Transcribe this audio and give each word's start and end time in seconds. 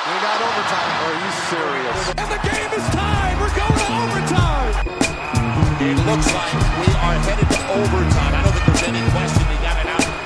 We 0.00 0.16
got 0.24 0.40
overtime. 0.40 0.96
Are 1.04 1.12
you 1.12 1.30
serious? 1.52 2.08
And 2.16 2.28
the 2.32 2.40
game 2.40 2.72
is 2.72 2.88
tied. 2.88 3.36
We're 3.36 3.52
going 3.52 3.76
to 3.76 3.92
overtime. 4.00 4.72
It 5.76 5.92
looks 6.08 6.32
like 6.32 6.54
we 6.80 6.88
are 7.04 7.16
headed 7.20 7.44
to 7.44 7.60
overtime. 7.76 8.32
I 8.32 8.40
don't 8.42 8.52
think 8.54 8.64
there's 8.64 8.84
any 8.88 9.04
question 9.12 9.44
they 9.44 9.60
got 9.60 9.76
it 9.76 9.88
out 9.92 10.00
time. 10.00 10.20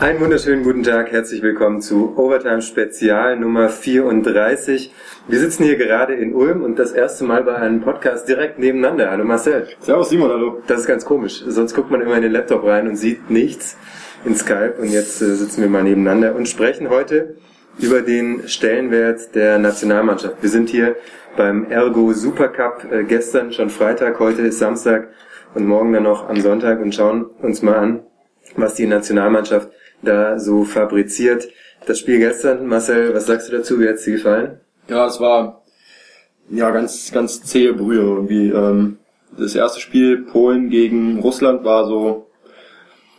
Einen 0.00 0.20
wunderschönen 0.20 0.64
guten 0.64 0.82
Tag, 0.82 1.12
herzlich 1.12 1.42
willkommen 1.42 1.82
zu 1.82 2.14
Overtime 2.16 2.62
Spezial 2.62 3.36
Nummer 3.36 3.68
34. 3.68 4.90
Wir 5.26 5.38
sitzen 5.38 5.64
hier 5.64 5.76
gerade 5.76 6.12
in 6.12 6.34
Ulm 6.34 6.62
und 6.62 6.78
das 6.78 6.92
erste 6.92 7.24
Mal 7.24 7.44
bei 7.44 7.54
einem 7.54 7.80
Podcast 7.80 8.28
direkt 8.28 8.58
nebeneinander. 8.58 9.10
Hallo 9.10 9.24
Marcel. 9.24 9.66
Servus 9.80 10.10
Simon, 10.10 10.28
hallo. 10.28 10.62
Das 10.66 10.80
ist 10.80 10.86
ganz 10.86 11.06
komisch. 11.06 11.42
Sonst 11.46 11.74
guckt 11.74 11.90
man 11.90 12.02
immer 12.02 12.16
in 12.16 12.22
den 12.22 12.32
Laptop 12.32 12.62
rein 12.62 12.86
und 12.86 12.96
sieht 12.96 13.30
nichts 13.30 13.78
in 14.26 14.36
Skype 14.36 14.74
und 14.78 14.90
jetzt 14.90 15.22
äh, 15.22 15.34
sitzen 15.34 15.62
wir 15.62 15.70
mal 15.70 15.82
nebeneinander 15.82 16.34
und 16.34 16.46
sprechen 16.46 16.90
heute 16.90 17.36
über 17.78 18.02
den 18.02 18.46
Stellenwert 18.48 19.34
der 19.34 19.58
Nationalmannschaft. 19.58 20.42
Wir 20.42 20.50
sind 20.50 20.68
hier 20.68 20.94
beim 21.38 21.70
Ergo 21.70 22.12
Supercup 22.12 22.86
äh, 22.92 23.04
gestern 23.04 23.50
schon 23.50 23.70
Freitag, 23.70 24.20
heute 24.20 24.42
ist 24.42 24.58
Samstag 24.58 25.08
und 25.54 25.66
morgen 25.66 25.94
dann 25.94 26.02
noch 26.02 26.28
am 26.28 26.38
Sonntag 26.42 26.82
und 26.82 26.94
schauen 26.94 27.24
uns 27.40 27.62
mal 27.62 27.76
an, 27.76 28.00
was 28.56 28.74
die 28.74 28.86
Nationalmannschaft 28.86 29.70
da 30.02 30.38
so 30.38 30.64
fabriziert. 30.64 31.48
Das 31.86 31.98
Spiel 31.98 32.18
gestern, 32.18 32.66
Marcel, 32.66 33.14
was 33.14 33.24
sagst 33.24 33.48
du 33.48 33.56
dazu? 33.56 33.80
Wie 33.80 33.88
hat 33.88 33.94
es 33.94 34.04
dir 34.04 34.16
gefallen? 34.16 34.60
Ja, 34.88 35.06
es 35.06 35.20
war 35.20 35.62
ja 36.50 36.70
ganz, 36.70 37.10
ganz 37.12 37.42
zähe 37.42 37.72
Brühe 37.72 38.00
irgendwie. 38.00 38.50
Ähm, 38.50 38.98
das 39.36 39.54
erste 39.54 39.80
Spiel 39.80 40.18
Polen 40.26 40.68
gegen 40.70 41.20
Russland 41.20 41.64
war 41.64 41.86
so, 41.86 42.26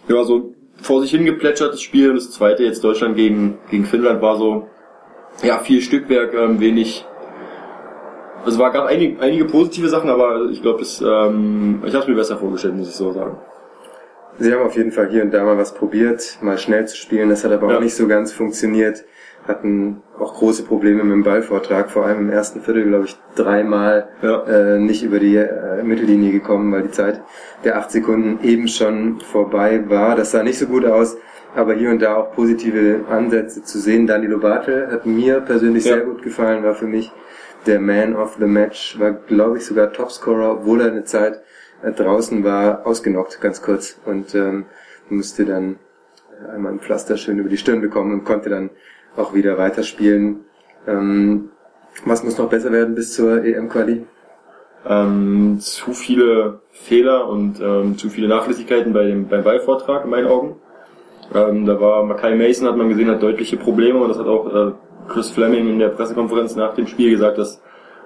ja, 0.07 0.23
so 0.23 0.53
vor 0.81 1.01
sich 1.01 1.11
hingeplätschertes 1.11 1.81
Spiel 1.81 2.09
und 2.09 2.15
das 2.17 2.31
zweite 2.31 2.63
jetzt 2.63 2.83
Deutschland 2.83 3.15
gegen, 3.15 3.57
gegen 3.71 3.85
Finnland 3.85 4.21
war 4.21 4.37
so, 4.37 4.67
ja, 5.43 5.59
viel 5.59 5.81
Stückwerk, 5.81 6.33
ähm, 6.33 6.59
wenig, 6.59 7.05
also 8.45 8.59
war 8.59 8.71
gab 8.71 8.85
einige, 8.85 9.19
einige 9.21 9.45
positive 9.45 9.89
Sachen, 9.89 10.09
aber 10.09 10.49
ich 10.51 10.61
glaube, 10.61 10.83
ähm, 10.83 11.81
ich 11.85 11.93
habe 11.93 12.03
es 12.03 12.07
mir 12.07 12.15
besser 12.15 12.37
vorgestellt, 12.37 12.75
muss 12.75 12.87
ich 12.89 12.95
so 12.95 13.11
sagen. 13.11 13.37
Sie 14.37 14.53
haben 14.53 14.61
auf 14.63 14.75
jeden 14.75 14.91
Fall 14.91 15.09
hier 15.09 15.23
und 15.23 15.31
da 15.31 15.43
mal 15.43 15.57
was 15.57 15.73
probiert, 15.73 16.37
mal 16.41 16.57
schnell 16.57 16.85
zu 16.87 16.97
spielen. 16.97 17.29
Das 17.29 17.43
hat 17.45 17.51
aber 17.53 17.71
Ja. 17.71 17.77
auch 17.77 17.81
nicht 17.81 17.95
so 17.95 18.05
ganz 18.07 18.33
funktioniert. 18.33 19.05
Hatten 19.47 20.01
auch 20.17 20.33
große 20.35 20.63
Probleme 20.63 21.03
mit 21.03 21.13
dem 21.13 21.23
Ballvortrag, 21.23 21.91
vor 21.91 22.05
allem 22.05 22.19
im 22.21 22.29
ersten 22.31 22.61
Viertel, 22.61 22.85
glaube 22.85 23.05
ich, 23.05 23.17
dreimal 23.35 24.07
Ja. 24.21 24.43
äh, 24.45 24.79
nicht 24.79 25.03
über 25.03 25.19
die 25.19 25.35
äh, 25.35 25.83
Mittellinie 25.83 26.31
gekommen, 26.31 26.71
weil 26.71 26.83
die 26.83 26.91
Zeit 26.91 27.21
der 27.63 27.77
acht 27.77 27.91
Sekunden 27.91 28.43
eben 28.43 28.67
schon 28.67 29.19
vorbei 29.19 29.83
war. 29.87 30.15
Das 30.15 30.31
sah 30.31 30.41
nicht 30.41 30.57
so 30.57 30.65
gut 30.65 30.83
aus, 30.85 31.17
aber 31.55 31.73
hier 31.75 31.91
und 31.91 32.01
da 32.01 32.15
auch 32.15 32.31
positive 32.33 33.01
Ansätze 33.09 33.61
zu 33.61 33.77
sehen. 33.77 34.07
Danilo 34.07 34.39
Bartel 34.39 34.87
hat 34.91 35.05
mir 35.05 35.41
persönlich 35.41 35.85
Ja. 35.85 35.95
sehr 35.95 36.05
gut 36.05 36.23
gefallen, 36.23 36.63
war 36.63 36.73
für 36.73 36.87
mich 36.87 37.11
der 37.67 37.79
Man 37.79 38.15
of 38.15 38.37
the 38.39 38.45
Match, 38.47 38.99
war, 38.99 39.11
glaube 39.11 39.57
ich, 39.57 39.65
sogar 39.65 39.91
Topscorer, 39.93 40.53
obwohl 40.53 40.81
er 40.81 40.91
eine 40.91 41.03
Zeit 41.03 41.41
äh, 41.83 41.91
draußen 41.91 42.43
war, 42.43 42.85
ausgenockt, 42.87 43.41
ganz 43.41 43.61
kurz, 43.61 43.99
und 44.05 44.33
ähm, 44.33 44.65
musste 45.09 45.45
dann 45.45 45.75
einmal 46.51 46.73
ein 46.73 46.79
Pflaster 46.79 47.15
schön 47.15 47.37
über 47.39 47.49
die 47.49 47.57
Stirn 47.57 47.79
bekommen 47.81 48.11
und 48.13 48.23
konnte 48.25 48.49
dann 48.49 48.69
auch 49.17 49.33
wieder 49.33 49.57
weiterspielen. 49.57 50.45
Ähm, 50.87 51.49
was 52.05 52.23
muss 52.23 52.37
noch 52.37 52.49
besser 52.49 52.71
werden 52.71 52.95
bis 52.95 53.13
zur 53.13 53.43
EM-Quali? 53.43 54.05
Ähm, 54.87 55.57
zu 55.59 55.93
viele 55.93 56.59
Fehler 56.71 57.27
und 57.27 57.59
ähm, 57.59 57.97
zu 57.97 58.09
viele 58.09 58.27
Nachlässigkeiten 58.27 58.93
bei 58.93 59.05
dem, 59.05 59.27
beim 59.27 59.43
Ballvortrag 59.43 60.03
in 60.03 60.11
meinen 60.11 60.27
Augen. 60.27 60.57
Ähm, 61.33 61.65
da 61.65 61.79
war 61.79 62.03
Mackay 62.03 62.35
Mason, 62.35 62.67
hat 62.67 62.77
man 62.77 62.89
gesehen, 62.89 63.09
hat 63.09 63.23
deutliche 63.23 63.57
Probleme 63.57 63.99
und 63.99 64.09
das 64.09 64.19
hat 64.19 64.27
auch 64.27 64.53
äh, 64.53 64.71
Chris 65.07 65.31
Fleming 65.31 65.69
in 65.69 65.79
der 65.79 65.89
Pressekonferenz 65.89 66.55
nach 66.55 66.75
dem 66.75 66.85
Spiel 66.85 67.09
gesagt, 67.09 67.37
dass 67.37 67.61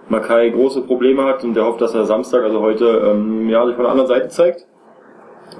Mackay 0.07 0.51
große 0.51 0.81
Probleme 0.81 1.25
hat 1.25 1.43
und 1.43 1.53
der 1.53 1.65
hofft, 1.65 1.81
dass 1.81 1.93
er 1.93 2.05
Samstag, 2.05 2.43
also 2.43 2.61
heute, 2.61 2.85
ähm, 2.85 3.49
ja, 3.49 3.65
sich 3.65 3.75
von 3.75 3.83
der 3.83 3.91
anderen 3.91 4.07
Seite 4.07 4.29
zeigt 4.29 4.65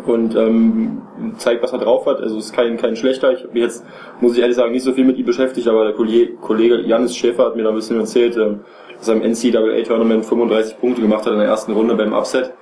und 0.06 0.36
ähm, 0.36 1.02
zeigt, 1.38 1.64
was 1.64 1.74
er 1.74 1.80
drauf 1.80 2.06
hat. 2.06 2.20
Also 2.22 2.38
ist 2.38 2.54
kein, 2.54 2.78
kein 2.78 2.96
schlechter. 2.96 3.34
Ich 3.34 3.44
habe 3.44 3.60
jetzt, 3.60 3.86
muss 4.22 4.34
ich 4.34 4.40
ehrlich 4.40 4.56
sagen, 4.56 4.72
nicht 4.72 4.84
so 4.84 4.94
viel 4.94 5.06
mit 5.06 5.18
ihm 5.18 5.26
beschäftigt, 5.26 5.68
aber 5.68 5.86
der 5.86 5.94
Kollege, 5.94 6.34
Kollege 6.36 6.82
Janis 6.82 7.16
Schäfer 7.16 7.46
hat 7.46 7.56
mir 7.56 7.64
da 7.64 7.70
ein 7.70 7.76
bisschen 7.76 8.00
erzählt, 8.00 8.38
ähm, 8.38 8.62
dass 8.98 9.08
er 9.08 9.16
im 9.16 9.32
NCAA-Tournament 9.32 10.26
35 10.26 10.80
Punkte 10.80 11.02
gemacht 11.02 11.26
hat 11.26 11.34
in 11.34 11.40
der 11.40 11.48
ersten 11.48 11.74
Runde 11.74 11.96
beim 11.96 12.14
Upset. 12.14 12.54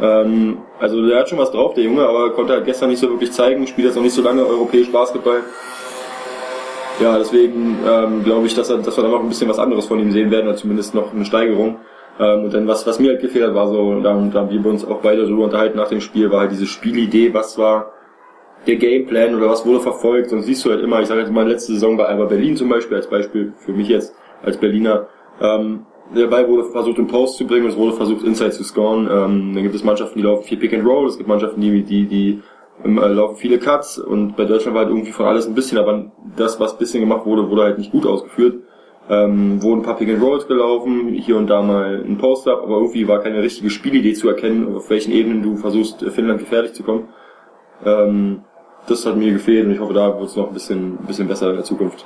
Ähm, 0.00 0.58
also 0.78 1.06
der 1.06 1.20
hat 1.20 1.28
schon 1.28 1.38
was 1.38 1.50
drauf, 1.50 1.74
der 1.74 1.84
Junge, 1.84 2.06
aber 2.06 2.30
konnte 2.30 2.52
halt 2.52 2.64
gestern 2.64 2.90
nicht 2.90 3.00
so 3.00 3.08
wirklich 3.08 3.32
zeigen, 3.32 3.66
spielt 3.66 3.86
jetzt 3.86 3.96
noch 3.96 4.02
nicht 4.02 4.14
so 4.14 4.22
lange 4.22 4.44
europäisch 4.44 4.90
Basketball. 4.92 5.42
Ja, 7.00 7.16
deswegen 7.16 7.78
ähm, 7.86 8.24
glaube 8.24 8.46
ich, 8.46 8.54
dass, 8.54 8.70
er, 8.70 8.78
dass 8.78 8.96
wir 8.96 9.04
da 9.04 9.10
noch 9.10 9.20
ein 9.20 9.28
bisschen 9.28 9.48
was 9.48 9.58
anderes 9.58 9.86
von 9.86 10.00
ihm 10.00 10.10
sehen 10.10 10.30
werden, 10.30 10.48
oder 10.48 10.56
zumindest 10.56 10.94
noch 10.94 11.12
eine 11.12 11.24
Steigerung. 11.24 11.78
Ähm, 12.18 12.44
und 12.44 12.54
dann 12.54 12.66
was, 12.66 12.86
was 12.86 12.98
mir 12.98 13.10
halt 13.10 13.20
gefehlt 13.20 13.46
hat, 13.46 13.54
war 13.54 13.68
so, 13.68 14.00
da, 14.00 14.14
da 14.32 14.40
haben 14.40 14.50
wir 14.50 14.70
uns 14.70 14.84
auch 14.84 15.00
beide 15.00 15.22
darüber 15.22 15.44
unterhalten 15.44 15.78
nach 15.78 15.88
dem 15.88 16.00
Spiel, 16.00 16.30
war 16.30 16.40
halt 16.40 16.52
diese 16.52 16.66
Spielidee, 16.66 17.32
was 17.32 17.58
war 17.58 17.92
der 18.66 18.76
Gameplan 18.76 19.34
oder 19.34 19.48
was 19.48 19.64
wurde 19.64 19.80
verfolgt. 19.80 20.32
Und 20.32 20.42
siehst 20.42 20.64
du 20.64 20.70
halt 20.70 20.82
immer, 20.82 21.00
ich 21.00 21.08
sage 21.08 21.22
halt 21.22 21.32
mal 21.32 21.48
letzte 21.48 21.72
Saison 21.72 21.96
bei 21.96 22.06
Alba 22.06 22.26
Berlin 22.26 22.56
zum 22.56 22.68
Beispiel, 22.68 22.96
als 22.96 23.08
Beispiel 23.08 23.52
für 23.58 23.72
mich 23.72 23.88
jetzt 23.88 24.14
als 24.42 24.56
Berliner, 24.56 25.06
ähm, 25.40 25.86
der 26.14 26.26
Ball 26.26 26.48
wurde 26.48 26.64
versucht 26.70 26.98
im 26.98 27.06
Post 27.06 27.36
zu 27.36 27.46
bringen 27.46 27.66
es 27.66 27.76
wurde 27.76 27.92
versucht 27.92 28.24
Inside 28.24 28.52
zu 28.52 28.64
scoren. 28.64 29.08
Ähm, 29.10 29.52
dann 29.54 29.62
gibt 29.62 29.74
es 29.74 29.84
Mannschaften, 29.84 30.18
die 30.18 30.24
laufen 30.24 30.44
viel 30.44 30.58
Pick 30.58 30.72
and 30.72 30.86
Roll, 30.86 31.06
es 31.06 31.18
gibt 31.18 31.28
Mannschaften, 31.28 31.60
die, 31.60 31.82
die, 31.82 32.06
die 32.06 32.42
ähm, 32.84 32.98
äh, 32.98 33.08
laufen 33.08 33.36
viele 33.36 33.58
Cuts 33.58 33.98
und 33.98 34.36
bei 34.36 34.44
Deutschland 34.44 34.74
war 34.74 34.84
halt 34.84 34.90
irgendwie 34.90 35.12
von 35.12 35.26
alles 35.26 35.46
ein 35.46 35.54
bisschen, 35.54 35.78
aber 35.78 36.10
das, 36.36 36.58
was 36.60 36.78
bisschen 36.78 37.00
gemacht 37.00 37.26
wurde, 37.26 37.50
wurde 37.50 37.62
halt 37.62 37.78
nicht 37.78 37.92
gut 37.92 38.06
ausgeführt. 38.06 38.62
Ähm, 39.10 39.62
wurden 39.62 39.80
ein 39.80 39.84
paar 39.84 39.96
Pick 39.96 40.10
and 40.10 40.22
Rolls 40.22 40.46
gelaufen, 40.46 41.08
hier 41.08 41.36
und 41.36 41.48
da 41.48 41.62
mal 41.62 42.04
ein 42.04 42.18
Post-Up, 42.18 42.62
aber 42.62 42.76
irgendwie 42.76 43.08
war 43.08 43.20
keine 43.20 43.42
richtige 43.42 43.70
Spielidee 43.70 44.12
zu 44.12 44.28
erkennen, 44.28 44.76
auf 44.76 44.90
welchen 44.90 45.12
Ebenen 45.12 45.42
du 45.42 45.56
versuchst, 45.56 46.02
äh, 46.02 46.10
Finnland 46.10 46.40
gefährlich 46.40 46.74
zu 46.74 46.82
kommen. 46.82 47.08
Ähm, 47.84 48.42
das 48.86 49.06
hat 49.06 49.16
mir 49.16 49.32
gefehlt 49.32 49.66
und 49.66 49.72
ich 49.72 49.80
hoffe, 49.80 49.94
da 49.94 50.18
wird 50.18 50.28
es 50.28 50.36
noch 50.36 50.48
ein 50.48 50.54
bisschen, 50.54 50.98
ein 51.00 51.06
bisschen 51.06 51.28
besser 51.28 51.50
in 51.50 51.56
der 51.56 51.64
Zukunft. 51.64 52.04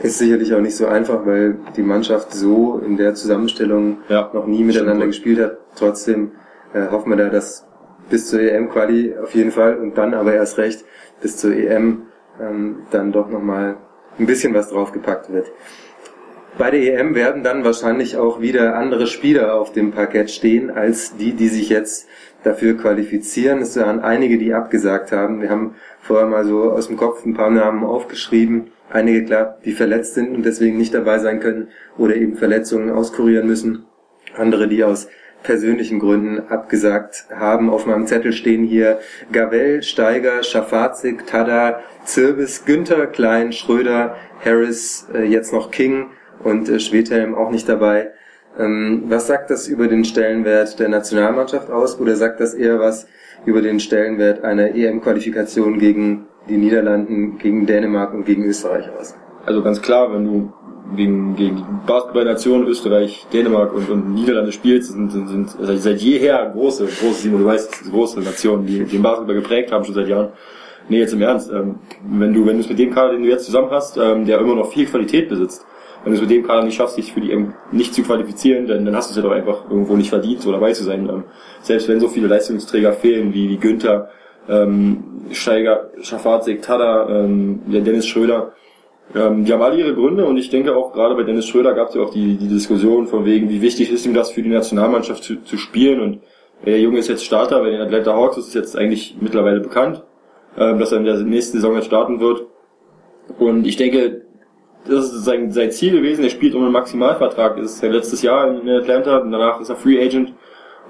Ist 0.00 0.18
sicherlich 0.18 0.54
auch 0.54 0.60
nicht 0.60 0.76
so 0.76 0.86
einfach, 0.86 1.24
weil 1.26 1.58
die 1.76 1.82
Mannschaft 1.82 2.32
so 2.32 2.80
in 2.84 2.96
der 2.96 3.14
Zusammenstellung 3.14 3.98
Ja, 4.08 4.30
noch 4.32 4.46
nie 4.46 4.64
miteinander 4.64 5.06
gespielt 5.06 5.40
hat. 5.40 5.58
Trotzdem 5.76 6.32
äh, 6.72 6.88
hoffen 6.90 7.10
wir 7.10 7.16
da, 7.16 7.28
dass 7.30 7.66
bis 8.10 8.28
zur 8.28 8.40
EM-Quali 8.40 9.16
auf 9.22 9.34
jeden 9.34 9.50
Fall 9.50 9.78
und 9.78 9.96
dann 9.96 10.14
aber 10.14 10.34
erst 10.34 10.58
recht 10.58 10.84
bis 11.22 11.36
zur 11.36 11.54
EM 11.54 12.02
ähm, 12.40 12.82
dann 12.90 13.12
doch 13.12 13.30
nochmal 13.30 13.76
ein 14.18 14.26
bisschen 14.26 14.54
was 14.54 14.70
draufgepackt 14.70 15.32
wird. 15.32 15.50
Bei 16.56 16.70
der 16.70 17.00
EM 17.00 17.16
werden 17.16 17.42
dann 17.42 17.64
wahrscheinlich 17.64 18.16
auch 18.16 18.40
wieder 18.40 18.76
andere 18.76 19.08
Spieler 19.08 19.54
auf 19.54 19.72
dem 19.72 19.90
Parkett 19.90 20.30
stehen, 20.30 20.70
als 20.70 21.16
die, 21.16 21.32
die 21.32 21.48
sich 21.48 21.68
jetzt 21.68 22.06
dafür 22.44 22.76
qualifizieren. 22.76 23.60
Es 23.60 23.76
waren 23.76 23.98
einige, 23.98 24.38
die 24.38 24.54
abgesagt 24.54 25.10
haben. 25.10 25.42
Wir 25.42 25.50
haben 25.50 25.74
vorher 26.00 26.28
mal 26.28 26.44
so 26.44 26.70
aus 26.70 26.86
dem 26.86 26.96
Kopf 26.96 27.26
ein 27.26 27.34
paar 27.34 27.50
Namen 27.50 27.82
aufgeschrieben. 27.82 28.70
Einige, 28.88 29.24
klar, 29.24 29.58
die 29.64 29.72
verletzt 29.72 30.14
sind 30.14 30.32
und 30.32 30.44
deswegen 30.44 30.78
nicht 30.78 30.94
dabei 30.94 31.18
sein 31.18 31.40
können 31.40 31.68
oder 31.98 32.14
eben 32.14 32.36
Verletzungen 32.36 32.90
auskurieren 32.90 33.48
müssen. 33.48 33.86
Andere, 34.36 34.68
die 34.68 34.84
aus 34.84 35.08
persönlichen 35.42 35.98
Gründen 35.98 36.38
abgesagt 36.48 37.26
haben. 37.34 37.68
Auf 37.68 37.84
meinem 37.84 38.06
Zettel 38.06 38.32
stehen 38.32 38.64
hier 38.64 39.00
Gavel, 39.32 39.82
Steiger, 39.82 40.44
Schafazik, 40.44 41.26
Tada, 41.26 41.80
Zirbis, 42.04 42.64
Günther, 42.64 43.08
Klein, 43.08 43.52
Schröder, 43.52 44.16
Harris, 44.44 45.08
äh, 45.12 45.24
jetzt 45.24 45.52
noch 45.52 45.72
King 45.72 46.10
und 46.44 46.68
äh, 46.68 46.78
Schwedhelm 46.78 47.34
auch 47.34 47.50
nicht 47.50 47.68
dabei. 47.68 48.10
Ähm, 48.58 49.04
was 49.08 49.26
sagt 49.26 49.50
das 49.50 49.66
über 49.66 49.88
den 49.88 50.04
Stellenwert 50.04 50.78
der 50.78 50.88
Nationalmannschaft 50.88 51.70
aus 51.70 51.98
oder 51.98 52.14
sagt 52.14 52.40
das 52.40 52.54
eher 52.54 52.78
was 52.78 53.06
über 53.46 53.60
den 53.62 53.80
Stellenwert 53.80 54.44
einer 54.44 54.74
EM-Qualifikation 54.74 55.78
gegen 55.78 56.26
die 56.48 56.56
Niederlanden, 56.56 57.38
gegen 57.38 57.66
Dänemark 57.66 58.14
und 58.14 58.24
gegen 58.24 58.44
Österreich 58.44 58.88
aus? 58.98 59.16
Also 59.44 59.62
ganz 59.62 59.82
klar, 59.82 60.12
wenn 60.12 60.24
du 60.24 60.52
gegen, 60.96 61.34
gegen 61.34 61.56
die 61.56 61.64
Basketballnationen 61.86 62.68
Österreich, 62.68 63.26
Dänemark 63.32 63.74
und, 63.74 63.88
und 63.90 64.14
Niederlande 64.14 64.52
spielst, 64.52 64.92
sind, 64.92 65.10
sind, 65.10 65.28
sind 65.28 65.80
seit- 65.80 65.98
jeher 65.98 66.50
große, 66.54 66.84
große, 66.84 67.22
Simon, 67.22 67.40
du 67.40 67.46
weißt, 67.46 67.90
große 67.90 68.20
Nationen, 68.20 68.66
die 68.66 68.84
den 68.84 69.02
Basketball 69.02 69.34
geprägt 69.34 69.72
haben 69.72 69.84
schon 69.84 69.94
seit 69.94 70.08
Jahren. 70.08 70.28
Nee, 70.88 71.00
jetzt 71.00 71.14
im 71.14 71.22
Ernst, 71.22 71.50
ähm, 71.50 71.76
wenn 72.06 72.34
du, 72.34 72.46
wenn 72.46 72.56
du 72.56 72.60
es 72.60 72.68
mit 72.68 72.78
dem 72.78 72.92
Kader, 72.94 73.12
den 73.12 73.22
du 73.22 73.28
jetzt 73.28 73.46
zusammen 73.46 73.70
hast, 73.70 73.96
ähm, 73.96 74.26
der 74.26 74.38
immer 74.38 74.54
noch 74.54 74.70
viel 74.70 74.86
Qualität 74.86 75.28
besitzt, 75.30 75.66
wenn 76.04 76.12
du 76.12 76.16
es 76.16 76.20
mit 76.20 76.30
dem 76.30 76.46
Kader 76.46 76.62
nicht 76.62 76.76
schaffst, 76.76 76.96
dich 76.96 77.12
für 77.12 77.20
die 77.20 77.32
EM 77.32 77.54
nicht 77.72 77.94
zu 77.94 78.02
qualifizieren, 78.02 78.66
dann, 78.66 78.84
dann 78.84 78.94
hast 78.94 79.08
du 79.08 79.12
es 79.12 79.16
ja 79.16 79.22
doch 79.22 79.34
einfach 79.34 79.68
irgendwo 79.70 79.96
nicht 79.96 80.10
verdient, 80.10 80.42
so 80.42 80.52
dabei 80.52 80.72
zu 80.72 80.84
sein. 80.84 81.08
Ähm, 81.08 81.24
selbst 81.62 81.88
wenn 81.88 82.00
so 82.00 82.08
viele 82.08 82.28
Leistungsträger 82.28 82.92
fehlen, 82.92 83.32
wie, 83.34 83.48
wie 83.48 83.56
Günther, 83.56 84.10
ähm, 84.48 85.04
Steiger, 85.32 85.90
Schafazik, 86.02 86.62
Tada, 86.62 87.08
ähm, 87.08 87.62
der 87.66 87.80
Dennis 87.80 88.06
Schröder, 88.06 88.52
ähm, 89.14 89.44
die 89.44 89.52
haben 89.52 89.62
alle 89.62 89.76
ihre 89.76 89.94
Gründe 89.94 90.26
und 90.26 90.36
ich 90.36 90.50
denke 90.50 90.76
auch 90.76 90.92
gerade 90.92 91.14
bei 91.14 91.22
Dennis 91.22 91.46
Schröder 91.46 91.74
gab 91.74 91.88
es 91.88 91.94
ja 91.94 92.02
auch 92.02 92.10
die, 92.10 92.36
die 92.36 92.48
Diskussion 92.48 93.06
von 93.06 93.24
wegen, 93.24 93.48
wie 93.48 93.62
wichtig 93.62 93.90
ist 93.90 94.06
ihm 94.06 94.14
das 94.14 94.30
für 94.30 94.42
die 94.42 94.50
Nationalmannschaft 94.50 95.22
zu, 95.24 95.42
zu 95.42 95.56
spielen 95.56 96.00
und 96.00 96.20
der 96.64 96.80
Junge 96.80 96.98
ist 96.98 97.08
jetzt 97.08 97.24
Starter, 97.24 97.60
bei 97.60 97.70
den 97.70 97.80
Atlanta 97.80 98.14
Hawks 98.14 98.38
ist 98.38 98.48
es 98.48 98.54
jetzt 98.54 98.76
eigentlich 98.76 99.16
mittlerweile 99.20 99.60
bekannt. 99.60 100.02
äh, 100.56 100.76
dass 100.78 100.92
er 100.92 100.98
in 100.98 101.04
der 101.04 101.16
nächsten 101.18 101.58
Saison 101.58 101.74
jetzt 101.74 101.86
starten 101.86 102.20
wird. 102.20 102.46
Und 103.38 103.66
ich 103.66 103.76
denke, 103.76 104.22
das 104.86 105.12
ist 105.12 105.24
sein, 105.24 105.50
sein 105.50 105.70
Ziel 105.70 105.92
gewesen. 105.92 106.24
Er 106.24 106.30
spielt 106.30 106.54
um 106.54 106.62
einen 106.62 106.72
Maximalvertrag. 106.72 107.56
Das 107.56 107.72
ist 107.72 107.82
ja 107.82 107.90
letztes 107.90 108.22
Jahr 108.22 108.48
in 108.48 108.68
Atlanta 108.68 109.18
und 109.18 109.32
danach 109.32 109.60
ist 109.60 109.70
er 109.70 109.76
Free 109.76 110.02
Agent. 110.04 110.32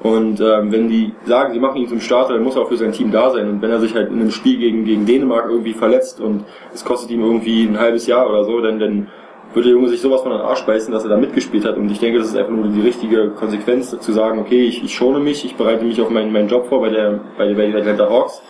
Und 0.02 0.40
ähm, 0.40 0.72
wenn 0.72 0.88
die 0.88 1.12
sagen, 1.24 1.54
sie 1.54 1.60
machen 1.60 1.80
ihn 1.80 1.88
zum 1.88 2.00
Starter, 2.00 2.34
dann 2.34 2.42
muss 2.42 2.56
er 2.56 2.62
auch 2.62 2.68
für 2.68 2.76
sein 2.76 2.92
Team 2.92 3.12
da 3.12 3.30
sein. 3.30 3.48
Und 3.48 3.62
wenn 3.62 3.70
er 3.70 3.78
sich 3.78 3.94
halt 3.94 4.10
in 4.10 4.20
einem 4.20 4.32
Spiel 4.32 4.58
gegen, 4.58 4.84
gegen 4.84 5.06
Dänemark 5.06 5.46
irgendwie 5.48 5.72
verletzt 5.72 6.20
und 6.20 6.44
es 6.72 6.84
kostet 6.84 7.10
ihm 7.10 7.22
irgendwie 7.22 7.64
ein 7.64 7.78
halbes 7.78 8.06
Jahr 8.06 8.28
oder 8.28 8.44
so, 8.44 8.60
dann, 8.60 8.80
dann 8.80 9.06
würde 9.52 9.68
der 9.68 9.76
Junge 9.76 9.88
sich 9.88 10.00
sowas 10.00 10.22
von 10.22 10.32
den 10.32 10.40
Arsch 10.40 10.66
beißen, 10.66 10.92
dass 10.92 11.04
er 11.04 11.10
da 11.10 11.16
mitgespielt 11.16 11.64
hat. 11.64 11.76
Und 11.76 11.88
ich 11.90 12.00
denke, 12.00 12.18
das 12.18 12.28
ist 12.28 12.36
einfach 12.36 12.50
nur 12.50 12.66
die 12.66 12.80
richtige 12.80 13.30
Konsequenz, 13.30 13.96
zu 13.96 14.12
sagen, 14.12 14.40
okay, 14.40 14.64
ich, 14.64 14.82
ich 14.82 14.92
schone 14.92 15.20
mich, 15.20 15.44
ich 15.44 15.54
bereite 15.54 15.84
mich 15.84 16.00
auf 16.00 16.10
meinen, 16.10 16.32
meinen 16.32 16.48
Job 16.48 16.66
vor 16.66 16.80
bei 16.80 16.90
der, 16.90 17.20
bei, 17.38 17.54
bei 17.54 17.66
den 17.66 17.76
Atlanta 17.76 18.10
Hawks. 18.10 18.42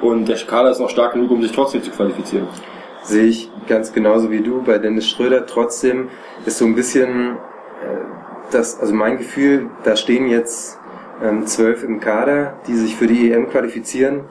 Und 0.00 0.26
der 0.26 0.36
Kader 0.36 0.70
ist 0.70 0.80
noch 0.80 0.88
stark 0.88 1.12
genug, 1.12 1.30
um 1.30 1.42
sich 1.42 1.52
trotzdem 1.52 1.82
zu 1.82 1.90
qualifizieren. 1.90 2.48
Sehe 3.04 3.26
ich 3.26 3.50
ganz 3.68 3.92
genauso 3.92 4.30
wie 4.30 4.40
du 4.40 4.62
bei 4.62 4.78
Dennis 4.78 5.08
Schröder. 5.08 5.46
Trotzdem 5.46 6.08
ist 6.46 6.58
so 6.58 6.64
ein 6.64 6.74
bisschen 6.74 7.36
äh, 7.36 8.52
das, 8.52 8.78
also 8.80 8.94
mein 8.94 9.18
Gefühl, 9.18 9.70
da 9.84 9.96
stehen 9.96 10.28
jetzt 10.28 10.78
ähm, 11.22 11.46
zwölf 11.46 11.82
im 11.82 12.00
Kader, 12.00 12.60
die 12.66 12.74
sich 12.74 12.96
für 12.96 13.06
die 13.06 13.32
EM 13.32 13.48
qualifizieren 13.48 14.24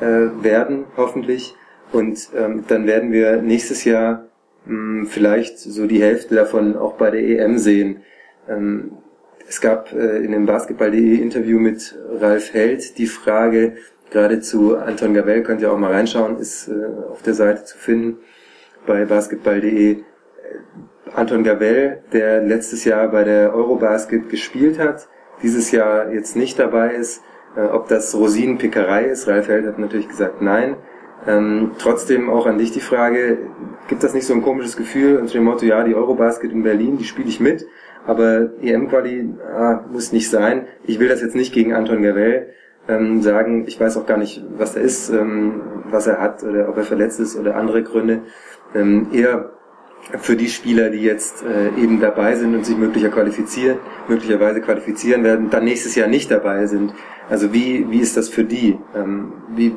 äh, 0.00 0.42
werden, 0.42 0.84
hoffentlich. 0.96 1.54
Und 1.92 2.30
ähm, 2.36 2.64
dann 2.68 2.86
werden 2.86 3.12
wir 3.12 3.40
nächstes 3.40 3.84
Jahr 3.84 4.26
hm, 4.66 5.06
vielleicht 5.06 5.58
so 5.58 5.86
die 5.86 6.02
Hälfte 6.02 6.34
davon 6.34 6.76
auch 6.76 6.94
bei 6.94 7.10
der 7.10 7.22
EM 7.22 7.58
sehen. 7.58 8.02
Ähm, 8.48 8.92
es 9.48 9.60
gab 9.60 9.92
äh, 9.92 10.18
in 10.18 10.32
dem 10.32 10.44
Basketball.de 10.44 11.16
Interview 11.16 11.58
mit 11.58 11.96
Ralf 12.20 12.52
Held 12.52 12.98
die 12.98 13.06
Frage, 13.06 13.76
gerade 14.10 14.40
zu 14.40 14.76
Anton 14.76 15.14
Gabel, 15.14 15.42
könnt 15.42 15.60
ihr 15.60 15.72
auch 15.72 15.78
mal 15.78 15.92
reinschauen, 15.92 16.38
ist 16.38 16.68
äh, 16.68 16.72
auf 17.10 17.22
der 17.22 17.34
Seite 17.34 17.64
zu 17.64 17.76
finden 17.76 18.18
bei 18.86 19.04
basketball.de. 19.04 20.02
Anton 21.14 21.42
Gabel, 21.42 22.02
der 22.12 22.42
letztes 22.42 22.84
Jahr 22.84 23.08
bei 23.08 23.24
der 23.24 23.54
Eurobasket 23.54 24.28
gespielt 24.28 24.78
hat, 24.78 25.08
dieses 25.42 25.70
Jahr 25.70 26.12
jetzt 26.12 26.36
nicht 26.36 26.58
dabei 26.58 26.94
ist, 26.94 27.22
äh, 27.56 27.62
ob 27.62 27.88
das 27.88 28.14
Rosinenpickerei 28.14 29.04
ist. 29.04 29.26
Ralf 29.28 29.48
Held 29.48 29.66
hat 29.66 29.78
natürlich 29.78 30.08
gesagt 30.08 30.42
nein. 30.42 30.76
Ähm, 31.26 31.72
trotzdem 31.78 32.30
auch 32.30 32.46
an 32.46 32.58
dich 32.58 32.70
die 32.70 32.80
Frage, 32.80 33.38
gibt 33.88 34.04
das 34.04 34.14
nicht 34.14 34.26
so 34.26 34.34
ein 34.34 34.42
komisches 34.42 34.76
Gefühl 34.76 35.16
unter 35.16 35.32
dem 35.32 35.44
Motto, 35.44 35.66
ja, 35.66 35.82
die 35.82 35.94
Eurobasket 35.94 36.52
in 36.52 36.62
Berlin, 36.62 36.96
die 36.96 37.04
spiele 37.04 37.28
ich 37.28 37.40
mit, 37.40 37.66
aber 38.06 38.50
EM-Quali 38.62 39.34
ah, 39.52 39.84
muss 39.90 40.12
nicht 40.12 40.30
sein. 40.30 40.66
Ich 40.84 41.00
will 41.00 41.08
das 41.08 41.20
jetzt 41.20 41.34
nicht 41.34 41.52
gegen 41.52 41.74
Anton 41.74 42.02
Gabel 42.02 42.50
ähm, 42.88 43.22
sagen, 43.22 43.64
ich 43.66 43.78
weiß 43.78 43.96
auch 43.96 44.06
gar 44.06 44.16
nicht, 44.16 44.42
was 44.56 44.74
er 44.74 44.82
ist, 44.82 45.10
ähm, 45.10 45.60
was 45.90 46.06
er 46.06 46.20
hat 46.20 46.42
oder 46.42 46.68
ob 46.68 46.76
er 46.76 46.84
verletzt 46.84 47.20
ist 47.20 47.36
oder 47.36 47.56
andere 47.56 47.82
Gründe. 47.82 48.22
Ähm, 48.74 49.08
eher 49.12 49.50
für 50.18 50.36
die 50.36 50.48
Spieler, 50.48 50.90
die 50.90 51.02
jetzt 51.02 51.44
äh, 51.44 51.68
eben 51.80 52.00
dabei 52.00 52.34
sind 52.34 52.54
und 52.54 52.64
sich 52.64 52.76
möglicher 52.76 53.10
qualifizieren, 53.10 53.78
möglicherweise 54.08 54.60
qualifizieren 54.60 55.22
werden, 55.22 55.50
dann 55.50 55.64
nächstes 55.64 55.94
Jahr 55.94 56.08
nicht 56.08 56.30
dabei 56.30 56.66
sind. 56.66 56.94
Also 57.28 57.52
wie, 57.52 57.90
wie 57.90 58.00
ist 58.00 58.16
das 58.16 58.28
für 58.28 58.44
die? 58.44 58.78
Ähm, 58.94 59.32
wie 59.54 59.76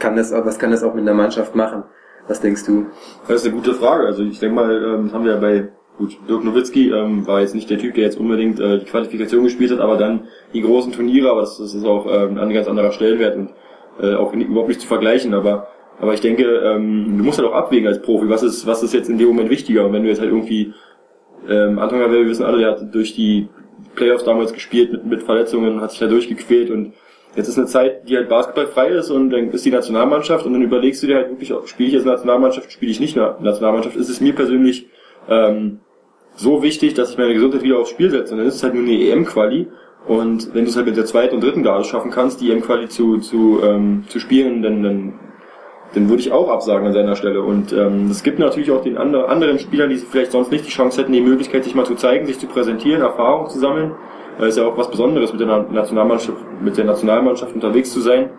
kann 0.00 0.16
das, 0.16 0.32
was 0.32 0.58
kann 0.58 0.72
das 0.72 0.82
auch 0.82 0.94
mit 0.94 1.02
einer 1.02 1.14
Mannschaft 1.14 1.54
machen? 1.54 1.84
Was 2.26 2.40
denkst 2.40 2.64
du? 2.64 2.86
Das 3.28 3.42
ist 3.42 3.46
eine 3.46 3.54
gute 3.54 3.74
Frage. 3.74 4.06
Also 4.06 4.22
ich 4.22 4.40
denke 4.40 4.54
mal, 4.54 4.70
ähm, 4.72 5.12
haben 5.12 5.24
wir 5.24 5.34
ja 5.34 5.40
bei 5.40 5.68
gut, 5.98 6.16
Dirk 6.28 6.44
Nowitzki 6.44 6.90
ähm, 6.90 7.26
war 7.26 7.40
jetzt 7.40 7.54
nicht 7.54 7.70
der 7.70 7.78
Typ, 7.78 7.94
der 7.94 8.04
jetzt 8.04 8.18
unbedingt 8.18 8.60
äh, 8.60 8.78
die 8.78 8.84
Qualifikation 8.86 9.44
gespielt 9.44 9.70
hat, 9.70 9.80
aber 9.80 9.96
dann 9.96 10.28
die 10.52 10.62
großen 10.62 10.92
Turniere, 10.92 11.30
aber 11.30 11.40
das, 11.40 11.58
das 11.58 11.74
ist 11.74 11.84
auch 11.84 12.06
ähm, 12.06 12.38
ein 12.38 12.52
ganz 12.52 12.68
anderer 12.68 12.92
Stellenwert 12.92 13.36
und 13.36 13.50
äh, 14.00 14.14
auch 14.14 14.32
überhaupt 14.32 14.68
nicht 14.68 14.80
zu 14.80 14.86
vergleichen, 14.86 15.34
aber 15.34 15.68
aber 16.00 16.14
ich 16.14 16.20
denke, 16.20 16.42
ähm, 16.42 17.16
du 17.18 17.24
musst 17.24 17.38
halt 17.38 17.48
auch 17.48 17.54
abwägen 17.54 17.86
als 17.86 18.02
Profi, 18.02 18.28
was 18.28 18.42
ist, 18.42 18.66
was 18.66 18.82
ist 18.82 18.92
jetzt 18.92 19.08
in 19.08 19.18
dem 19.18 19.28
Moment 19.28 19.50
wichtiger. 19.50 19.86
Und 19.86 19.92
wenn 19.92 20.02
du 20.02 20.08
jetzt 20.08 20.20
halt 20.20 20.30
irgendwie, 20.30 20.72
ähm, 21.48 21.78
Anton 21.78 22.00
Gavel, 22.00 22.22
wir 22.22 22.28
wissen 22.28 22.44
alle, 22.44 22.58
der 22.58 22.70
hat 22.72 22.92
durch 22.92 23.14
die 23.14 23.48
Playoffs 23.94 24.24
damals 24.24 24.52
gespielt 24.52 24.90
mit, 24.90 25.06
mit 25.06 25.22
Verletzungen, 25.22 25.80
hat 25.80 25.90
sich 25.90 26.00
da 26.00 26.08
durchgequält 26.08 26.70
und 26.70 26.94
jetzt 27.36 27.46
ist 27.46 27.56
eine 27.56 27.68
Zeit, 27.68 28.08
die 28.08 28.16
halt 28.16 28.28
basketballfrei 28.28 28.88
ist 28.88 29.10
und 29.10 29.30
dann 29.30 29.50
ist 29.50 29.64
die 29.64 29.70
Nationalmannschaft 29.70 30.44
und 30.44 30.54
dann 30.54 30.62
überlegst 30.62 31.02
du 31.02 31.06
dir 31.06 31.16
halt 31.16 31.30
wirklich, 31.30 31.52
spiele 31.66 31.88
ich 31.88 31.94
jetzt 31.94 32.06
Nationalmannschaft, 32.06 32.72
spiele 32.72 32.90
ich 32.90 32.98
nicht 32.98 33.16
Nationalmannschaft. 33.16 33.96
Ist 33.96 34.08
es 34.08 34.20
mir 34.20 34.34
persönlich 34.34 34.88
ähm, 35.28 35.80
so 36.34 36.62
wichtig, 36.62 36.94
dass 36.94 37.10
ich 37.10 37.18
meine 37.18 37.34
Gesundheit 37.34 37.62
wieder 37.62 37.78
aufs 37.78 37.90
Spiel 37.90 38.10
setze 38.10 38.32
und 38.32 38.38
dann 38.38 38.46
ist 38.46 38.56
es 38.56 38.62
halt 38.62 38.74
nur 38.74 38.82
eine 38.82 38.98
EM-Quali 38.98 39.68
und 40.06 40.54
wenn 40.54 40.64
du 40.64 40.70
es 40.70 40.76
halt 40.76 40.86
mit 40.86 40.96
der 40.96 41.04
zweiten 41.04 41.36
und 41.36 41.44
dritten 41.44 41.62
Garde 41.62 41.84
schaffen 41.84 42.10
kannst, 42.10 42.40
die 42.40 42.50
EM-Quali 42.50 42.88
zu, 42.88 43.18
zu, 43.18 43.60
ähm, 43.62 44.04
zu 44.08 44.18
spielen, 44.18 44.62
dann, 44.62 44.82
dann 44.82 45.14
den 45.94 46.08
würde 46.08 46.22
ich 46.22 46.32
auch 46.32 46.48
absagen 46.48 46.86
an 46.86 46.92
seiner 46.92 47.16
Stelle. 47.16 47.42
Und 47.42 47.72
ähm, 47.72 48.08
es 48.10 48.22
gibt 48.22 48.38
natürlich 48.38 48.70
auch 48.70 48.82
den 48.82 48.96
andre, 48.96 49.28
anderen 49.28 49.58
Spielern, 49.58 49.90
die 49.90 49.96
vielleicht 49.96 50.32
sonst 50.32 50.50
nicht 50.50 50.66
die 50.66 50.70
Chance 50.70 51.00
hätten, 51.00 51.12
die 51.12 51.20
Möglichkeit, 51.20 51.64
sich 51.64 51.74
mal 51.74 51.84
zu 51.84 51.94
zeigen, 51.94 52.26
sich 52.26 52.38
zu 52.38 52.46
präsentieren, 52.46 53.02
Erfahrung 53.02 53.48
zu 53.48 53.58
sammeln. 53.58 53.92
Weil 54.38 54.48
es 54.48 54.56
ja 54.56 54.64
auch 54.64 54.76
was 54.78 54.90
Besonderes, 54.90 55.32
mit 55.32 55.40
der 55.40 55.66
Nationalmannschaft, 55.70 56.38
mit 56.62 56.76
der 56.76 56.86
Nationalmannschaft 56.86 57.54
unterwegs 57.54 57.92
zu 57.92 58.00
sein. 58.00 58.30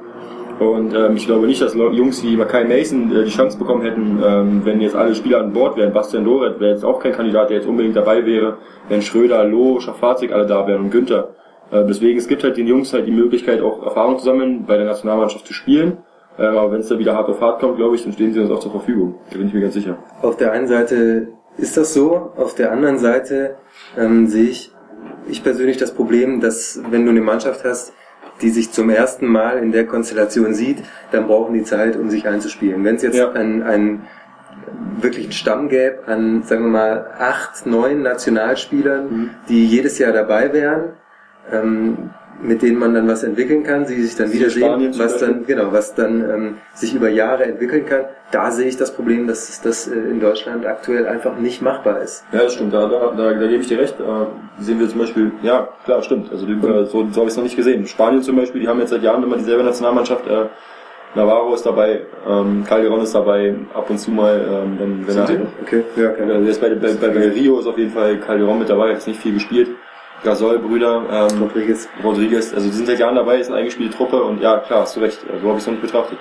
Und 0.60 0.94
ähm, 0.94 1.16
ich 1.16 1.26
glaube 1.26 1.48
nicht, 1.48 1.62
dass 1.62 1.74
Jungs 1.74 2.24
wie 2.24 2.38
Makai 2.38 2.64
Mason 2.66 3.12
äh, 3.12 3.24
die 3.26 3.32
Chance 3.32 3.58
bekommen 3.58 3.82
hätten, 3.82 4.22
ähm, 4.24 4.62
wenn 4.64 4.82
jetzt 4.82 4.96
alle 4.96 5.16
Spieler 5.16 5.40
an 5.40 5.54
Bord 5.54 5.78
wären. 5.78 5.94
Bastian 5.94 6.26
Doret 6.26 6.60
wäre 6.60 6.72
jetzt 6.72 6.86
auch 6.86 7.00
kein 7.00 7.12
Kandidat, 7.12 7.50
der 7.50 7.58
jetzt 7.58 7.68
unbedingt 7.68 7.96
dabei 7.96 8.26
wäre, 8.26 8.58
wenn 8.90 9.02
Schröder, 9.02 9.44
Loh, 9.46 9.80
Schafazik 9.80 10.32
alle 10.32 10.46
da 10.46 10.68
wären 10.68 10.84
und 10.84 10.92
Günther. 10.92 11.30
Äh, 11.72 11.86
deswegen, 11.86 12.18
es 12.18 12.28
gibt 12.28 12.44
halt 12.44 12.58
den 12.58 12.68
Jungs 12.68 12.94
halt 12.94 13.08
die 13.08 13.12
Möglichkeit, 13.12 13.62
auch 13.62 13.84
Erfahrung 13.84 14.20
zu 14.20 14.26
sammeln, 14.26 14.66
bei 14.66 14.78
der 14.78 14.86
Nationalmannschaft 14.86 15.48
zu 15.48 15.54
spielen 15.54 15.98
äh, 16.38 16.44
aber 16.44 16.72
wenn 16.72 16.80
es 16.80 16.88
da 16.88 16.98
wieder 16.98 17.16
hart 17.16 17.30
auf 17.30 17.42
hart 17.42 17.60
kommt, 17.60 17.78
glaube 17.78 17.96
ich, 17.96 18.04
dann 18.04 18.14
stehen 18.14 18.34
sie 18.34 18.40
uns 18.40 18.52
auch 18.52 18.60
zur 18.60 18.72
Verfügung. 18.72 19.16
Da 19.30 19.38
bin 19.38 19.48
ich 19.48 19.54
mir 19.54 19.62
ganz 19.62 19.74
sicher. 19.74 19.98
Auf 20.22 20.38
der 20.38 20.52
einen 20.52 20.68
Seite 20.68 21.28
ist 21.58 21.78
das 21.78 21.94
so, 21.94 22.32
auf 22.36 22.56
der 22.56 22.72
anderen 22.72 22.98
Seite 22.98 23.56
ähm, 23.98 24.28
sehe 24.28 24.50
ich, 24.50 24.72
ich 25.28 25.44
persönlich 25.44 25.78
das 25.78 25.94
Problem, 25.94 26.42
dass 26.42 26.82
wenn 26.90 27.06
du 27.06 27.12
eine 27.12 27.22
Mannschaft 27.22 27.64
hast, 27.64 27.94
die 28.42 28.50
sich 28.50 28.72
zum 28.72 28.90
ersten 28.90 29.28
Mal 29.28 29.58
in 29.60 29.72
der 29.72 29.86
Konstellation 29.86 30.54
sieht, 30.54 30.84
dann 31.12 31.28
brauchen 31.28 31.54
die 31.54 31.64
Zeit, 31.64 31.96
um 31.96 32.10
sich 32.10 32.28
einzuspielen. 32.28 32.84
Wenn 32.84 32.96
es 32.96 33.04
jetzt 33.04 33.18
ja. 33.18 33.32
ein, 33.32 33.64
ein 33.64 34.08
wirklich 35.00 35.26
einen 35.26 35.34
Stamm 35.34 35.70
gäbe 35.70 36.08
an, 36.08 36.44
sagen 36.44 36.64
wir 36.64 36.72
mal, 36.72 37.08
acht, 37.20 37.66
neun 37.66 38.02
Nationalspielern, 38.02 39.10
mhm. 39.10 39.30
die 39.50 39.66
jedes 39.66 39.98
Jahr 40.00 40.12
dabei 40.12 40.54
wären, 40.54 40.94
ähm, 41.52 42.12
mit 42.42 42.62
denen 42.62 42.78
man 42.78 42.94
dann 42.94 43.08
was 43.08 43.24
entwickeln 43.24 43.64
kann, 43.64 43.86
sie 43.86 44.02
sich 44.02 44.16
dann 44.16 44.32
wiedersehen, 44.32 44.94
was 44.98 45.18
dann, 45.18 45.46
genau, 45.46 45.72
was 45.72 45.96
dann 45.96 46.22
ähm, 46.22 46.58
sich 46.74 46.94
über 46.94 47.10
Jahre 47.10 47.46
entwickeln 47.46 47.86
kann. 47.86 48.06
Da 48.32 48.52
sehe 48.52 48.68
ich 48.68 48.78
das 48.78 48.94
Problem, 48.96 49.28
dass 49.28 49.62
das 49.62 49.88
äh, 49.88 49.94
in 49.94 50.20
Deutschland 50.20 50.66
aktuell 50.66 51.08
einfach 51.08 51.38
nicht 51.38 51.62
machbar 51.62 52.02
ist. 52.02 52.26
Ja, 52.32 52.40
das 52.44 52.54
stimmt, 52.54 52.74
da, 52.74 52.88
da, 52.88 53.14
da, 53.16 53.34
da 53.34 53.48
gebe 53.48 53.62
ich 53.62 53.68
dir 53.68 53.80
recht. 53.80 54.00
Äh, 54.00 54.62
sehen 54.62 54.80
wir 54.80 54.90
zum 54.90 55.00
Beispiel, 55.00 55.32
ja, 55.42 55.70
klar, 55.86 56.02
stimmt. 56.02 56.32
Also 56.32 56.46
äh, 56.48 56.86
so, 56.86 57.08
so 57.12 57.22
habe 57.22 57.26
ich 57.26 57.28
es 57.28 57.38
noch 57.38 57.44
nicht 57.44 57.56
gesehen. 57.56 57.86
Spanien 57.86 58.22
zum 58.22 58.36
Beispiel, 58.36 58.62
die 58.62 58.68
haben 58.68 58.80
jetzt 58.80 58.90
seit 58.90 59.04
Jahren 59.04 59.24
immer 59.24 59.38
dieselbe 59.38 59.64
Nationalmannschaft. 59.64 60.28
Äh, 60.28 60.46
Navarro 61.16 61.54
ist 61.54 61.66
dabei, 61.66 62.02
ähm, 62.28 62.64
Calderon 62.68 63.02
ist 63.02 63.14
dabei, 63.14 63.54
ab 63.74 63.88
und 63.90 64.00
zu 64.00 64.10
mal, 64.10 64.66
ähm, 64.66 64.80
wenn, 64.80 65.08
wenn 65.08 65.18
er. 65.18 65.48
Okay, 65.62 65.84
ja, 65.96 66.10
okay. 66.10 66.24
Also 66.24 66.48
jetzt 66.48 66.60
bei, 66.60 66.70
bei, 66.70 66.94
bei, 66.94 67.08
bei 67.10 67.28
Rio 67.30 67.60
ist 67.60 67.68
auf 67.68 67.78
jeden 67.78 67.92
Fall 67.92 68.18
Calderon 68.18 68.58
mit 68.58 68.70
dabei, 68.70 68.96
hat 68.96 69.06
nicht 69.06 69.22
viel 69.22 69.34
gespielt. 69.34 69.70
Gasol-Brüder, 70.24 71.30
ähm, 71.32 71.42
Rodriguez. 71.42 71.90
Rodriguez, 72.04 72.54
also 72.54 72.68
die 72.68 72.74
sind 72.74 72.88
seit 72.88 73.00
Jahren 73.00 73.16
dabei, 73.16 73.40
ist 73.40 73.50
eine 73.50 73.58
eingespielte 73.58 73.96
Truppe 73.96 74.24
und 74.24 74.42
ja, 74.42 74.60
klar, 74.60 74.82
hast 74.82 74.96
du 74.96 75.02
recht, 75.02 75.20
so 75.22 75.48
habe 75.48 75.54
ich 75.54 75.58
es 75.58 75.66
noch 75.68 75.74
nicht 75.74 75.82
betrachtet. 75.82 76.18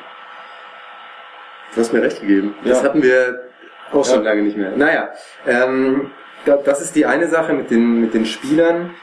Du 1.75 1.81
hast 1.81 1.93
mir 1.93 2.03
recht 2.03 2.21
gegeben. 2.21 2.55
Ja. 2.65 2.71
Das 2.71 2.85
hatten 2.85 3.03
wir 3.03 3.41
auch 3.93 4.05
schon 4.05 4.23
ja. 4.25 4.31
lange 4.31 4.43
nicht 4.43 4.57
mehr. 4.57 4.73
Naja, 4.77 5.11
ähm, 5.47 6.11
das 6.45 6.81
ist 6.81 6.95
die 6.97 7.07
eine 7.07 7.29
Sache 7.29 7.53
mit 7.53 7.71
den, 7.71 8.01
mit 8.01 8.15
den 8.15 8.27
Spielern. 8.27 8.95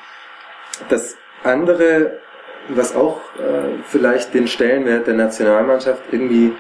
Das 0.89 1.17
andere, 1.43 2.19
was 2.67 2.95
auch 2.95 3.21
äh, 3.37 3.81
vielleicht 3.85 4.33
den 4.33 4.47
Stellenwert 4.47 5.07
der 5.07 5.15
Nationalmannschaft 5.15 6.03
irgendwie 6.11 6.53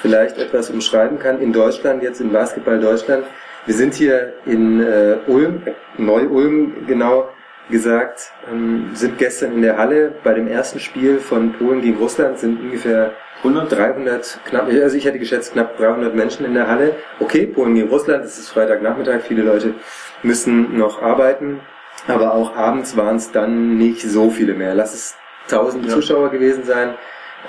vielleicht 0.00 0.38
etwas 0.38 0.70
umschreiben 0.70 1.18
kann, 1.18 1.40
in 1.40 1.52
Deutschland, 1.52 2.02
jetzt 2.02 2.20
im 2.20 2.32
Basketball 2.32 2.80
Deutschland, 2.80 3.24
wir 3.66 3.74
sind 3.74 3.94
hier 3.94 4.34
in 4.46 4.80
äh, 4.80 5.18
Ulm, 5.26 5.62
Neu-Ulm 5.98 6.86
genau 6.86 7.28
gesagt, 7.70 8.32
ähm, 8.50 8.90
sind 8.94 9.18
gestern 9.18 9.52
in 9.52 9.62
der 9.62 9.76
Halle 9.76 10.12
bei 10.24 10.34
dem 10.34 10.48
ersten 10.48 10.80
Spiel 10.80 11.18
von 11.18 11.52
Polen 11.52 11.82
gegen 11.82 11.98
Russland, 11.98 12.38
sind 12.38 12.60
ungefähr 12.60 13.12
100, 13.38 13.72
300, 13.72 14.40
knapp, 14.44 14.66
also 14.68 14.96
ich 14.96 15.04
hätte 15.04 15.18
geschätzt 15.18 15.52
knapp 15.52 15.76
300 15.78 16.14
Menschen 16.14 16.44
in 16.44 16.54
der 16.54 16.68
Halle. 16.68 16.96
Okay, 17.20 17.46
Polen 17.46 17.74
gegen 17.74 17.88
Russland, 17.88 18.24
es 18.24 18.38
ist 18.38 18.50
Freitagnachmittag, 18.50 19.20
viele 19.22 19.42
Leute 19.42 19.74
müssen 20.22 20.76
noch 20.76 21.00
arbeiten, 21.00 21.60
aber 22.06 22.34
auch 22.34 22.56
abends 22.56 22.96
waren 22.96 23.16
es 23.16 23.30
dann 23.30 23.78
nicht 23.78 24.02
so 24.02 24.30
viele 24.30 24.54
mehr. 24.54 24.74
Lass 24.74 24.94
es 24.94 25.16
1000 25.44 25.86
ja. 25.86 25.94
Zuschauer 25.94 26.30
gewesen 26.30 26.64
sein. 26.64 26.94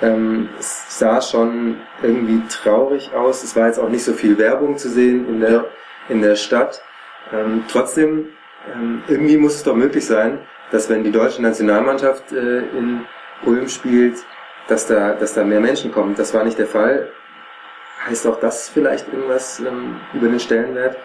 Ähm, 0.00 0.48
es 0.58 0.98
sah 0.98 1.20
schon 1.20 1.76
irgendwie 2.02 2.42
traurig 2.48 3.12
aus. 3.14 3.44
Es 3.44 3.54
war 3.54 3.66
jetzt 3.66 3.78
auch 3.78 3.90
nicht 3.90 4.04
so 4.04 4.14
viel 4.14 4.38
Werbung 4.38 4.78
zu 4.78 4.88
sehen 4.88 5.28
in 5.28 5.40
der 5.40 5.50
ja 5.50 5.64
in 6.08 6.22
der 6.22 6.36
Stadt. 6.36 6.82
Ähm, 7.32 7.64
trotzdem, 7.68 8.28
ähm, 8.72 9.02
irgendwie 9.08 9.36
muss 9.36 9.54
es 9.56 9.62
doch 9.62 9.74
möglich 9.74 10.06
sein, 10.06 10.38
dass 10.70 10.88
wenn 10.88 11.04
die 11.04 11.12
deutsche 11.12 11.42
Nationalmannschaft 11.42 12.32
äh, 12.32 12.58
in 12.58 13.04
Ulm 13.44 13.68
spielt, 13.68 14.16
dass 14.68 14.86
da, 14.86 15.14
dass 15.14 15.34
da 15.34 15.44
mehr 15.44 15.60
Menschen 15.60 15.92
kommen. 15.92 16.14
Das 16.16 16.32
war 16.34 16.44
nicht 16.44 16.58
der 16.58 16.66
Fall. 16.66 17.08
Heißt 18.06 18.26
auch 18.26 18.40
das 18.40 18.68
vielleicht 18.68 19.06
irgendwas 19.12 19.60
ähm, 19.60 20.00
über 20.12 20.28
den 20.28 20.40
Stellenwert, 20.40 20.96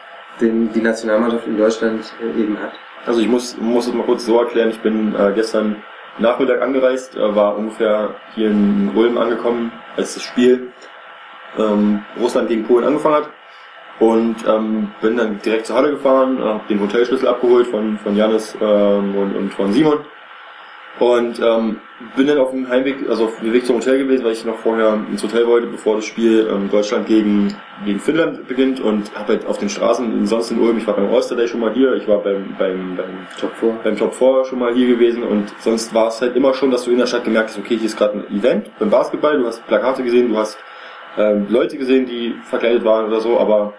den 0.42 0.72
die 0.74 0.82
Nationalmannschaft 0.82 1.48
in 1.48 1.58
Deutschland 1.58 2.12
äh, 2.22 2.42
eben 2.42 2.60
hat? 2.60 2.74
Also 3.06 3.22
ich 3.22 3.28
muss, 3.28 3.58
muss 3.58 3.88
es 3.88 3.94
mal 3.94 4.04
kurz 4.04 4.26
so 4.26 4.40
erklären, 4.40 4.70
ich 4.70 4.80
bin 4.80 5.16
äh, 5.16 5.32
gestern 5.34 5.84
Nachmittag 6.18 6.62
angereist, 6.62 7.16
äh, 7.16 7.36
war 7.36 7.56
ungefähr 7.56 8.16
hier 8.34 8.50
in 8.50 8.92
Ulm 8.96 9.18
angekommen, 9.18 9.72
als 9.96 10.16
das 10.16 10.24
Spiel 10.24 10.72
ähm, 11.58 12.04
Russland 12.20 12.50
gegen 12.50 12.66
Polen 12.66 12.86
angefangen 12.86 13.16
hat. 13.16 13.30
Und 14.00 14.36
ähm, 14.48 14.92
bin 15.02 15.18
dann 15.18 15.40
direkt 15.44 15.66
zur 15.66 15.76
Halle 15.76 15.92
gefahren, 15.92 16.40
hab 16.44 16.68
den 16.68 16.80
Hotelschlüssel 16.80 17.28
abgeholt 17.28 17.68
von, 17.68 17.98
von 17.98 18.16
Janis 18.16 18.56
ähm, 18.62 19.16
und, 19.18 19.36
und 19.36 19.54
von 19.54 19.72
Simon. 19.74 20.00
Und 21.00 21.40
ähm, 21.40 21.80
bin 22.16 22.28
dann 22.28 22.40
auf 22.40 22.52
dem 22.52 22.68
Heimweg, 22.70 23.08
also 23.10 23.26
auf 23.26 23.40
dem 23.40 23.54
Weg 23.54 23.66
zum 23.66 23.78
Hotel 23.78 24.00
gewesen, 24.00 24.24
weil 24.24 24.34
ich 24.34 24.46
noch 24.46 24.58
vorher 24.58 25.00
ins 25.12 25.24
Hotel 25.24 25.46
wollte, 25.48 25.68
bevor 25.68 25.96
das 25.96 26.06
Spiel 26.06 26.48
ähm, 26.52 26.70
Deutschland 26.70 27.08
gegen, 27.08 27.56
gegen 27.86 28.00
Finnland 28.00 28.48
beginnt 28.48 28.80
und 28.80 29.16
habe 29.16 29.34
halt 29.34 29.46
auf 29.46 29.58
den 29.58 29.70
Straßen, 29.70 30.26
sonst 30.26 30.52
in 30.52 30.60
Ulm, 30.60 30.78
ich 30.78 30.88
war 30.88 30.96
beim 30.96 31.12
Oyster 31.12 31.36
Day 31.36 31.48
schon 31.48 31.60
mal 31.60 31.74
hier, 31.74 31.94
ich 31.94 32.08
war 32.08 32.20
beim, 32.20 32.56
beim, 32.58 32.96
beim 32.96 33.28
Top 33.40 33.52
4. 33.60 33.80
beim 33.84 33.96
Top 33.96 34.14
4 34.14 34.46
schon 34.46 34.60
mal 34.60 34.74
hier 34.74 34.88
gewesen 34.88 35.24
und 35.24 35.54
sonst 35.60 35.94
war 35.94 36.08
es 36.08 36.22
halt 36.22 36.36
immer 36.36 36.54
schon, 36.54 36.72
dass 36.72 36.84
du 36.84 36.92
in 36.92 36.98
der 36.98 37.08
Stadt 37.08 37.24
gemerkt 37.24 37.50
hast, 37.50 37.60
okay, 37.60 37.78
hier 37.78 37.86
ist 37.86 37.98
gerade 37.98 38.20
ein 38.20 38.38
Event 38.38 38.72
beim 38.80 38.90
Basketball, 38.90 39.38
du 39.38 39.46
hast 39.46 39.66
Plakate 39.68 40.04
gesehen, 40.04 40.30
du 40.30 40.38
hast 40.38 40.58
ähm, 41.18 41.48
Leute 41.50 41.78
gesehen, 41.78 42.06
die 42.06 42.36
verkleidet 42.44 42.84
waren 42.84 43.08
oder 43.08 43.22
so, 43.22 43.40
aber 43.40 43.74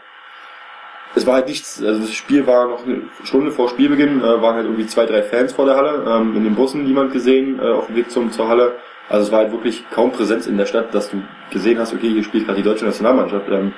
es 1.14 1.26
war 1.26 1.34
halt 1.34 1.48
nichts, 1.48 1.82
also 1.82 2.00
das 2.00 2.12
Spiel 2.12 2.46
war 2.46 2.68
noch 2.68 2.84
eine 2.84 3.02
Stunde 3.24 3.50
vor 3.50 3.68
Spielbeginn, 3.68 4.20
äh, 4.20 4.42
waren 4.42 4.56
halt 4.56 4.66
irgendwie 4.66 4.86
zwei, 4.86 5.06
drei 5.06 5.22
Fans 5.22 5.52
vor 5.52 5.66
der 5.66 5.76
Halle, 5.76 6.04
ähm, 6.08 6.36
in 6.36 6.44
den 6.44 6.54
Bussen 6.54 6.84
niemand 6.84 7.12
gesehen, 7.12 7.58
äh, 7.60 7.68
auf 7.68 7.86
dem 7.86 7.96
Weg 7.96 8.10
zum, 8.10 8.30
zur 8.30 8.48
Halle. 8.48 8.74
Also 9.08 9.26
es 9.26 9.32
war 9.32 9.40
halt 9.40 9.52
wirklich 9.52 9.84
kaum 9.90 10.12
Präsenz 10.12 10.46
in 10.46 10.58
der 10.58 10.66
Stadt, 10.66 10.94
dass 10.94 11.10
du 11.10 11.22
gesehen 11.50 11.78
hast, 11.78 11.94
okay, 11.94 12.10
hier 12.10 12.22
spielt 12.22 12.44
gerade 12.46 12.58
die 12.58 12.64
deutsche 12.64 12.84
Nationalmannschaft. 12.84 13.48
Ähm, 13.50 13.72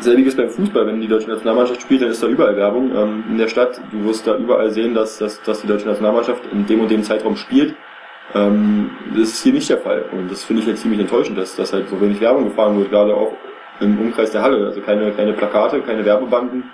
selbiges 0.00 0.36
beim 0.36 0.50
Fußball, 0.50 0.86
wenn 0.86 1.00
die 1.00 1.08
deutsche 1.08 1.28
Nationalmannschaft 1.28 1.82
spielt, 1.82 2.02
dann 2.02 2.10
ist 2.10 2.22
da 2.22 2.26
überall 2.26 2.56
Werbung 2.56 2.94
ähm, 2.94 3.24
in 3.30 3.38
der 3.38 3.48
Stadt. 3.48 3.80
Du 3.90 4.04
wirst 4.04 4.26
da 4.26 4.36
überall 4.36 4.70
sehen, 4.70 4.94
dass, 4.94 5.18
dass, 5.18 5.42
dass 5.42 5.62
die 5.62 5.66
deutsche 5.66 5.86
Nationalmannschaft 5.86 6.42
in 6.52 6.66
dem 6.66 6.80
und 6.80 6.90
dem 6.90 7.02
Zeitraum 7.02 7.36
spielt. 7.36 7.74
Ähm, 8.34 8.90
das 9.16 9.30
ist 9.30 9.42
hier 9.42 9.52
nicht 9.52 9.70
der 9.70 9.78
Fall. 9.78 10.04
Und 10.12 10.30
das 10.30 10.44
finde 10.44 10.62
ich 10.62 10.68
halt 10.68 10.78
ziemlich 10.78 11.00
enttäuschend, 11.00 11.38
dass, 11.38 11.56
dass 11.56 11.72
halt 11.72 11.88
so 11.88 12.00
wenig 12.00 12.20
Werbung 12.20 12.44
gefahren 12.44 12.78
wird, 12.78 12.90
gerade 12.90 13.14
auch 13.14 13.32
im 13.80 13.98
Umkreis 14.00 14.30
der 14.30 14.42
Halle. 14.42 14.66
Also 14.66 14.80
keine, 14.80 15.12
keine 15.12 15.32
Plakate, 15.32 15.80
keine 15.80 16.04
Werbebanden, 16.04 16.70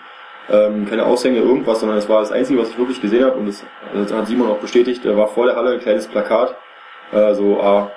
ähm, 0.50 0.86
keine 0.88 1.04
Aushänge, 1.06 1.38
irgendwas, 1.38 1.80
sondern 1.80 1.98
es 1.98 2.08
war 2.08 2.20
das 2.20 2.32
Einzige, 2.32 2.60
was 2.60 2.70
ich 2.70 2.78
wirklich 2.78 3.00
gesehen 3.00 3.24
habe 3.24 3.36
und 3.36 3.46
das, 3.46 3.64
das 3.94 4.12
hat 4.12 4.26
Simon 4.26 4.50
auch 4.50 4.58
bestätigt. 4.58 5.04
Da 5.04 5.16
war 5.16 5.28
vor 5.28 5.46
der 5.46 5.56
Halle 5.56 5.72
ein 5.72 5.80
kleines 5.80 6.06
Plakat, 6.06 6.54
äh, 7.12 7.34
so 7.34 7.60
A, 7.60 7.90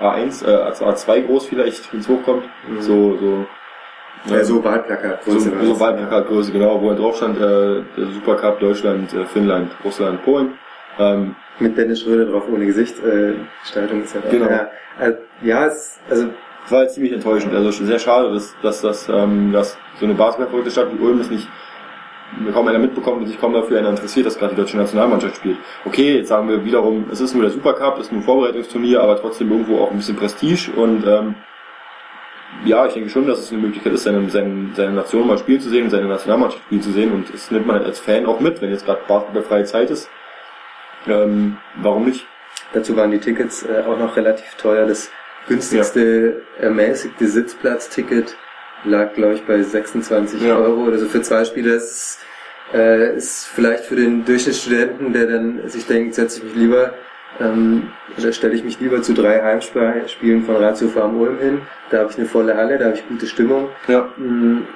A1, 0.00 0.46
äh, 0.46 0.72
A2 0.72 1.26
groß 1.26 1.46
vielleicht, 1.46 1.92
wenn 1.92 2.00
es 2.00 2.08
hochkommt. 2.08 2.44
Mhm. 2.68 2.80
So, 2.80 3.16
so 3.18 3.46
Ja, 4.26 4.44
so 4.44 4.62
Wahlplakat. 4.62 5.24
so, 5.24 5.38
so 5.38 5.80
Wahlplakatgröße, 5.80 6.52
genau, 6.52 6.80
wo 6.80 6.90
er 6.90 6.96
drauf 6.96 7.16
stand, 7.16 7.38
äh, 7.38 7.82
der 7.96 8.06
Supercup 8.14 8.60
Deutschland, 8.60 9.12
äh, 9.12 9.24
Finnland, 9.26 9.72
Russland, 9.84 10.22
Polen. 10.24 10.58
Ähm, 10.98 11.34
Mit 11.58 11.76
Dennis 11.76 12.00
Schröder 12.00 12.26
drauf 12.26 12.44
ohne 12.52 12.66
Gesicht. 12.66 13.02
Äh, 13.04 13.34
Gestaltung 13.62 14.02
ja 14.02 14.20
Genau. 14.30 14.46
Ja, 14.46 14.68
äh, 15.00 15.14
ja 15.42 15.66
es, 15.66 16.00
also 16.10 16.28
war 16.70 16.80
halt 16.80 16.92
ziemlich 16.92 17.12
enttäuschend. 17.12 17.54
Also 17.54 17.70
sehr 17.84 17.98
schade, 17.98 18.32
dass, 18.32 18.54
dass, 18.62 18.80
dass, 18.80 19.08
ähm, 19.08 19.52
dass 19.52 19.76
so 19.98 20.04
eine 20.04 20.14
basketballverrückte 20.14 20.70
Stadt 20.70 20.88
wie 20.92 21.02
Ulm 21.02 21.20
es 21.20 21.30
nicht 21.30 21.48
kaum 22.52 22.66
einer 22.66 22.78
mitbekommt 22.78 23.20
und 23.20 23.26
sich 23.26 23.38
kaum 23.38 23.52
dafür 23.52 23.78
einer 23.78 23.90
interessiert, 23.90 24.24
dass 24.24 24.38
gerade 24.38 24.54
die 24.54 24.60
deutsche 24.60 24.78
Nationalmannschaft 24.78 25.36
spielt. 25.36 25.58
Okay, 25.84 26.16
jetzt 26.16 26.28
sagen 26.28 26.48
wir 26.48 26.64
wiederum, 26.64 27.06
es 27.10 27.20
ist 27.20 27.34
nur 27.34 27.42
der 27.42 27.52
Supercup, 27.52 27.98
es 27.98 28.06
ist 28.06 28.12
nur 28.12 28.22
ein 28.22 28.24
Vorbereitungsturnier, 28.24 29.02
aber 29.02 29.20
trotzdem 29.20 29.50
irgendwo 29.50 29.80
auch 29.80 29.90
ein 29.90 29.98
bisschen 29.98 30.16
Prestige 30.16 30.70
und 30.74 31.06
ähm, 31.06 31.34
ja, 32.64 32.86
ich 32.86 32.94
denke 32.94 33.10
schon, 33.10 33.26
dass 33.26 33.38
es 33.38 33.52
eine 33.52 33.60
Möglichkeit 33.60 33.92
ist, 33.92 34.04
seine, 34.04 34.28
seine, 34.30 34.70
seine 34.74 34.92
Nation 34.92 35.26
mal 35.26 35.36
spielen 35.36 35.60
zu 35.60 35.68
sehen, 35.68 35.90
seine 35.90 36.06
Nationalmannschaft 36.06 36.64
spielen 36.64 36.82
zu 36.82 36.92
sehen 36.92 37.12
und 37.12 37.32
das 37.32 37.50
nimmt 37.50 37.66
man 37.66 37.76
halt 37.76 37.86
als 37.86 38.00
Fan 38.00 38.24
auch 38.24 38.40
mit, 38.40 38.62
wenn 38.62 38.70
jetzt 38.70 38.86
gerade 38.86 39.00
basketballfreie 39.06 39.64
Zeit 39.64 39.90
ist. 39.90 40.08
Ähm, 41.06 41.58
warum 41.82 42.06
nicht? 42.06 42.26
dazu 42.72 42.96
waren 42.96 43.10
die 43.10 43.18
Tickets 43.18 43.64
äh, 43.64 43.82
auch 43.86 43.98
noch 43.98 44.16
relativ 44.16 44.54
teuer. 44.54 44.86
Das 44.86 45.10
günstigste 45.48 46.42
ermäßigte 46.58 47.26
Sitzplatzticket 47.26 48.36
lag, 48.84 49.12
glaube 49.14 49.34
ich, 49.34 49.44
bei 49.44 49.62
26 49.62 50.42
Ja. 50.42 50.56
Euro 50.56 50.84
oder 50.84 50.98
so 50.98 51.06
für 51.06 51.22
zwei 51.22 51.44
Spieler. 51.44 51.74
Das 51.74 51.84
ist, 51.84 52.18
äh, 52.74 53.16
ist 53.16 53.46
vielleicht 53.46 53.84
für 53.84 53.96
den 53.96 54.24
Durchschnittsstudenten, 54.24 55.12
der 55.12 55.26
dann 55.26 55.68
sich 55.68 55.86
denkt, 55.86 56.14
setze 56.14 56.38
ich 56.38 56.44
mich 56.44 56.54
lieber 56.56 56.94
ähm, 57.40 57.88
oder 58.18 58.32
stelle 58.32 58.54
ich 58.54 58.64
mich 58.64 58.80
lieber 58.80 59.00
zu 59.02 59.14
drei 59.14 59.42
Heimspielen 59.42 60.44
von 60.44 60.56
Ratio 60.56 60.88
Farm 60.88 61.18
Ulm 61.20 61.38
hin. 61.38 61.62
Da 61.90 61.98
habe 62.00 62.10
ich 62.10 62.18
eine 62.18 62.26
volle 62.26 62.56
Halle, 62.56 62.78
da 62.78 62.86
habe 62.86 62.94
ich 62.96 63.08
gute 63.08 63.26
Stimmung. 63.26 63.68
Ja. 63.88 64.08
Mm, 64.16 64.66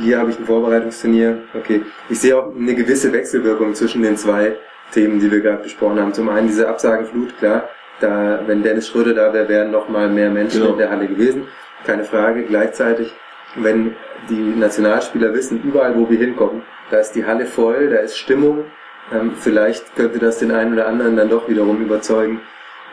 Hier 0.00 0.18
habe 0.18 0.30
ich 0.30 0.38
ein 0.38 0.44
Vorbereitungsturnier. 0.46 1.38
Okay. 1.54 1.82
Ich 2.10 2.20
sehe 2.20 2.36
auch 2.36 2.54
eine 2.54 2.74
gewisse 2.74 3.12
Wechselwirkung 3.12 3.74
zwischen 3.74 4.02
den 4.02 4.16
zwei 4.16 4.56
Themen, 4.92 5.18
die 5.20 5.30
wir 5.30 5.40
gerade 5.40 5.62
besprochen 5.62 5.98
haben. 6.00 6.12
Zum 6.14 6.28
einen 6.28 6.46
diese 6.46 6.68
Absagenflut, 6.68 7.36
klar. 7.38 7.68
Da, 8.00 8.40
wenn 8.46 8.62
Dennis 8.62 8.88
Schröder 8.88 9.14
da 9.14 9.32
wäre, 9.32 9.48
wären 9.48 9.70
noch 9.70 9.88
mal 9.88 10.08
mehr 10.08 10.30
Menschen 10.30 10.60
Genau. 10.60 10.72
in 10.72 10.78
der 10.78 10.90
Halle 10.90 11.06
gewesen. 11.08 11.48
Keine 11.86 12.04
Frage. 12.04 12.44
Gleichzeitig, 12.44 13.12
wenn 13.56 13.94
die 14.28 14.34
Nationalspieler 14.56 15.34
wissen, 15.34 15.62
überall 15.62 15.96
wo 15.96 16.08
wir 16.08 16.18
hinkommen, 16.18 16.62
da 16.90 16.98
ist 16.98 17.12
die 17.12 17.24
Halle 17.26 17.46
voll, 17.46 17.90
da 17.90 17.96
ist 17.98 18.16
Stimmung. 18.16 18.64
Ähm, 19.12 19.32
vielleicht 19.36 19.96
könnte 19.96 20.18
das 20.18 20.38
den 20.38 20.50
einen 20.52 20.74
oder 20.74 20.86
anderen 20.86 21.16
dann 21.16 21.28
doch 21.30 21.48
wiederum 21.48 21.80
überzeugen, 21.82 22.40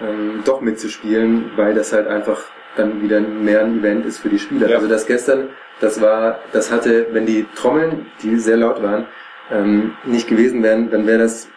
ähm, 0.01 0.41
doch 0.45 0.61
mitzuspielen, 0.61 1.51
weil 1.55 1.73
das 1.73 1.93
halt 1.93 2.07
einfach 2.07 2.41
dann 2.77 3.01
wieder 3.01 3.19
mehr 3.19 3.61
ein 3.61 3.79
Event 3.79 4.05
ist 4.05 4.19
für 4.19 4.29
die 4.29 4.39
Spieler. 4.39 4.67
Ja. 4.69 4.77
Also 4.77 4.87
das 4.87 5.05
gestern, 5.05 5.49
das 5.81 6.01
war, 6.01 6.39
das 6.51 6.71
hatte, 6.71 7.07
wenn 7.11 7.25
die 7.25 7.45
Trommeln, 7.55 8.05
die 8.21 8.37
sehr 8.37 8.57
laut 8.57 8.81
waren, 8.81 9.05
ähm, 9.51 9.93
nicht 10.03 10.27
gewesen 10.27 10.63
wären, 10.63 10.89
dann 10.89 11.05
wäre 11.05 11.19
das 11.19 11.47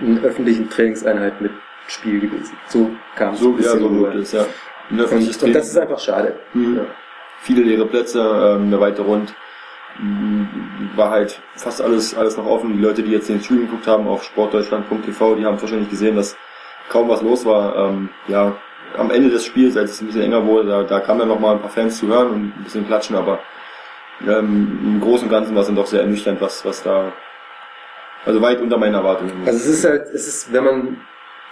eine 0.00 0.20
öffentliche 0.22 0.68
Trainingseinheit 0.68 1.40
mit 1.40 1.50
Spiel 1.88 2.20
gewesen. 2.20 2.56
So 2.68 2.90
kam 3.16 3.34
es 3.34 3.40
So, 3.40 3.54
ein 3.54 3.62
ja, 3.62 3.70
so 3.76 4.00
wird 4.00 4.14
es, 4.14 4.32
ja. 4.32 4.44
Und, 4.90 5.00
und 5.00 5.54
das 5.54 5.68
ist 5.68 5.76
einfach 5.78 5.98
schade. 5.98 6.38
Mhm. 6.54 6.76
Ja. 6.76 6.82
viele 7.40 7.62
leere 7.62 7.86
Plätze, 7.86 8.20
ähm, 8.20 8.66
eine 8.68 8.80
weite 8.80 9.02
Rund. 9.02 9.34
Mhm, 9.98 10.48
War 10.96 11.10
halt 11.10 11.40
fast 11.56 11.82
alles, 11.82 12.16
alles 12.16 12.36
noch 12.36 12.46
offen. 12.46 12.74
Die 12.76 12.82
Leute, 12.82 13.02
die 13.02 13.10
jetzt 13.10 13.28
den 13.28 13.40
Stream 13.40 13.60
geguckt 13.62 13.86
haben 13.86 14.06
auf 14.06 14.22
sportdeutschland.tv, 14.24 15.34
die 15.34 15.44
haben 15.44 15.60
wahrscheinlich 15.60 15.90
gesehen, 15.90 16.16
dass 16.16 16.36
kaum 16.88 17.08
was 17.08 17.20
los 17.22 17.44
war. 17.44 17.76
Ähm, 17.76 18.08
ja, 18.28 18.56
am 18.96 19.10
Ende 19.10 19.28
des 19.30 19.44
Spiels, 19.44 19.76
als 19.76 19.92
es 19.92 20.00
ein 20.00 20.06
bisschen 20.06 20.22
enger 20.22 20.46
wurde, 20.46 20.68
da, 20.68 20.82
da 20.84 21.00
kamen 21.00 21.20
dann 21.20 21.28
noch 21.28 21.40
mal 21.40 21.52
ein 21.56 21.60
paar 21.60 21.70
Fans 21.70 21.98
zu 21.98 22.06
hören 22.06 22.28
und 22.30 22.58
ein 22.58 22.64
bisschen 22.64 22.86
klatschen, 22.86 23.16
aber 23.16 23.40
ähm, 24.26 24.78
im 24.84 25.00
Großen 25.00 25.26
und 25.26 25.30
Ganzen 25.30 25.54
war 25.54 25.60
es 25.60 25.66
dann 25.66 25.76
doch 25.76 25.86
sehr 25.86 26.00
ernüchternd, 26.00 26.40
was, 26.40 26.64
was 26.64 26.82
da, 26.82 27.12
also 28.24 28.40
weit 28.40 28.60
unter 28.60 28.78
meinen 28.78 28.94
Erwartungen. 28.94 29.32
Also 29.46 29.58
es 29.58 29.66
ist 29.66 29.84
halt, 29.84 30.08
es 30.14 30.26
ist, 30.26 30.52
wenn 30.52 30.64
man 30.64 30.96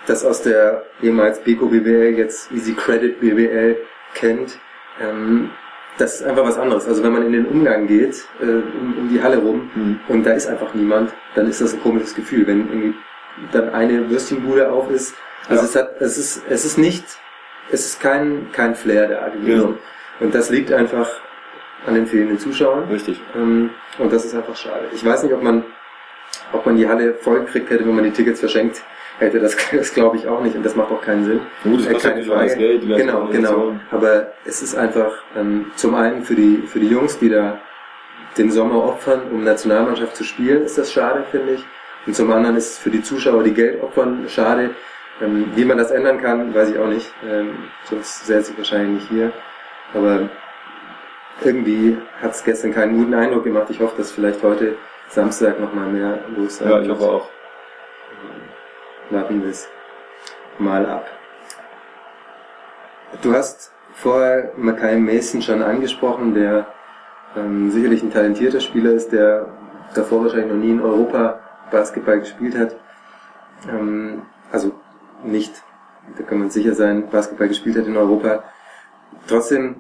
das 0.07 0.25
aus 0.25 0.43
der 0.43 0.85
ehemals 1.03 1.41
Beko 1.41 1.67
BBL, 1.67 2.15
jetzt 2.17 2.51
Easy 2.53 2.75
Credit 2.75 3.21
BBL 3.21 3.77
kennt, 4.15 4.59
ähm, 5.01 5.51
das 5.99 6.17
ist 6.21 6.27
einfach 6.27 6.45
was 6.45 6.59
anderes. 6.59 6.87
Also 6.87 7.03
wenn 7.03 7.13
man 7.13 7.25
in 7.25 7.33
den 7.33 7.47
Umgang 7.47 7.87
geht, 7.87 8.25
äh, 8.41 8.45
um, 8.45 8.95
um 8.99 9.09
die 9.11 9.23
Halle 9.23 9.39
rum, 9.39 9.71
Mhm. 9.75 10.01
und 10.09 10.25
da 10.27 10.33
ist 10.33 10.47
einfach 10.47 10.75
niemand, 10.75 11.11
dann 11.35 11.49
ist 11.49 11.61
das 11.61 11.75
ein 11.75 11.81
komisches 11.83 12.15
Gefühl, 12.15 12.47
wenn 12.47 12.69
irgendwie 12.69 12.95
dann 13.53 13.71
eine 13.71 14.09
Würstchenbude 14.11 14.71
auf 14.71 14.91
ist. 14.91 15.15
Also 15.49 15.63
Ja. 15.63 15.69
es 15.69 15.77
hat, 15.77 16.01
es 16.01 16.19
ist, 16.19 16.43
es 16.49 16.65
ist 16.65 16.79
nicht, 16.79 17.05
es 17.71 17.85
ist 17.87 18.01
kein, 18.01 18.49
kein 18.53 18.75
Flair 18.75 19.09
da 19.09 19.29
gewesen. 19.29 19.47
Genau. 19.47 19.75
Und 20.21 20.35
das 20.35 20.51
liegt 20.51 20.73
einfach 20.73 21.09
an 21.87 21.95
den 21.95 22.07
fehlenden 22.07 22.39
Zuschauern. 22.39 22.85
Richtig. 22.91 23.21
Ähm, 23.35 23.71
und 23.99 24.13
das 24.13 24.25
ist 24.25 24.35
einfach 24.35 24.57
schade. 24.57 24.89
Ich 24.93 25.05
weiß 25.05 25.23
nicht, 25.23 25.33
ob 25.35 25.43
man, 25.43 25.65
ob 26.53 26.65
man 26.67 26.77
die 26.77 26.89
Halle 26.89 27.15
voll 27.15 27.41
gekriegt 27.41 27.71
hätte, 27.71 27.87
wenn 27.87 27.95
man 27.95 28.05
die 28.05 28.11
Tickets 28.13 28.41
verschenkt 28.41 28.83
hätte. 29.19 29.41
Das, 29.41 29.57
das 29.73 29.95
glaube 29.95 30.17
ich 30.17 30.27
auch 30.29 30.43
nicht 30.43 30.57
und 30.57 30.65
das 30.65 30.77
macht 30.77 30.91
auch 30.91 31.03
keinen 31.03 31.25
Sinn. 31.25 31.41
Gut, 31.65 31.81
das 31.81 31.87
Äh, 31.87 31.93
kostet 31.93 32.11
natürlich 32.13 32.33
auch 32.33 32.39
alles 32.39 32.57
Geld, 32.57 32.83
die 32.83 32.87
genau, 32.89 33.27
genau. 33.27 33.73
Aber 33.91 34.33
es 34.45 34.63
ist 34.63 34.77
einfach 34.77 35.13
ähm, 35.37 35.67
zum 35.77 35.95
einen 35.95 36.23
für 36.23 36.35
die, 36.35 36.63
für 36.67 36.81
die 36.81 36.89
Jungs, 36.89 37.19
die 37.19 37.29
da 37.29 37.61
den 38.39 38.51
Sommer 38.51 38.85
opfern, 38.85 39.23
um 39.33 39.45
Nationalmannschaft 39.45 40.15
zu 40.17 40.25
spielen, 40.25 40.63
ist 40.65 40.77
das 40.77 40.93
schade, 40.93 41.25
finde 41.31 41.55
ich. 41.55 41.65
Und 42.07 42.15
zum 42.15 42.31
anderen 42.31 42.57
ist 42.57 42.73
es 42.73 42.79
für 42.79 42.91
die 42.91 43.03
Zuschauer, 43.03 43.43
die 43.43 43.55
Geld 43.55 43.83
opfern, 43.83 44.27
schade. 44.29 44.71
Ähm, 45.23 45.47
wie 45.55 45.65
man 45.65 45.79
das 45.79 45.91
ändern 45.91 46.21
kann, 46.21 46.55
weiß 46.55 46.71
ich 46.71 46.79
auch 46.79 46.89
nicht. 46.89 47.11
Ähm, 47.27 47.55
sonst 47.85 48.27
säße 48.27 48.53
ich 48.53 48.59
wahrscheinlich 48.59 49.01
nicht 49.01 49.09
hier. 49.09 49.33
Aber 49.95 50.29
irgendwie 51.43 51.97
hat 52.23 52.33
es 52.33 52.45
gestern 52.45 52.73
keinen 52.73 52.97
guten 52.99 53.15
Eindruck 53.15 53.45
gemacht. 53.45 53.67
Ich 53.71 53.81
hoffe, 53.81 53.95
dass 53.97 54.13
vielleicht 54.13 54.43
heute 54.43 54.77
Samstag 55.09 55.59
nochmal 55.61 55.89
mehr 55.89 56.19
los 56.37 56.59
sein 56.59 56.69
Ja, 56.69 56.81
ich 56.81 56.89
hoffe 56.89 57.05
auch. 57.05 57.29
Warten 59.11 59.43
wir 59.43 59.51
es 59.51 59.69
mal 60.59 60.87
ab. 60.87 61.07
Du 63.23 63.33
hast 63.33 63.73
vorher 63.95 64.53
Mackay 64.57 64.99
Mason 64.99 65.43
schon 65.43 65.63
angesprochen, 65.63 66.35
der 66.35 66.67
ähm, 67.37 67.71
sicherlich 67.71 68.03
ein 68.03 68.13
talentierter 68.13 68.61
Spieler 68.61 68.93
ist, 68.93 69.13
der 69.13 69.47
davor 69.95 70.25
wahrscheinlich 70.25 70.53
noch 70.53 70.57
nie 70.57 70.71
in 70.71 70.83
Europa 70.83 71.41
Basketball 71.71 72.21
gespielt 72.21 72.57
hat. 72.57 72.77
Ähm, 73.69 74.23
also 74.51 74.73
nicht 75.23 75.63
da 76.17 76.23
kann 76.23 76.39
man 76.39 76.51
sicher 76.51 76.75
sein, 76.75 77.09
Basketball 77.11 77.49
gespielt 77.49 77.77
hat 77.77 77.87
in 77.87 77.97
Europa. 77.97 78.45
Trotzdem, 79.27 79.77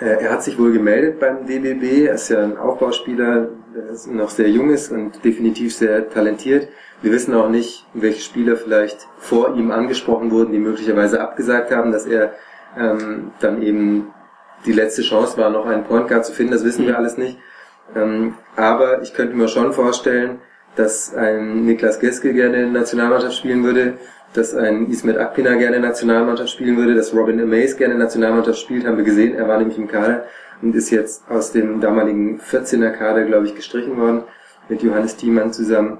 er 0.00 0.32
hat 0.32 0.42
sich 0.42 0.58
wohl 0.58 0.72
gemeldet 0.72 1.20
beim 1.20 1.46
DBB, 1.46 2.06
er 2.06 2.14
ist 2.14 2.28
ja 2.28 2.42
ein 2.42 2.56
Aufbauspieler, 2.56 3.48
der 3.74 4.12
noch 4.12 4.30
sehr 4.30 4.48
jung 4.50 4.70
ist 4.70 4.90
und 4.90 5.24
definitiv 5.24 5.74
sehr 5.74 6.10
talentiert. 6.10 6.68
Wir 7.02 7.12
wissen 7.12 7.34
auch 7.34 7.48
nicht, 7.48 7.86
welche 7.94 8.20
Spieler 8.20 8.56
vielleicht 8.56 9.08
vor 9.18 9.54
ihm 9.56 9.70
angesprochen 9.70 10.30
wurden, 10.30 10.52
die 10.52 10.58
möglicherweise 10.58 11.20
abgesagt 11.20 11.70
haben, 11.70 11.92
dass 11.92 12.06
er 12.06 12.32
ähm, 12.76 13.32
dann 13.40 13.62
eben 13.62 14.12
die 14.66 14.72
letzte 14.72 15.02
Chance 15.02 15.36
war, 15.38 15.50
noch 15.50 15.66
einen 15.66 15.84
Point 15.84 16.08
Guard 16.08 16.24
zu 16.24 16.32
finden, 16.32 16.52
das 16.52 16.64
wissen 16.64 16.86
wir 16.86 16.96
alles 16.96 17.16
nicht. 17.16 17.38
Ähm, 17.94 18.34
aber 18.56 19.02
ich 19.02 19.14
könnte 19.14 19.36
mir 19.36 19.48
schon 19.48 19.72
vorstellen, 19.72 20.40
dass 20.76 21.14
ein 21.14 21.64
Niklas 21.64 22.00
Geske 22.00 22.32
gerne 22.32 22.62
in 22.62 22.72
der 22.72 22.80
Nationalmannschaft 22.80 23.36
spielen 23.36 23.64
würde, 23.64 23.98
dass 24.32 24.54
ein 24.54 24.88
Ismet 24.88 25.18
Akpina 25.18 25.54
gerne 25.54 25.80
Nationalmannschaft 25.80 26.50
spielen 26.50 26.76
würde, 26.76 26.94
dass 26.94 27.14
Robin 27.14 27.40
Amaze 27.40 27.76
gerne 27.76 27.94
Nationalmannschaft 27.94 28.60
spielt, 28.60 28.86
haben 28.86 28.96
wir 28.96 29.04
gesehen, 29.04 29.34
er 29.34 29.48
war 29.48 29.58
nämlich 29.58 29.78
im 29.78 29.88
Kader 29.88 30.24
und 30.62 30.74
ist 30.74 30.90
jetzt 30.90 31.28
aus 31.28 31.52
dem 31.52 31.80
damaligen 31.80 32.40
14er 32.40 32.90
Kader, 32.90 33.24
glaube 33.24 33.46
ich, 33.46 33.54
gestrichen 33.54 33.96
worden, 33.96 34.22
mit 34.68 34.82
Johannes 34.82 35.16
Thiemann 35.16 35.52
zusammen. 35.52 35.98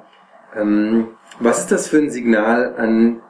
Ähm, 0.56 1.08
was 1.40 1.60
ist 1.60 1.72
das 1.72 1.88
für 1.88 1.98
ein 1.98 2.10
Signal 2.10 2.74
an 2.76 3.20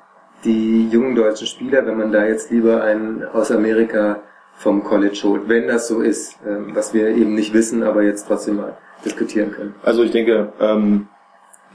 die 0.45 0.89
jungen 0.89 1.15
deutschen 1.15 1.47
Spieler, 1.47 1.87
wenn 1.87 1.97
man 1.97 2.13
da 2.13 2.27
jetzt 2.27 2.51
lieber 2.51 2.83
einen 2.83 3.25
aus 3.25 3.51
Amerika 3.51 4.23
vom 4.55 4.85
College 4.85 5.21
holt, 5.25 5.49
wenn 5.49 5.69
das 5.69 5.89
so 5.89 6.01
ist, 6.01 6.39
ähm, 6.47 6.73
was 6.75 6.95
wir 6.95 7.09
eben 7.09 7.35
nicht 7.35 7.55
wissen, 7.55 7.83
aber 7.83 8.03
jetzt 8.03 8.27
trotzdem 8.27 8.57
mal 8.57 8.77
diskutieren 9.05 9.53
können. 9.53 9.75
Also 9.83 10.03
ich 10.03 10.11
denke, 10.11 10.53
ähm, 10.61 11.09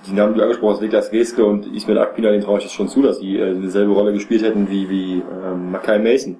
die 0.07 0.13
Namen, 0.13 0.33
die 0.33 0.39
du 0.39 0.43
angesprochen 0.43 0.73
hast, 0.73 0.81
Niklas 0.81 1.11
Geske 1.11 1.45
und 1.45 1.65
Ismail 1.73 1.99
Akpina, 1.99 2.31
den 2.31 2.41
traue 2.41 2.59
ich 2.59 2.63
jetzt 2.63 2.73
schon 2.73 2.87
zu, 2.87 3.01
dass 3.01 3.19
die 3.19 3.37
äh, 3.37 3.59
dieselbe 3.59 3.93
Rolle 3.93 4.13
gespielt 4.13 4.43
hätten 4.43 4.69
wie, 4.69 4.89
wie 4.89 5.21
ähm, 5.21 5.71
Mackay 5.71 5.99
Mason. 5.99 6.39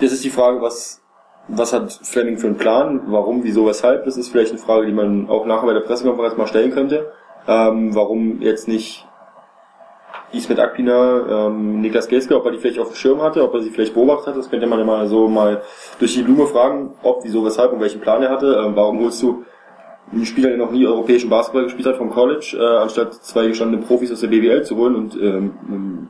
Das 0.00 0.12
ist 0.12 0.24
die 0.24 0.30
Frage, 0.30 0.62
was, 0.62 1.02
was 1.48 1.72
hat 1.72 1.92
Fleming 1.92 2.38
für 2.38 2.46
einen 2.46 2.56
Plan? 2.56 3.02
Warum, 3.06 3.44
wieso, 3.44 3.66
weshalb? 3.66 4.04
Das 4.04 4.16
ist 4.16 4.28
vielleicht 4.28 4.50
eine 4.50 4.58
Frage, 4.58 4.86
die 4.86 4.92
man 4.92 5.28
auch 5.28 5.46
nachher 5.46 5.66
bei 5.66 5.74
der 5.74 5.80
Pressekonferenz 5.80 6.36
mal 6.36 6.46
stellen 6.46 6.70
könnte. 6.70 7.12
Ähm, 7.46 7.94
warum 7.94 8.40
jetzt 8.40 8.68
nicht 8.68 9.06
Ismet 10.32 10.60
Akpina, 10.60 11.46
ähm, 11.46 11.80
Niklas 11.80 12.08
Geske, 12.08 12.36
ob 12.36 12.44
er 12.44 12.52
die 12.52 12.58
vielleicht 12.58 12.78
auf 12.78 12.88
dem 12.88 12.96
Schirm 12.96 13.20
hatte, 13.20 13.42
ob 13.42 13.52
er 13.54 13.60
sie 13.60 13.70
vielleicht 13.70 13.94
beobachtet 13.94 14.28
hat, 14.28 14.36
das 14.36 14.48
könnte 14.48 14.66
man 14.66 14.78
ja 14.78 14.84
mal 14.84 15.06
so 15.08 15.28
mal 15.28 15.62
durch 15.98 16.14
die 16.14 16.22
Blume 16.22 16.46
fragen, 16.46 16.94
ob, 17.02 17.24
wieso, 17.24 17.44
weshalb 17.44 17.72
und 17.72 17.80
welchen 17.80 18.00
Plan 18.00 18.22
er 18.22 18.30
hatte. 18.30 18.62
Ähm, 18.64 18.76
warum 18.76 19.00
holst 19.00 19.22
du 19.22 19.44
einen 20.12 20.26
Spieler, 20.26 20.48
der 20.48 20.58
noch 20.58 20.72
nie 20.72 20.86
europäischen 20.86 21.30
Basketball 21.30 21.64
gespielt 21.64 21.86
hat 21.86 21.96
vom 21.96 22.10
College, 22.10 22.56
äh, 22.58 22.82
anstatt 22.82 23.14
zwei 23.14 23.46
gestandene 23.46 23.82
Profis 23.82 24.10
aus 24.12 24.20
der 24.20 24.28
BWL 24.28 24.64
zu 24.64 24.76
holen 24.76 24.96
und 24.96 25.16
ähm, 25.16 26.08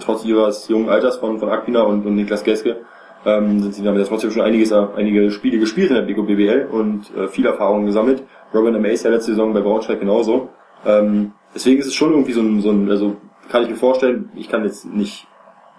trotz 0.00 0.24
ihres 0.24 0.68
jungen 0.68 0.88
Alters 0.88 1.16
von, 1.18 1.38
von 1.38 1.48
Akpina 1.48 1.82
und, 1.82 2.04
und 2.06 2.16
Niklas 2.16 2.42
Geske 2.44 2.78
ähm, 3.24 3.60
sind 3.60 3.74
sie 3.74 3.82
damit 3.82 4.00
ja 4.00 4.06
trotzdem 4.06 4.30
schon 4.30 4.42
einiges, 4.42 4.72
einige 4.72 5.30
Spiele 5.30 5.58
gespielt 5.58 5.90
in 5.90 5.96
der 5.96 6.02
Beko 6.02 6.22
BWL 6.22 6.68
und 6.70 7.14
äh, 7.16 7.28
viel 7.28 7.46
Erfahrung 7.46 7.86
gesammelt. 7.86 8.22
Robin 8.54 8.74
Amaze 8.74 9.08
ja 9.08 9.14
letzte 9.14 9.32
Saison 9.32 9.52
bei 9.52 9.60
Braunschweig 9.60 10.00
genauso. 10.00 10.48
Ähm, 10.84 11.32
deswegen 11.54 11.80
ist 11.80 11.86
es 11.86 11.94
schon 11.94 12.12
irgendwie 12.12 12.32
so 12.32 12.40
ein, 12.40 12.60
so 12.60 12.70
ein 12.70 12.90
also 12.90 13.16
kann 13.48 13.62
ich 13.62 13.70
mir 13.70 13.76
vorstellen, 13.76 14.30
ich 14.34 14.48
kann 14.48 14.64
jetzt 14.64 14.86
nicht, 14.86 15.26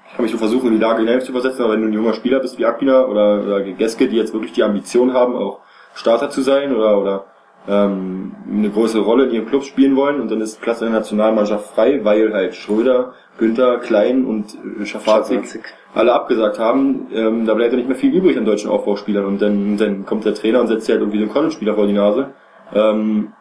ich 0.07 0.15
kann 0.15 0.23
mich 0.23 0.31
nur 0.31 0.39
versuchen, 0.39 0.67
in 0.67 0.73
die 0.73 0.81
Lage 0.81 0.99
hinein 0.99 1.21
zu 1.21 1.31
übersetzen, 1.31 1.63
aber 1.63 1.73
wenn 1.73 1.81
du 1.81 1.87
ein 1.87 1.93
junger 1.93 2.13
Spieler 2.13 2.39
bist 2.39 2.57
wie 2.57 2.65
Akpina 2.65 3.05
oder, 3.05 3.43
oder 3.43 3.61
Geske, 3.61 4.07
die 4.07 4.17
jetzt 4.17 4.33
wirklich 4.33 4.53
die 4.53 4.63
Ambition 4.63 5.13
haben, 5.13 5.35
auch 5.35 5.59
Starter 5.93 6.29
zu 6.29 6.41
sein 6.41 6.75
oder, 6.75 6.99
oder 6.99 7.25
ähm, 7.67 8.35
eine 8.49 8.69
größere 8.69 9.01
Rolle 9.01 9.25
in 9.25 9.31
ihren 9.31 9.45
Clubs 9.47 9.67
spielen 9.67 9.95
wollen 9.95 10.21
und 10.21 10.31
dann 10.31 10.41
ist 10.41 10.61
Platz 10.61 10.81
in 10.81 10.91
der 10.91 10.99
Nationalmannschaft 10.99 11.73
frei, 11.73 11.99
weil 12.03 12.33
halt 12.33 12.55
Schröder, 12.55 13.13
Günther, 13.37 13.79
Klein 13.79 14.25
und 14.25 14.57
äh, 14.81 14.85
Schafazik 14.85 15.63
alle 15.93 16.13
abgesagt 16.13 16.59
haben, 16.59 17.07
ähm, 17.13 17.45
da 17.45 17.53
bleibt 17.53 17.71
ja 17.71 17.77
nicht 17.77 17.87
mehr 17.87 17.97
viel 17.97 18.13
übrig 18.13 18.37
an 18.37 18.45
deutschen 18.45 18.69
Aufbauspielern 18.69 19.25
und 19.25 19.41
dann, 19.41 19.77
dann 19.77 20.05
kommt 20.05 20.25
der 20.25 20.35
Trainer 20.35 20.61
und 20.61 20.67
setzt 20.67 20.87
halt 20.89 20.99
irgendwie 20.99 21.19
den 21.19 21.29
College-Spieler 21.29 21.75
vor 21.75 21.87
die 21.87 21.93
Nase. 21.93 22.33
Ähm, 22.73 23.33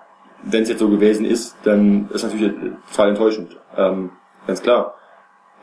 wenn 0.42 0.62
es 0.62 0.68
jetzt 0.68 0.78
so 0.78 0.88
gewesen 0.88 1.26
ist, 1.26 1.56
dann 1.64 2.08
ist 2.12 2.22
natürlich 2.22 2.52
total 2.90 3.10
enttäuschend. 3.10 3.56
Ähm, 3.76 4.10
ganz 4.46 4.62
klar. 4.62 4.94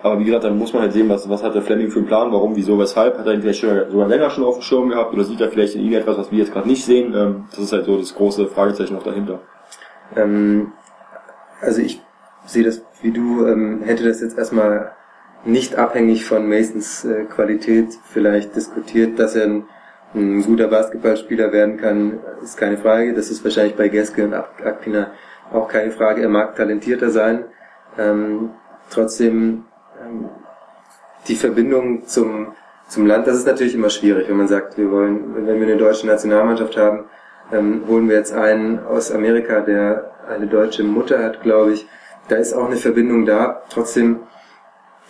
Aber 0.03 0.19
wie 0.19 0.25
gesagt, 0.25 0.43
dann 0.43 0.57
muss 0.57 0.73
man 0.73 0.81
halt 0.81 0.91
sehen, 0.91 1.07
was, 1.07 1.29
was 1.29 1.41
hat 1.41 1.55
der 1.55 1.61
Fleming 1.61 1.89
für 1.89 1.99
einen 1.99 2.07
Plan, 2.07 2.31
warum, 2.31 2.55
wieso, 2.55 2.77
weshalb. 2.77 3.17
Hat 3.17 3.25
er 3.25 3.33
ihn 3.33 3.41
vielleicht 3.41 3.61
sogar 3.61 4.07
länger 4.07 4.29
schon 4.29 4.43
auf 4.43 4.55
dem 4.55 4.61
Schirm 4.61 4.89
gehabt 4.89 5.13
oder 5.13 5.23
sieht 5.23 5.39
er 5.39 5.49
vielleicht 5.49 5.75
in 5.75 5.81
ihm 5.81 5.93
etwas, 5.93 6.17
was 6.17 6.31
wir 6.31 6.39
jetzt 6.39 6.51
gerade 6.51 6.67
nicht 6.67 6.83
sehen? 6.83 7.13
Ähm, 7.15 7.45
das 7.51 7.59
ist 7.59 7.71
halt 7.71 7.85
so 7.85 7.97
das 7.97 8.13
große 8.13 8.47
Fragezeichen 8.47 8.93
noch 8.93 9.03
dahinter. 9.03 9.39
Ähm, 10.15 10.73
also 11.61 11.81
ich 11.81 12.01
sehe 12.45 12.63
das 12.63 12.83
wie 13.01 13.11
du, 13.11 13.47
ähm, 13.47 13.81
hätte 13.83 14.03
das 14.03 14.21
jetzt 14.21 14.37
erstmal 14.37 14.91
nicht 15.45 15.77
abhängig 15.77 16.25
von 16.25 16.47
Masons 16.47 17.05
äh, 17.05 17.23
Qualität 17.23 17.87
vielleicht 18.03 18.55
diskutiert, 18.55 19.17
dass 19.17 19.35
er 19.35 19.45
ein 19.45 19.63
ein 20.15 20.43
guter 20.43 20.67
Basketballspieler 20.67 21.51
werden 21.51 21.77
kann, 21.77 22.19
ist 22.43 22.57
keine 22.57 22.77
Frage. 22.77 23.13
Das 23.13 23.31
ist 23.31 23.43
wahrscheinlich 23.43 23.75
bei 23.75 23.89
Geske 23.89 24.25
und 24.25 24.33
Akpina 24.33 25.11
auch 25.51 25.67
keine 25.67 25.91
Frage. 25.91 26.21
Er 26.21 26.29
mag 26.29 26.55
talentierter 26.55 27.09
sein. 27.09 27.45
Ähm, 27.97 28.51
trotzdem 28.89 29.65
die 31.27 31.35
Verbindung 31.35 32.05
zum, 32.05 32.53
zum 32.87 33.05
Land, 33.05 33.27
das 33.27 33.37
ist 33.37 33.47
natürlich 33.47 33.75
immer 33.75 33.89
schwierig, 33.89 34.27
wenn 34.27 34.37
man 34.37 34.47
sagt, 34.47 34.77
wir 34.77 34.91
wollen, 34.91 35.35
wenn 35.35 35.59
wir 35.59 35.67
eine 35.67 35.77
deutsche 35.77 36.07
Nationalmannschaft 36.07 36.77
haben, 36.77 37.05
ähm, 37.51 37.83
holen 37.87 38.09
wir 38.09 38.17
jetzt 38.17 38.33
einen 38.33 38.79
aus 38.79 39.11
Amerika, 39.11 39.61
der 39.61 40.11
eine 40.27 40.47
deutsche 40.47 40.83
Mutter 40.83 41.23
hat, 41.23 41.41
glaube 41.41 41.73
ich. 41.73 41.87
Da 42.29 42.37
ist 42.37 42.53
auch 42.53 42.67
eine 42.67 42.77
Verbindung 42.77 43.25
da. 43.25 43.63
Trotzdem 43.69 44.21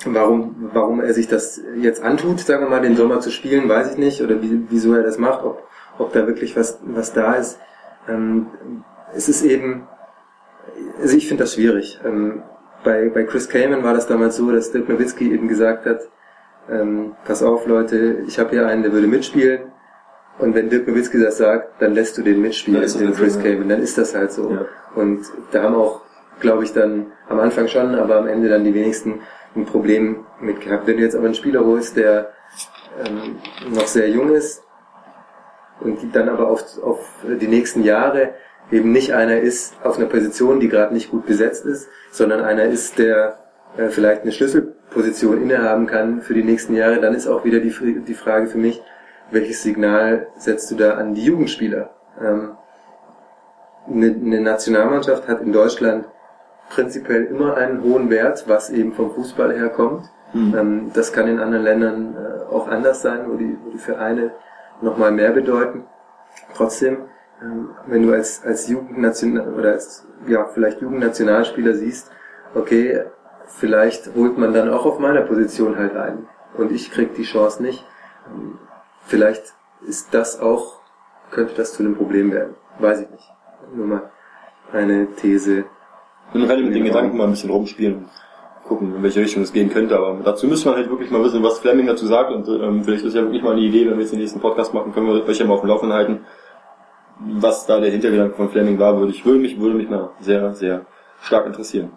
Warum, 0.05 0.69
warum 0.73 0.99
er 0.99 1.13
sich 1.13 1.27
das 1.27 1.61
jetzt 1.77 2.03
antut, 2.03 2.39
sagen 2.41 2.63
wir 2.63 2.69
mal, 2.69 2.81
den 2.81 2.97
Sommer 2.97 3.21
zu 3.21 3.31
spielen, 3.31 3.69
weiß 3.69 3.91
ich 3.91 3.97
nicht, 3.97 4.21
oder 4.21 4.41
wie, 4.41 4.65
wieso 4.69 4.93
er 4.93 5.03
das 5.03 5.17
macht, 5.17 5.43
ob, 5.43 5.67
ob 5.97 6.11
da 6.11 6.27
wirklich 6.27 6.57
was, 6.57 6.79
was 6.83 7.13
da 7.13 7.35
ist. 7.35 7.59
Ähm, 8.09 8.47
es 9.15 9.29
ist 9.29 9.43
eben, 9.43 9.87
also 10.99 11.15
ich 11.15 11.27
finde 11.27 11.43
das 11.43 11.53
schwierig. 11.53 11.99
Ähm, 12.05 12.43
bei, 12.83 13.09
bei 13.09 13.23
Chris 13.23 13.49
Kamen 13.49 13.83
war 13.83 13.93
das 13.93 14.07
damals 14.07 14.35
so, 14.35 14.51
dass 14.51 14.71
Dirk 14.71 14.89
Nowitzki 14.89 15.31
eben 15.31 15.47
gesagt 15.47 15.85
hat, 15.85 16.01
ähm, 16.69 17.15
pass 17.25 17.43
auf 17.43 17.65
Leute, 17.67 18.23
ich 18.27 18.39
habe 18.39 18.51
hier 18.51 18.67
einen, 18.67 18.83
der 18.83 18.93
würde 18.93 19.07
mitspielen. 19.07 19.71
Und 20.39 20.55
wenn 20.55 20.69
Dirk 20.69 20.87
Nowitzki 20.87 21.19
das 21.19 21.37
sagt, 21.37 21.81
dann 21.81 21.93
lässt 21.93 22.17
du 22.17 22.21
den 22.21 22.41
mitspielen, 22.41 22.81
den 22.81 23.13
Chris 23.13 23.39
Kamen. 23.41 23.69
Dann 23.69 23.81
ist 23.81 23.97
das 23.97 24.15
halt 24.15 24.31
so. 24.31 24.49
Ja. 24.49 24.65
Und 24.95 25.25
da 25.51 25.63
haben 25.63 25.75
auch, 25.75 26.01
glaube 26.39 26.63
ich, 26.63 26.73
dann 26.73 27.11
am 27.29 27.39
Anfang 27.39 27.67
schon, 27.67 27.95
aber 27.95 28.17
am 28.17 28.27
Ende 28.27 28.49
dann 28.49 28.63
die 28.63 28.73
wenigsten 28.73 29.21
ein 29.55 29.65
Problem 29.65 30.25
mit 30.39 30.61
gehabt. 30.61 30.87
Wenn 30.87 30.97
du 30.97 31.03
jetzt 31.03 31.15
aber 31.15 31.25
einen 31.25 31.35
Spieler 31.35 31.63
holst, 31.65 31.95
der 31.95 32.31
ähm, 33.05 33.37
noch 33.71 33.87
sehr 33.87 34.09
jung 34.09 34.31
ist 34.31 34.63
und 35.79 36.15
dann 36.15 36.29
aber 36.29 36.47
auf, 36.47 36.63
auf 36.81 36.99
die 37.39 37.47
nächsten 37.47 37.83
Jahre 37.83 38.33
eben 38.71 38.91
nicht 38.91 39.13
einer 39.13 39.39
ist 39.39 39.75
auf 39.83 39.97
einer 39.97 40.07
Position, 40.07 40.59
die 40.59 40.69
gerade 40.69 40.93
nicht 40.93 41.11
gut 41.11 41.25
besetzt 41.25 41.65
ist, 41.65 41.87
sondern 42.11 42.41
einer 42.41 42.63
ist, 42.65 42.97
der 42.97 43.39
äh, 43.77 43.89
vielleicht 43.89 44.23
eine 44.23 44.31
Schlüsselposition 44.31 45.41
innehaben 45.41 45.87
kann 45.87 46.21
für 46.21 46.33
die 46.33 46.43
nächsten 46.43 46.75
Jahre, 46.75 46.99
dann 46.99 47.13
ist 47.13 47.27
auch 47.27 47.43
wieder 47.43 47.59
die, 47.59 47.73
die 47.99 48.13
Frage 48.13 48.47
für 48.47 48.57
mich, 48.57 48.81
welches 49.31 49.63
Signal 49.63 50.27
setzt 50.37 50.69
du 50.71 50.75
da 50.75 50.95
an 50.95 51.15
die 51.15 51.25
Jugendspieler? 51.25 51.89
Ähm, 52.21 52.51
eine, 53.87 54.07
eine 54.07 54.41
Nationalmannschaft 54.41 55.27
hat 55.27 55.41
in 55.41 55.51
Deutschland 55.51 56.05
prinzipiell 56.69 57.25
immer 57.25 57.57
einen 57.57 57.83
hohen 57.83 58.09
Wert, 58.09 58.45
was 58.47 58.69
eben 58.69 58.93
vom 58.93 59.11
Fußball 59.11 59.53
herkommt. 59.53 60.09
Mhm. 60.33 60.55
Ähm, 60.57 60.91
das 60.93 61.13
kann 61.13 61.27
in 61.27 61.39
anderen 61.39 61.63
Ländern 61.63 62.15
äh, 62.15 62.53
auch 62.53 62.67
anders 62.67 63.01
sein, 63.01 63.21
wo 63.27 63.35
die, 63.35 63.57
wo 63.63 63.71
die 63.71 63.77
Vereine 63.77 64.31
nochmal 64.81 65.11
mehr 65.11 65.31
bedeuten. 65.31 65.85
Trotzdem, 66.55 66.97
wenn 67.87 68.03
du 68.03 68.13
als, 68.13 68.43
als 68.43 68.67
Jugendnational 68.67 69.53
oder 69.53 69.71
als, 69.73 70.07
ja, 70.27 70.45
vielleicht 70.45 70.81
Jugendnationalspieler 70.81 71.73
siehst, 71.73 72.11
okay, 72.55 73.03
vielleicht 73.47 74.15
holt 74.15 74.37
man 74.37 74.53
dann 74.53 74.69
auch 74.69 74.85
auf 74.85 74.99
meiner 74.99 75.21
Position 75.21 75.77
halt 75.77 75.95
ein 75.95 76.27
und 76.57 76.71
ich 76.71 76.91
krieg 76.91 77.15
die 77.15 77.23
Chance 77.23 77.61
nicht. 77.61 77.85
Ähm, 78.27 78.59
vielleicht 79.05 79.53
ist 79.85 80.13
das 80.13 80.39
auch, 80.39 80.79
könnte 81.31 81.55
das 81.55 81.73
zu 81.73 81.83
einem 81.83 81.95
Problem 81.95 82.31
werden. 82.31 82.55
Weiß 82.79 83.01
ich 83.01 83.09
nicht. 83.09 83.31
Nur 83.75 83.87
mal 83.87 84.11
eine 84.71 85.07
These, 85.15 85.65
man 86.33 86.47
kann 86.47 86.63
mit 86.63 86.73
den 86.73 86.85
Gedanken 86.85 87.17
mal 87.17 87.25
ein 87.25 87.31
bisschen 87.31 87.51
rumspielen 87.51 88.05
gucken, 88.67 88.95
in 88.95 89.03
welche 89.03 89.19
Richtung 89.19 89.43
es 89.43 89.53
gehen 89.53 89.69
könnte. 89.69 89.97
Aber 89.97 90.19
dazu 90.23 90.47
müssen 90.47 90.65
wir 90.65 90.75
halt 90.75 90.89
wirklich 90.89 91.11
mal 91.11 91.23
wissen, 91.23 91.43
was 91.43 91.59
Fleming 91.59 91.85
dazu 91.85 92.05
sagt. 92.05 92.31
Und 92.31 92.47
ähm, 92.47 92.83
vielleicht 92.83 93.03
ist 93.03 93.13
ja 93.13 93.21
wirklich 93.21 93.43
mal 93.43 93.51
eine 93.51 93.61
Idee, 93.61 93.85
wenn 93.85 93.95
wir 93.95 94.01
jetzt 94.01 94.13
den 94.13 94.19
nächsten 94.19 94.39
Podcast 94.39 94.73
machen, 94.73 94.93
können 94.93 95.07
wir 95.07 95.25
euch 95.25 95.37
ja 95.37 95.45
mal 95.45 95.53
auf 95.53 95.61
dem 95.61 95.69
Laufenden 95.69 95.95
halten, 95.95 96.25
was 97.39 97.65
da 97.65 97.79
der 97.79 97.91
Hintergedanke 97.91 98.35
von 98.35 98.49
Fleming 98.49 98.79
war. 98.79 98.99
Würde 98.99 99.11
ich 99.11 99.25
würde 99.25 99.39
mich 99.39 99.59
würde 99.59 99.75
mich 99.75 99.89
mal 99.89 100.11
sehr 100.19 100.53
sehr 100.53 100.85
stark 101.21 101.45
interessieren. 101.45 101.91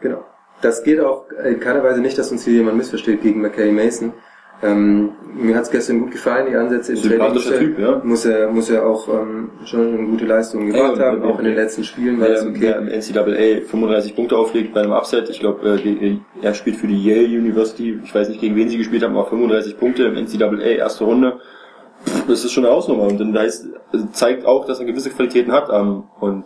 Genau. 0.00 0.24
Das 0.62 0.82
geht 0.82 1.00
auch 1.00 1.26
in 1.44 1.60
keiner 1.60 1.82
Weise 1.84 2.00
nicht, 2.00 2.16
dass 2.18 2.32
uns 2.32 2.44
hier 2.44 2.54
jemand 2.54 2.78
missversteht 2.78 3.22
gegen 3.22 3.40
McKay 3.40 3.72
Mason. 3.72 4.12
Ähm, 4.62 5.10
mir 5.34 5.54
hat's 5.54 5.70
gestern 5.70 6.00
gut 6.00 6.12
gefallen, 6.12 6.46
die 6.48 6.56
Ansätze 6.56 6.94
im 6.94 7.02
Training. 7.02 7.34
Muss 7.34 7.46
Typ, 7.46 7.78
ja. 7.78 8.00
muss 8.02 8.24
er, 8.24 8.50
muss 8.50 8.70
er 8.70 8.86
auch 8.86 9.06
ähm, 9.08 9.50
schon 9.66 9.98
eine 9.98 10.06
gute 10.06 10.24
Leistung 10.24 10.66
gebracht 10.66 10.96
Ja, 10.96 11.12
haben, 11.12 11.22
auch 11.24 11.38
in 11.38 11.44
den 11.44 11.56
letzten 11.56 11.84
Spielen 11.84 12.18
war 12.18 12.28
Weil 12.28 12.34
das 12.34 12.44
er 12.44 12.50
okay. 12.50 12.74
im 12.78 12.86
NCAA 12.86 13.66
35 13.66 14.16
Punkte 14.16 14.36
auflegt 14.36 14.72
bei 14.72 14.80
einem 14.80 14.92
Upset. 14.92 15.28
Ich 15.28 15.40
glaube, 15.40 15.78
äh, 15.84 16.16
er 16.40 16.54
spielt 16.54 16.76
für 16.76 16.86
die 16.86 17.02
Yale 17.04 17.38
University. 17.38 18.00
Ich 18.02 18.14
weiß 18.14 18.30
nicht, 18.30 18.40
gegen 18.40 18.56
wen 18.56 18.70
sie 18.70 18.78
gespielt 18.78 19.02
haben, 19.02 19.14
aber 19.14 19.28
35 19.28 19.78
Punkte 19.78 20.04
im 20.04 20.14
NCAA, 20.14 20.58
erste 20.60 21.04
Runde. 21.04 21.38
Das 22.28 22.44
ist 22.44 22.52
schon 22.52 22.64
eine 22.64 22.74
Hausnummer. 22.74 23.04
Und 23.04 23.18
dann 23.18 23.36
heißt, 23.36 23.66
zeigt 24.12 24.44
auch, 24.46 24.64
dass 24.66 24.80
er 24.80 24.86
gewisse 24.86 25.10
Qualitäten 25.10 25.52
hat. 25.52 25.68
Ähm, 25.72 26.04
und 26.20 26.44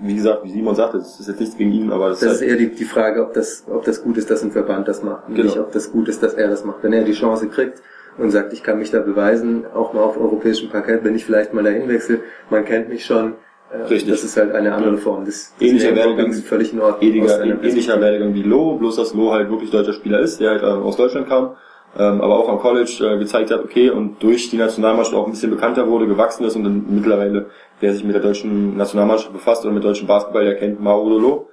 wie 0.00 0.14
gesagt, 0.14 0.44
wie 0.44 0.50
Simon 0.50 0.74
sagte, 0.76 0.98
das 0.98 1.18
ist 1.18 1.26
jetzt 1.28 1.40
nichts 1.40 1.56
gegen 1.56 1.72
ihn, 1.72 1.90
aber 1.92 2.10
das, 2.10 2.20
Das 2.20 2.28
ist 2.34 2.34
ist 2.36 2.40
halt, 2.42 2.60
eher 2.60 2.68
die, 2.68 2.74
die 2.74 2.84
Frage, 2.84 3.22
ob 3.22 3.34
das, 3.34 3.64
ob 3.68 3.84
das 3.84 4.02
gut 4.02 4.16
ist, 4.16 4.30
dass 4.30 4.42
ein 4.44 4.52
Verband 4.52 4.86
das 4.86 5.02
macht. 5.02 5.26
Genau. 5.28 5.42
Nicht, 5.42 5.58
ob 5.58 5.72
das 5.72 5.90
gut 5.90 6.08
ist, 6.08 6.22
dass 6.22 6.34
er 6.34 6.48
das 6.48 6.64
macht. 6.64 6.78
Wenn 6.82 6.92
er 6.92 7.02
die 7.04 7.12
Chance 7.12 7.48
kriegt 7.48 7.82
und 8.16 8.30
sagt, 8.30 8.52
ich 8.52 8.62
kann 8.62 8.78
mich 8.78 8.90
da 8.92 9.00
beweisen, 9.00 9.64
auch 9.74 9.92
mal 9.94 10.02
auf 10.02 10.16
europäischem 10.16 10.68
Parkett, 10.70 11.02
wenn 11.04 11.14
ich 11.16 11.24
vielleicht 11.24 11.52
mal 11.52 11.64
dahin 11.64 11.88
wechsle, 11.88 12.20
man 12.50 12.64
kennt 12.64 12.88
mich 12.88 13.04
schon. 13.04 13.34
äh, 13.72 13.82
Richtig. 13.88 14.10
Das 14.10 14.22
ist 14.22 14.36
halt 14.36 14.52
eine 14.54 14.72
andere 14.72 14.98
Form 14.98 15.24
des, 15.24 15.52
des 15.58 15.68
Ähnlicher 15.68 15.94
Werdegang. 15.96 16.32
völlig 16.32 16.72
in 16.72 16.80
Ordnung. 16.80 17.02
ähnlicher, 17.02 17.42
ähnlicher. 17.44 18.00
Werdegang 18.00 18.34
wie 18.34 18.42
Lo, 18.44 18.76
bloß 18.76 18.96
dass 18.96 19.14
Lo 19.14 19.32
halt 19.32 19.50
wirklich 19.50 19.70
deutscher 19.70 19.92
Spieler 19.94 20.20
ist, 20.20 20.38
der 20.40 20.50
halt 20.50 20.62
ähm, 20.62 20.82
aus 20.84 20.96
Deutschland 20.96 21.28
kam, 21.28 21.56
ähm, 21.98 22.20
aber 22.20 22.38
auch 22.38 22.48
am 22.48 22.58
College 22.60 23.04
äh, 23.04 23.18
gezeigt 23.18 23.50
hat, 23.50 23.62
okay, 23.62 23.90
und 23.90 24.22
durch 24.22 24.50
die 24.50 24.56
Nationalmannschaft 24.56 25.16
auch 25.16 25.26
ein 25.26 25.32
bisschen 25.32 25.50
bekannter 25.50 25.88
wurde, 25.88 26.06
gewachsen 26.06 26.44
ist 26.44 26.56
und 26.56 26.64
dann 26.64 26.84
mittlerweile, 26.88 27.50
wer 27.80 27.92
sich 27.92 28.04
mit 28.04 28.14
der 28.14 28.22
deutschen 28.22 28.76
Nationalmannschaft 28.76 29.32
befasst 29.32 29.64
oder 29.64 29.74
mit 29.74 29.84
deutschem 29.84 30.06
Basketball, 30.06 30.44
der 30.44 30.56
kennt 30.56 30.80
Mauro 30.80 31.18
Lo. 31.18 31.48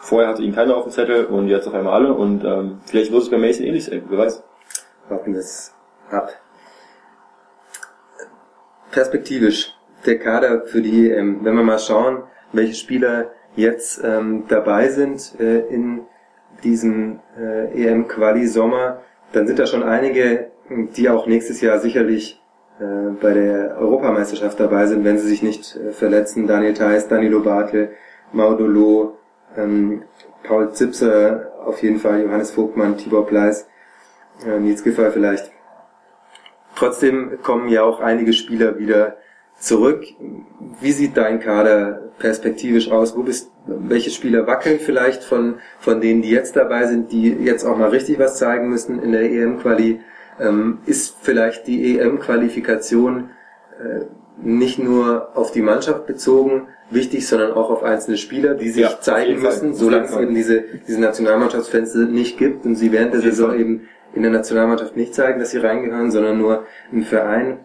Vorher 0.00 0.28
hatte 0.28 0.42
ihn 0.42 0.54
keiner 0.54 0.76
auf 0.76 0.84
dem 0.84 0.92
Zettel 0.92 1.26
und 1.26 1.48
jetzt 1.48 1.66
auf 1.66 1.74
einmal 1.74 1.92
alle 1.92 2.14
und 2.14 2.44
ähm, 2.44 2.78
vielleicht 2.86 3.10
wird 3.10 3.22
es 3.22 3.30
bei 3.30 3.38
Mason 3.38 3.66
ähnlich 3.66 3.84
sein, 3.84 4.04
wer 4.08 4.18
weiß. 4.18 4.44
Warten 5.08 5.32
wir 5.32 5.40
es 5.40 5.74
ab. 6.10 6.30
Perspektivisch, 8.92 9.74
der 10.06 10.18
Kader 10.18 10.66
für 10.66 10.80
die 10.80 11.10
EM, 11.10 11.44
wenn 11.44 11.56
wir 11.56 11.64
mal 11.64 11.78
schauen, 11.78 12.22
welche 12.52 12.74
Spieler 12.74 13.32
jetzt 13.56 14.00
ähm, 14.04 14.44
dabei 14.48 14.88
sind 14.88 15.34
äh, 15.40 15.60
in 15.68 16.06
diesem 16.62 17.20
äh, 17.36 17.84
EM-Quali-Sommer, 17.84 19.00
dann 19.32 19.46
sind 19.46 19.58
da 19.58 19.66
schon 19.66 19.82
einige, 19.82 20.50
die 20.68 21.08
auch 21.08 21.26
nächstes 21.26 21.60
Jahr 21.60 21.78
sicherlich 21.78 22.40
äh, 22.80 23.10
bei 23.20 23.34
der 23.34 23.76
Europameisterschaft 23.78 24.60
dabei 24.60 24.86
sind, 24.86 25.04
wenn 25.04 25.18
sie 25.18 25.28
sich 25.28 25.42
nicht 25.42 25.76
äh, 25.76 25.92
verletzen. 25.92 26.46
Daniel 26.46 26.74
Theiss, 26.74 27.08
Danilo 27.08 27.40
Bartel, 27.40 27.90
Maudolo, 28.32 29.18
ähm, 29.56 30.02
Paul 30.42 30.72
Zipser, 30.72 31.52
auf 31.64 31.82
jeden 31.82 31.98
Fall 31.98 32.22
Johannes 32.22 32.50
Vogtmann, 32.50 32.96
Tibor 32.96 33.26
Pleiss, 33.26 33.68
äh, 34.46 34.58
Nils 34.58 34.82
Giffey 34.82 35.10
vielleicht. 35.10 35.50
Trotzdem 36.76 37.38
kommen 37.42 37.68
ja 37.68 37.82
auch 37.82 38.00
einige 38.00 38.32
Spieler 38.32 38.78
wieder 38.78 39.16
zurück. 39.58 40.04
Wie 40.80 40.92
sieht 40.92 41.16
dein 41.16 41.40
Kader 41.40 42.10
perspektivisch 42.18 42.90
aus? 42.90 43.16
Wo 43.16 43.22
bist, 43.22 43.50
welche 43.66 44.10
Spieler 44.10 44.46
wackeln 44.46 44.78
vielleicht 44.80 45.24
von, 45.24 45.56
von 45.78 46.00
denen, 46.00 46.22
die 46.22 46.30
jetzt 46.30 46.56
dabei 46.56 46.86
sind, 46.86 47.12
die 47.12 47.28
jetzt 47.28 47.64
auch 47.64 47.76
mal 47.76 47.90
richtig 47.90 48.18
was 48.18 48.38
zeigen 48.38 48.68
müssen 48.68 49.02
in 49.02 49.12
der 49.12 49.22
EM-Quali? 49.22 50.00
Ähm, 50.40 50.78
ist 50.86 51.16
vielleicht 51.20 51.66
die 51.66 51.98
EM-Qualifikation 51.98 53.30
äh, 53.80 54.04
nicht 54.40 54.78
nur 54.78 55.36
auf 55.36 55.50
die 55.50 55.62
Mannschaft 55.62 56.06
bezogen 56.06 56.68
wichtig, 56.90 57.26
sondern 57.26 57.52
auch 57.52 57.70
auf 57.70 57.82
einzelne 57.82 58.16
Spieler, 58.16 58.54
die 58.54 58.70
sich 58.70 58.82
Ja, 58.82 59.00
zeigen 59.00 59.42
müssen, 59.42 59.74
solange 59.74 60.04
es 60.06 60.16
eben 60.16 60.34
diese, 60.34 60.62
diese 60.86 61.00
Nationalmannschaftsfenster 61.00 62.06
nicht 62.06 62.38
gibt 62.38 62.64
und 62.64 62.76
sie 62.76 62.92
während 62.92 63.14
der 63.14 63.20
Saison 63.20 63.50
Fall. 63.50 63.60
eben 63.60 63.88
in 64.14 64.22
der 64.22 64.30
Nationalmannschaft 64.30 64.96
nicht 64.96 65.14
zeigen, 65.14 65.38
dass 65.38 65.50
sie 65.50 65.58
reingehören, 65.58 66.10
sondern 66.10 66.38
nur 66.38 66.64
im 66.92 67.02
Verein, 67.02 67.58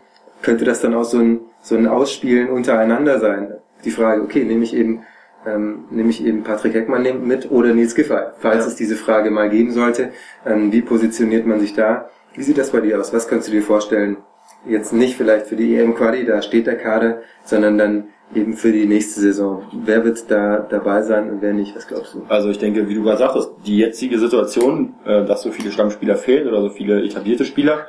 könnte 0.43 0.65
das 0.65 0.81
dann 0.81 0.93
auch 0.93 1.05
so 1.05 1.17
ein, 1.17 1.39
so 1.61 1.75
ein 1.75 1.87
Ausspielen 1.87 2.49
untereinander 2.49 3.19
sein. 3.19 3.53
Die 3.83 3.91
Frage, 3.91 4.21
okay, 4.21 4.43
nehme 4.43 4.63
ich 4.63 4.75
eben, 4.75 5.01
ähm, 5.47 5.85
nehme 5.89 6.09
ich 6.11 6.23
eben 6.23 6.43
Patrick 6.43 6.73
Heckmann 6.75 7.05
mit 7.25 7.49
oder 7.49 7.73
Nils 7.73 7.95
Giffey, 7.95 8.17
falls 8.39 8.65
Ja. 8.65 8.67
es 8.67 8.75
diese 8.75 8.95
Frage 8.95 9.31
mal 9.31 9.49
geben 9.49 9.71
sollte. 9.71 10.09
Ähm, 10.45 10.71
wie 10.71 10.81
positioniert 10.81 11.45
man 11.47 11.59
sich 11.59 11.73
da? 11.73 12.09
Wie 12.35 12.43
sieht 12.43 12.57
das 12.57 12.69
bei 12.71 12.81
dir 12.81 12.99
aus? 12.99 13.13
Was 13.13 13.27
kannst 13.27 13.47
du 13.47 13.51
dir 13.51 13.63
vorstellen? 13.63 14.17
Jetzt 14.65 14.93
nicht 14.93 15.15
vielleicht 15.17 15.47
für 15.47 15.55
die 15.55 15.75
EM-Quali, 15.75 16.25
da 16.25 16.41
steht 16.41 16.67
der 16.67 16.77
Kader, 16.77 17.21
sondern 17.43 17.77
dann 17.77 18.05
eben 18.33 18.53
für 18.53 18.71
die 18.71 18.85
nächste 18.85 19.19
Saison. 19.19 19.63
Wer 19.85 20.03
wird 20.05 20.31
da 20.31 20.65
dabei 20.69 21.01
sein 21.03 21.29
und 21.29 21.41
wer 21.41 21.53
nicht? 21.53 21.75
Was 21.75 21.87
glaubst 21.87 22.13
du? 22.13 22.23
Also 22.29 22.49
ich 22.49 22.57
denke, 22.59 22.87
wie 22.87 22.95
du 22.95 23.03
gerade 23.03 23.17
sagtest, 23.19 23.51
die 23.65 23.77
jetzige 23.77 24.17
Situation, 24.17 24.95
äh, 25.05 25.25
dass 25.25 25.43
so 25.43 25.51
viele 25.51 25.71
Stammspieler 25.71 26.15
fehlen 26.15 26.47
oder 26.47 26.61
so 26.61 26.69
viele 26.69 27.03
etablierte 27.03 27.45
Spieler, 27.45 27.87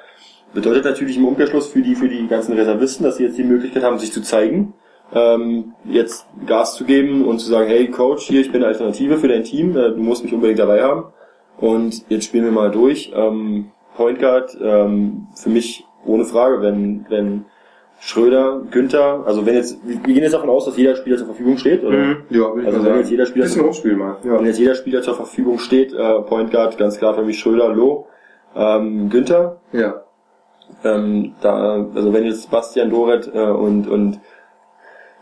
bedeutet 0.55 0.85
natürlich 0.85 1.17
im 1.17 1.27
Umkehrschluss 1.27 1.67
für 1.67 1.83
die, 1.83 1.95
für 1.95 2.09
die 2.09 2.27
ganzen 2.27 2.55
Reservisten, 2.55 3.05
dass 3.05 3.17
sie 3.17 3.25
jetzt 3.25 3.37
die 3.37 3.45
Möglichkeit 3.45 3.83
haben, 3.83 3.99
sich 3.99 4.13
zu 4.13 4.23
zeigen, 4.23 4.75
ähm, 5.13 5.75
jetzt 5.85 6.27
Gas 6.47 6.77
zu 6.77 6.85
geben 6.85 7.25
und 7.25 7.39
zu 7.41 7.49
sagen, 7.49 7.69
hey 7.69 7.89
Coach, 7.89 8.27
hier, 8.27 8.41
ich 8.41 8.51
bin 8.51 8.63
eine 8.63 8.69
Alternative 8.69 9.19
für 9.19 9.29
dein 9.29 9.45
Team, 9.45 9.77
äh, 9.77 9.91
du 9.91 10.03
musst 10.03 10.25
mich 10.25 10.33
unbedingt 10.33 10.59
dabei 10.59 10.83
haben 10.83 11.07
und 11.59 12.05
jetzt 12.09 12.25
spielen 12.27 12.45
wir 12.45 12.53
mal 12.53 12.71
durch. 12.71 13.13
Ähm, 13.15 13.71
Point 13.97 14.19
Guard, 14.19 14.57
ähm, 14.61 15.29
für 15.35 15.51
mich 15.51 15.85
ohne 16.07 16.25
Frage, 16.25 16.61
wenn, 16.63 17.07
wenn 17.09 17.45
Schröder, 18.01 18.63
Günther, 18.71 19.23
also 19.25 19.47
wenn 19.47 19.55
jetzt, 19.55 19.79
wir 19.85 19.97
gehen 19.97 20.23
jetzt 20.23 20.35
davon 20.35 20.51
aus, 20.51 20.67
dass 20.67 20.77
jeder 20.77 20.97
Spieler 20.97 21.17
zur 21.17 21.27
Verfügung 21.27 21.57
steht, 21.59 21.85
oder? 21.85 21.97
Ja, 22.29 22.55
würde 22.55 22.67
Also 22.67 22.85
wenn 22.85 22.97
jetzt 22.99 23.11
jeder 23.11 23.25
Spieler 23.25 23.47
Bisschen 23.47 23.65
Hochspiel 23.65 23.97
mal. 23.97 24.17
Ja. 24.25 24.39
wenn 24.39 24.47
jetzt 24.47 24.59
jeder 24.59 24.75
Spieler 24.75 25.01
zur 25.03 25.15
Verfügung 25.15 25.59
steht, 25.59 25.93
äh, 25.95 26.21
Point 26.23 26.51
Guard, 26.51 26.77
ganz 26.77 26.99
klar 26.99 27.15
für 27.15 27.23
mich 27.23 27.39
Schröder, 27.39 27.69
Loh, 27.69 28.09
ähm, 28.55 29.09
Günther, 29.09 29.61
ja. 29.73 30.04
Ähm, 30.83 31.35
da, 31.41 31.87
also 31.95 32.13
wenn 32.13 32.25
jetzt 32.25 32.51
Bastian 32.51 32.91
Doret 32.91 33.31
äh, 33.33 33.39
und, 33.39 33.89
und 33.89 34.21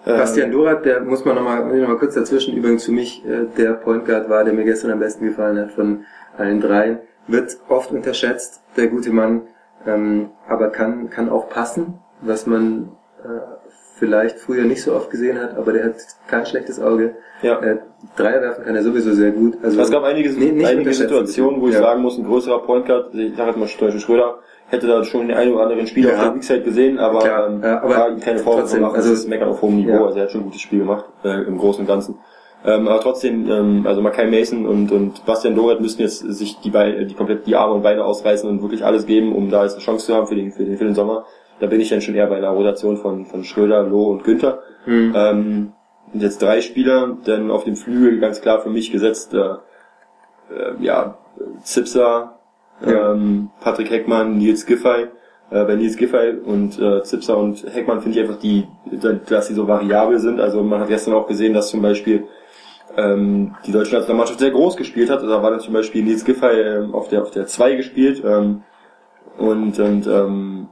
äh, 0.04 0.16
Bastian 0.18 0.50
Dorat, 0.50 0.84
der 0.84 1.00
muss 1.00 1.24
man 1.24 1.36
nochmal 1.36 1.64
noch 1.64 1.88
mal 1.88 1.98
kurz 1.98 2.14
dazwischen, 2.14 2.56
übrigens 2.56 2.84
für 2.84 2.92
mich 2.92 3.24
äh, 3.24 3.46
der 3.56 3.74
Point 3.74 4.04
Guard 4.04 4.28
war, 4.28 4.44
der 4.44 4.52
mir 4.52 4.64
gestern 4.64 4.90
am 4.90 4.98
besten 4.98 5.24
gefallen 5.26 5.58
hat 5.58 5.72
von 5.72 6.04
allen 6.36 6.60
dreien, 6.60 6.98
wird 7.26 7.56
oft 7.68 7.92
unterschätzt, 7.92 8.62
der 8.76 8.88
gute 8.88 9.10
Mann, 9.10 9.42
ähm, 9.86 10.30
aber 10.48 10.70
kann, 10.70 11.10
kann 11.10 11.28
auch 11.28 11.48
passen, 11.48 11.98
was 12.20 12.46
man 12.46 12.92
äh, 13.24 13.28
vielleicht 13.98 14.38
früher 14.40 14.64
nicht 14.64 14.82
so 14.82 14.94
oft 14.94 15.10
gesehen 15.10 15.40
hat, 15.40 15.56
aber 15.56 15.72
der 15.72 15.84
hat 15.84 15.94
kein 16.26 16.44
schlechtes 16.44 16.80
Auge. 16.80 17.14
Ja. 17.42 17.60
Äh, 17.60 17.78
Dreier 18.16 18.40
werfen 18.40 18.64
kann 18.64 18.74
er 18.74 18.82
sowieso 18.82 19.12
sehr 19.12 19.30
gut. 19.30 19.58
Also 19.62 19.80
es 19.80 19.90
gab 19.90 20.02
einige, 20.02 20.30
Nee, 20.30 20.64
einige 20.64 20.92
Situationen, 20.92 21.60
wo 21.60 21.68
ich 21.68 21.74
ja. 21.74 21.80
sagen 21.80 22.02
muss, 22.02 22.18
ein 22.18 22.24
größerer 22.24 22.64
Point 22.64 22.86
Guard, 22.86 23.14
ich 23.14 23.36
sag 23.36 23.46
jetzt 23.46 23.58
mal 23.58 23.68
Steuerchen 23.68 24.00
Schröder, 24.00 24.40
hätte 24.72 24.86
da 24.86 25.04
schon 25.04 25.28
den 25.28 25.36
einen 25.36 25.52
oder 25.52 25.64
anderen 25.64 25.86
Spieler 25.86 26.10
Ja. 26.10 26.16
auf 26.16 26.22
der 26.24 26.34
Weakside 26.34 26.62
gesehen, 26.62 26.98
aber, 26.98 27.18
Klar, 27.20 27.48
ähm, 27.48 27.60
ja, 27.62 27.82
aber 27.82 28.16
keine 28.16 28.42
machen, 28.42 28.58
also- 28.60 28.94
das 28.94 29.06
ist 29.06 29.28
Meckern 29.28 29.50
auf 29.50 29.60
hohem 29.62 29.76
Niveau, 29.76 29.92
Ja. 29.92 30.04
also 30.06 30.16
er 30.18 30.24
hat 30.24 30.30
schon 30.32 30.40
ein 30.40 30.44
gutes 30.44 30.62
Spiel 30.62 30.80
gemacht, 30.80 31.04
äh, 31.24 31.42
im 31.42 31.58
Großen 31.58 31.82
und 31.82 31.86
Ganzen. 31.86 32.18
Ähm, 32.64 32.88
aber 32.88 33.00
trotzdem, 33.00 33.50
ähm, 33.50 33.86
also 33.86 34.00
Makai 34.00 34.30
Mason 34.30 34.66
und, 34.66 34.90
und 34.92 35.26
Bastian 35.26 35.54
Doret 35.54 35.80
müssten 35.80 36.00
jetzt 36.02 36.20
sich 36.20 36.58
die, 36.60 36.70
Beine, 36.70 37.04
die 37.06 37.14
komplett 37.14 37.46
die 37.46 37.54
Arme 37.56 37.74
und 37.74 37.82
Beine 37.82 38.04
ausreißen 38.04 38.48
und 38.48 38.62
wirklich 38.62 38.84
alles 38.84 39.04
geben, 39.04 39.34
um 39.34 39.50
da 39.50 39.62
jetzt 39.64 39.74
eine 39.74 39.82
Chance 39.82 40.06
zu 40.06 40.14
haben 40.14 40.26
für 40.26 40.36
den, 40.36 40.52
für 40.52 40.64
den, 40.64 40.78
für 40.78 40.84
den 40.84 40.94
Sommer. 40.94 41.26
Da 41.60 41.66
bin 41.66 41.80
ich 41.80 41.88
dann 41.90 42.00
schon 42.00 42.14
eher 42.14 42.26
bei 42.28 42.36
einer 42.36 42.50
Rotation 42.50 42.96
von, 42.96 43.26
von 43.26 43.44
Schröder, 43.44 43.82
Loh 43.82 44.10
und 44.10 44.24
Günther. 44.24 44.60
Mhm. 44.86 45.12
Ähm, 45.14 45.72
und 46.14 46.22
jetzt 46.22 46.40
drei 46.40 46.60
Spieler, 46.60 47.16
dann 47.24 47.50
auf 47.50 47.64
dem 47.64 47.76
Flügel 47.76 48.20
ganz 48.20 48.40
klar 48.40 48.60
für 48.60 48.70
mich 48.70 48.90
gesetzt, 48.92 49.34
äh, 49.34 49.38
äh, 49.38 50.74
ja, 50.80 51.18
Zipser, 51.62 52.38
Ja. 52.84 53.12
ähm, 53.12 53.50
Patrick 53.60 53.90
Heckmann, 53.90 54.38
Nils 54.38 54.66
Giffey. 54.66 55.08
Äh, 55.50 55.64
bei 55.64 55.74
Nils 55.76 55.96
Giffey 55.96 56.38
und 56.44 56.78
äh, 56.78 57.02
Zipser 57.02 57.36
und 57.36 57.64
Heckmann 57.72 58.00
finde 58.00 58.18
ich 58.18 58.24
einfach 58.24 58.40
die, 58.40 58.66
dass 59.28 59.48
sie 59.48 59.54
so 59.54 59.68
variabel 59.68 60.18
sind. 60.18 60.40
Also 60.40 60.62
man 60.62 60.80
hat 60.80 60.88
gestern 60.88 61.14
auch 61.14 61.26
gesehen, 61.26 61.52
dass 61.52 61.68
zum 61.68 61.82
Beispiel 61.82 62.24
ähm, 62.96 63.54
die 63.66 63.72
deutsche 63.72 63.94
Nationalmannschaft 63.94 64.40
sehr 64.40 64.50
groß 64.50 64.76
gespielt 64.76 65.10
hat. 65.10 65.22
Da 65.22 65.42
war 65.42 65.50
dann 65.50 65.60
zum 65.60 65.74
Beispiel 65.74 66.02
Nils 66.02 66.24
Giffey 66.24 66.60
ähm, 66.60 66.94
auf 66.94 67.08
der 67.08 67.22
auf 67.22 67.30
der 67.30 67.46
2 67.46 67.74
gespielt 67.74 68.22
ähm, 68.24 68.62
und 69.38 69.78
und 69.78 70.06
ähm, 70.06 70.68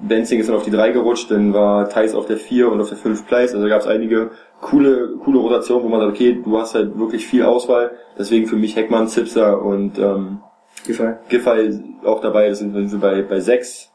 Benzing 0.00 0.40
ist 0.40 0.48
dann 0.48 0.56
auf 0.56 0.64
die 0.64 0.70
3 0.70 0.92
gerutscht, 0.92 1.30
dann 1.30 1.54
war 1.54 1.88
Thais 1.88 2.14
auf 2.14 2.26
der 2.26 2.36
4 2.36 2.70
und 2.70 2.80
auf 2.80 2.88
der 2.88 2.98
5 2.98 3.26
Place. 3.26 3.52
Also 3.52 3.62
da 3.62 3.68
gab 3.68 3.80
es 3.80 3.86
einige 3.86 4.30
coole, 4.60 5.16
coole 5.24 5.38
Rotationen, 5.38 5.84
wo 5.84 5.88
man 5.88 6.00
sagt, 6.00 6.12
okay, 6.12 6.40
du 6.44 6.58
hast 6.58 6.74
halt 6.74 6.98
wirklich 6.98 7.26
viel 7.26 7.44
Auswahl. 7.44 7.92
Deswegen 8.18 8.46
für 8.46 8.56
mich 8.56 8.76
Heckmann, 8.76 9.08
Zipser 9.08 9.62
und 9.62 9.98
ähm, 9.98 10.40
Gefallen. 10.86 11.18
Giffey 11.28 11.82
auch 12.04 12.20
dabei, 12.20 12.48
das 12.48 12.58
sind 12.58 12.74
wir 12.74 12.98
bei, 12.98 13.22
bei 13.22 13.40
6. 13.40 13.92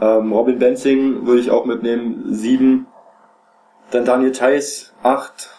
Ähm, 0.00 0.32
Robin 0.32 0.58
Benzing 0.58 1.26
würde 1.26 1.40
ich 1.40 1.50
auch 1.50 1.64
mitnehmen, 1.64 2.24
7. 2.28 2.86
Dann 3.90 4.04
Daniel 4.04 4.32
Theiss, 4.32 4.92
8. 5.02 5.50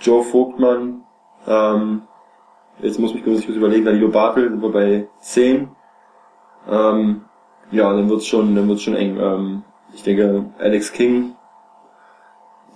Joe 0.00 0.22
Vogtmann, 0.22 1.04
ähm, 1.46 2.02
jetzt 2.80 2.98
muss 2.98 3.14
ich 3.14 3.24
kurz 3.24 3.44
überlegen, 3.44 3.84
Danilo 3.84 4.08
Bartel 4.08 4.50
sind 4.50 4.62
wir 4.62 4.70
bei 4.70 5.08
10. 5.20 5.68
Ähm, 6.70 7.24
ja, 7.70 7.92
dann 7.92 8.08
wird's 8.10 8.26
schon, 8.26 8.54
dann 8.54 8.68
wird's 8.68 8.82
schon 8.82 8.96
eng. 8.96 9.18
Ähm, 9.18 9.62
ich 9.94 10.02
denke, 10.02 10.46
Alex 10.58 10.92
King 10.92 11.34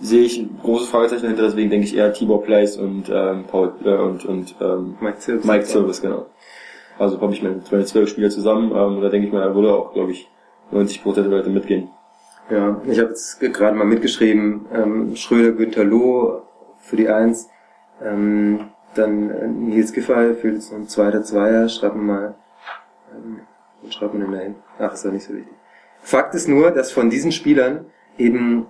sehe 0.00 0.22
ich 0.22 0.38
ein 0.38 0.58
großes 0.62 0.88
Fragezeichen 0.88 1.22
dahinter, 1.22 1.42
deswegen 1.42 1.70
denke 1.70 1.86
ich 1.86 1.96
eher 1.96 2.12
Tibor 2.12 2.42
Place 2.42 2.76
und 2.76 3.10
ähm, 3.12 3.44
Paul 3.44 3.72
äh, 3.84 3.96
und 3.96 4.24
und 4.24 4.54
ähm, 4.60 4.96
Mike 5.00 5.18
Zirps. 5.18 5.44
Mike 5.44 5.66
Service, 5.66 6.00
genau. 6.00 6.26
Also 6.98 7.20
habe 7.20 7.32
ich 7.32 7.42
meine, 7.42 7.60
meine 7.70 7.84
zwölf 7.84 8.08
Spieler 8.08 8.30
zusammen 8.30 8.72
ähm, 8.74 9.00
da 9.00 9.08
denke 9.08 9.28
ich 9.28 9.32
mal, 9.32 9.40
da 9.40 9.54
würde 9.54 9.72
auch, 9.72 9.92
glaube 9.92 10.12
ich, 10.12 10.28
90 10.70 11.02
Prozent 11.02 11.26
der 11.26 11.38
Leute 11.38 11.50
mitgehen. 11.50 11.88
Ja, 12.50 12.80
ich 12.86 12.98
habe 12.98 13.10
jetzt 13.10 13.40
gerade 13.40 13.76
mal 13.76 13.84
mitgeschrieben, 13.84 14.66
ähm, 14.72 15.16
Schröder, 15.16 15.52
Günther 15.52 15.84
Loh 15.84 16.42
für 16.80 16.96
die 16.96 17.08
Eins, 17.08 17.48
ähm, 18.02 18.70
dann 18.94 19.30
äh, 19.30 19.46
Nils 19.46 19.92
Giffey 19.92 20.34
jetzt 20.42 20.72
noch 20.72 20.78
ein 20.78 20.88
zweiter 20.88 21.22
Zweier, 21.22 21.68
schreiben 21.68 22.06
wir 22.06 22.14
mal, 22.14 22.34
ähm, 23.12 23.40
schreibt 23.90 24.14
man 24.14 24.22
denn 24.22 24.32
da 24.32 24.38
hin? 24.38 24.54
Ach, 24.78 24.94
ist 24.94 25.04
ja 25.04 25.10
nicht 25.10 25.26
so 25.26 25.34
wichtig. 25.34 25.52
Fakt 26.00 26.34
ist 26.34 26.48
nur, 26.48 26.70
dass 26.70 26.90
von 26.90 27.10
diesen 27.10 27.32
Spielern 27.32 27.86
eben 28.16 28.66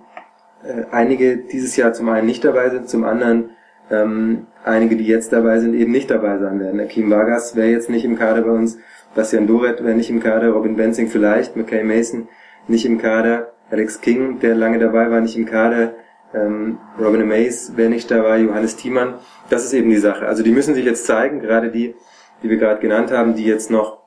äh, 0.63 0.83
einige 0.91 1.37
dieses 1.37 1.75
Jahr 1.77 1.93
zum 1.93 2.09
einen 2.09 2.27
nicht 2.27 2.43
dabei 2.43 2.69
sind, 2.69 2.89
zum 2.89 3.05
anderen 3.05 3.51
ähm, 3.91 4.47
einige, 4.63 4.95
die 4.95 5.05
jetzt 5.05 5.33
dabei 5.33 5.59
sind, 5.59 5.73
eben 5.73 5.91
nicht 5.91 6.09
dabei 6.11 6.37
sein 6.37 6.59
werden. 6.59 6.79
Akim 6.79 7.09
Vargas 7.09 7.55
wäre 7.55 7.69
jetzt 7.69 7.89
nicht 7.89 8.05
im 8.05 8.17
Kader 8.17 8.41
bei 8.41 8.51
uns, 8.51 8.77
Bastian 9.15 9.47
Doret 9.47 9.83
wäre 9.83 9.95
nicht 9.95 10.09
im 10.09 10.19
Kader, 10.19 10.49
Robin 10.49 10.75
Benzing 10.75 11.07
vielleicht, 11.07 11.55
McKay 11.55 11.83
Mason 11.83 12.27
nicht 12.67 12.85
im 12.85 12.99
Kader, 12.99 13.53
Alex 13.71 14.01
King, 14.01 14.39
der 14.39 14.55
lange 14.55 14.79
dabei 14.79 15.09
war, 15.09 15.21
nicht 15.21 15.37
im 15.37 15.45
Kader, 15.45 15.93
ähm, 16.33 16.77
Robin 16.99 17.27
Mays 17.27 17.75
wäre 17.75 17.89
nicht 17.89 18.09
dabei, 18.11 18.39
Johannes 18.39 18.75
Thiemann. 18.75 19.15
Das 19.49 19.65
ist 19.65 19.73
eben 19.73 19.89
die 19.89 19.97
Sache. 19.97 20.27
Also 20.27 20.43
die 20.43 20.51
müssen 20.51 20.75
sich 20.75 20.85
jetzt 20.85 21.05
zeigen, 21.05 21.39
gerade 21.39 21.71
die, 21.71 21.95
die 22.43 22.49
wir 22.49 22.57
gerade 22.57 22.79
genannt 22.79 23.11
haben, 23.11 23.35
die 23.35 23.45
jetzt 23.45 23.71
noch 23.71 23.97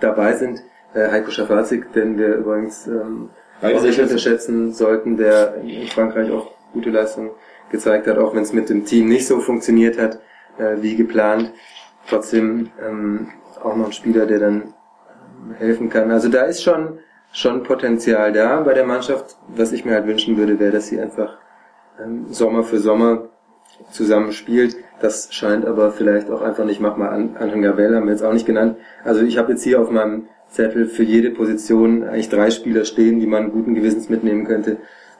dabei 0.00 0.34
sind. 0.34 0.62
Äh, 0.94 1.10
Heiko 1.10 1.30
Schafazik, 1.30 1.92
den 1.92 2.18
wir 2.18 2.36
übrigens 2.36 2.86
ähm, 2.86 3.30
auch 3.62 3.82
nicht 3.82 4.00
unterschätzen 4.00 4.72
sollten, 4.72 5.16
der 5.16 5.56
in 5.62 5.88
Frankreich 5.88 6.30
auch 6.30 6.50
gute 6.72 6.90
Leistungen 6.90 7.30
gezeigt 7.70 8.06
hat, 8.06 8.18
auch 8.18 8.34
wenn 8.34 8.42
es 8.42 8.52
mit 8.52 8.68
dem 8.68 8.84
Team 8.84 9.08
nicht 9.08 9.26
so 9.26 9.40
funktioniert 9.40 9.98
hat 9.98 10.20
äh, 10.58 10.76
wie 10.80 10.96
geplant. 10.96 11.52
Trotzdem 12.08 12.70
ähm, 12.84 13.28
auch 13.62 13.76
noch 13.76 13.86
ein 13.86 13.92
Spieler, 13.92 14.26
der 14.26 14.38
dann 14.38 14.62
ähm, 14.62 15.54
helfen 15.58 15.88
kann. 15.88 16.10
Also 16.10 16.28
da 16.28 16.42
ist 16.42 16.62
schon 16.62 16.98
schon 17.32 17.64
Potenzial 17.64 18.32
da 18.32 18.60
bei 18.60 18.72
der 18.72 18.86
Mannschaft. 18.86 19.36
Was 19.48 19.72
ich 19.72 19.84
mir 19.84 19.92
halt 19.94 20.06
wünschen 20.06 20.36
würde, 20.36 20.58
wäre, 20.58 20.72
dass 20.72 20.86
sie 20.86 21.00
einfach 21.00 21.36
ähm, 22.02 22.26
Sommer 22.30 22.62
für 22.62 22.78
Sommer 22.78 23.28
zusammen 23.90 24.32
spielt. 24.32 24.76
Das 25.00 25.32
scheint 25.34 25.66
aber 25.66 25.92
vielleicht 25.92 26.30
auch 26.30 26.40
einfach 26.40 26.64
nicht 26.64 26.80
machbar. 26.80 27.12
Anton 27.12 27.62
Gabel 27.62 27.94
haben 27.94 28.06
wir 28.06 28.12
jetzt 28.12 28.22
auch 28.22 28.32
nicht 28.32 28.46
genannt. 28.46 28.78
Also 29.04 29.22
ich 29.22 29.36
habe 29.36 29.52
jetzt 29.52 29.62
hier 29.62 29.80
auf 29.80 29.90
meinem 29.90 30.28
Zettel 30.48 30.86
für 30.86 31.02
jede 31.02 31.30
Position 31.30 32.04
eigentlich 32.04 32.30
drei 32.30 32.50
Spieler 32.50 32.84
stehen, 32.84 33.20
die 33.20 33.26
man 33.26 33.52
guten 33.52 33.74
Gewissens 33.74 34.08
mitnehmen 34.08 34.46
könnte. 34.46 34.78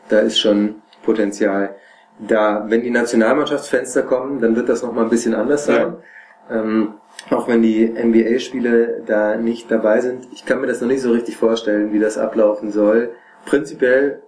Da 0.08 0.20
ist 0.20 0.38
schon 0.38 0.76
Potenzial 1.04 1.74
da. 2.18 2.64
Wenn 2.68 2.82
die 2.82 2.90
Nationalmannschaftsfenster 2.90 4.02
kommen, 4.02 4.40
dann 4.40 4.56
wird 4.56 4.68
das 4.68 4.82
nochmal 4.82 5.04
ein 5.04 5.10
bisschen 5.10 5.34
anders 5.34 5.66
sein. 5.66 5.96
Ja. 6.50 6.60
Ähm, 6.60 6.94
auch 7.30 7.48
wenn 7.48 7.62
die 7.62 7.86
NBA-Spiele 7.88 9.02
da 9.06 9.36
nicht 9.36 9.70
dabei 9.70 10.00
sind. 10.00 10.28
Ich 10.32 10.44
kann 10.44 10.60
mir 10.60 10.66
das 10.66 10.80
noch 10.80 10.88
nicht 10.88 11.00
so 11.00 11.10
richtig 11.10 11.36
vorstellen, 11.36 11.92
wie 11.92 11.98
das 11.98 12.18
ablaufen 12.18 12.70
soll. 12.70 13.10
Prinzipiell 13.46 14.22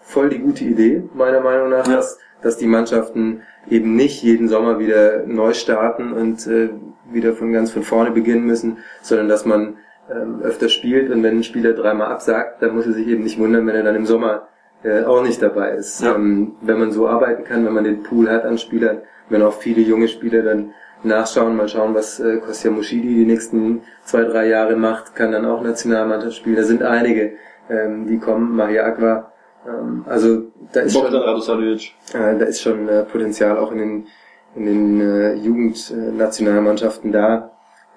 voll 0.00 0.28
die 0.28 0.38
gute 0.38 0.64
Idee, 0.64 1.02
meiner 1.14 1.40
Meinung 1.40 1.70
nach, 1.70 1.86
ja. 1.86 1.96
dass, 1.96 2.18
dass 2.42 2.56
die 2.58 2.66
Mannschaften 2.66 3.42
eben 3.70 3.96
nicht 3.96 4.22
jeden 4.22 4.48
Sommer 4.48 4.78
wieder 4.78 5.24
neu 5.26 5.54
starten 5.54 6.12
und 6.12 6.46
äh, 6.46 6.70
wieder 7.10 7.32
von 7.32 7.52
ganz 7.52 7.70
von 7.70 7.82
vorne 7.82 8.10
beginnen 8.10 8.44
müssen, 8.44 8.78
sondern 9.00 9.28
dass 9.28 9.46
man 9.46 9.78
ähm, 10.10 10.42
öfter 10.42 10.68
spielt 10.68 11.10
und 11.10 11.22
wenn 11.22 11.38
ein 11.38 11.44
Spieler 11.44 11.72
dreimal 11.72 12.08
absagt, 12.08 12.62
dann 12.62 12.74
muss 12.74 12.86
er 12.86 12.92
sich 12.92 13.06
eben 13.08 13.22
nicht 13.22 13.38
wundern, 13.38 13.66
wenn 13.66 13.74
er 13.74 13.82
dann 13.82 13.96
im 13.96 14.06
Sommer 14.06 14.48
äh, 14.84 15.04
auch 15.04 15.22
nicht 15.22 15.42
dabei 15.42 15.72
ist. 15.72 16.02
Ja. 16.02 16.14
Ähm, 16.14 16.52
wenn 16.60 16.78
man 16.78 16.92
so 16.92 17.08
arbeiten 17.08 17.44
kann, 17.44 17.64
wenn 17.64 17.72
man 17.72 17.84
den 17.84 18.02
Pool 18.02 18.30
hat 18.30 18.44
an 18.44 18.58
Spielern, 18.58 18.98
wenn 19.28 19.42
auch 19.42 19.54
viele 19.54 19.80
junge 19.80 20.08
Spieler 20.08 20.42
dann 20.42 20.72
nachschauen, 21.02 21.56
mal 21.56 21.68
schauen, 21.68 21.94
was 21.94 22.20
äh, 22.20 22.38
Kostja 22.38 22.70
Mushidi 22.70 23.14
die 23.14 23.26
nächsten 23.26 23.82
zwei, 24.04 24.22
drei 24.22 24.48
Jahre 24.48 24.76
macht, 24.76 25.14
kann 25.14 25.32
dann 25.32 25.44
auch 25.44 25.62
Nationalmannschaft 25.62 26.36
spielen. 26.36 26.56
Da 26.56 26.62
sind 26.62 26.82
einige, 26.82 27.32
ähm, 27.68 28.06
die 28.06 28.18
kommen, 28.18 28.54
Maria 28.56 28.84
Aqua, 28.84 29.32
ähm, 29.66 30.04
also 30.06 30.42
da 30.72 30.80
ist 30.80 30.94
schon, 30.94 31.12
äh, 31.14 32.38
da 32.38 32.44
ist 32.44 32.60
schon 32.60 32.88
äh, 32.88 33.02
Potenzial 33.04 33.58
auch 33.58 33.72
in 33.72 33.78
den, 33.78 34.06
in 34.54 34.66
den 34.66 35.00
äh, 35.00 35.34
Jugendnationalmannschaften 35.34 37.12
da. 37.12 37.52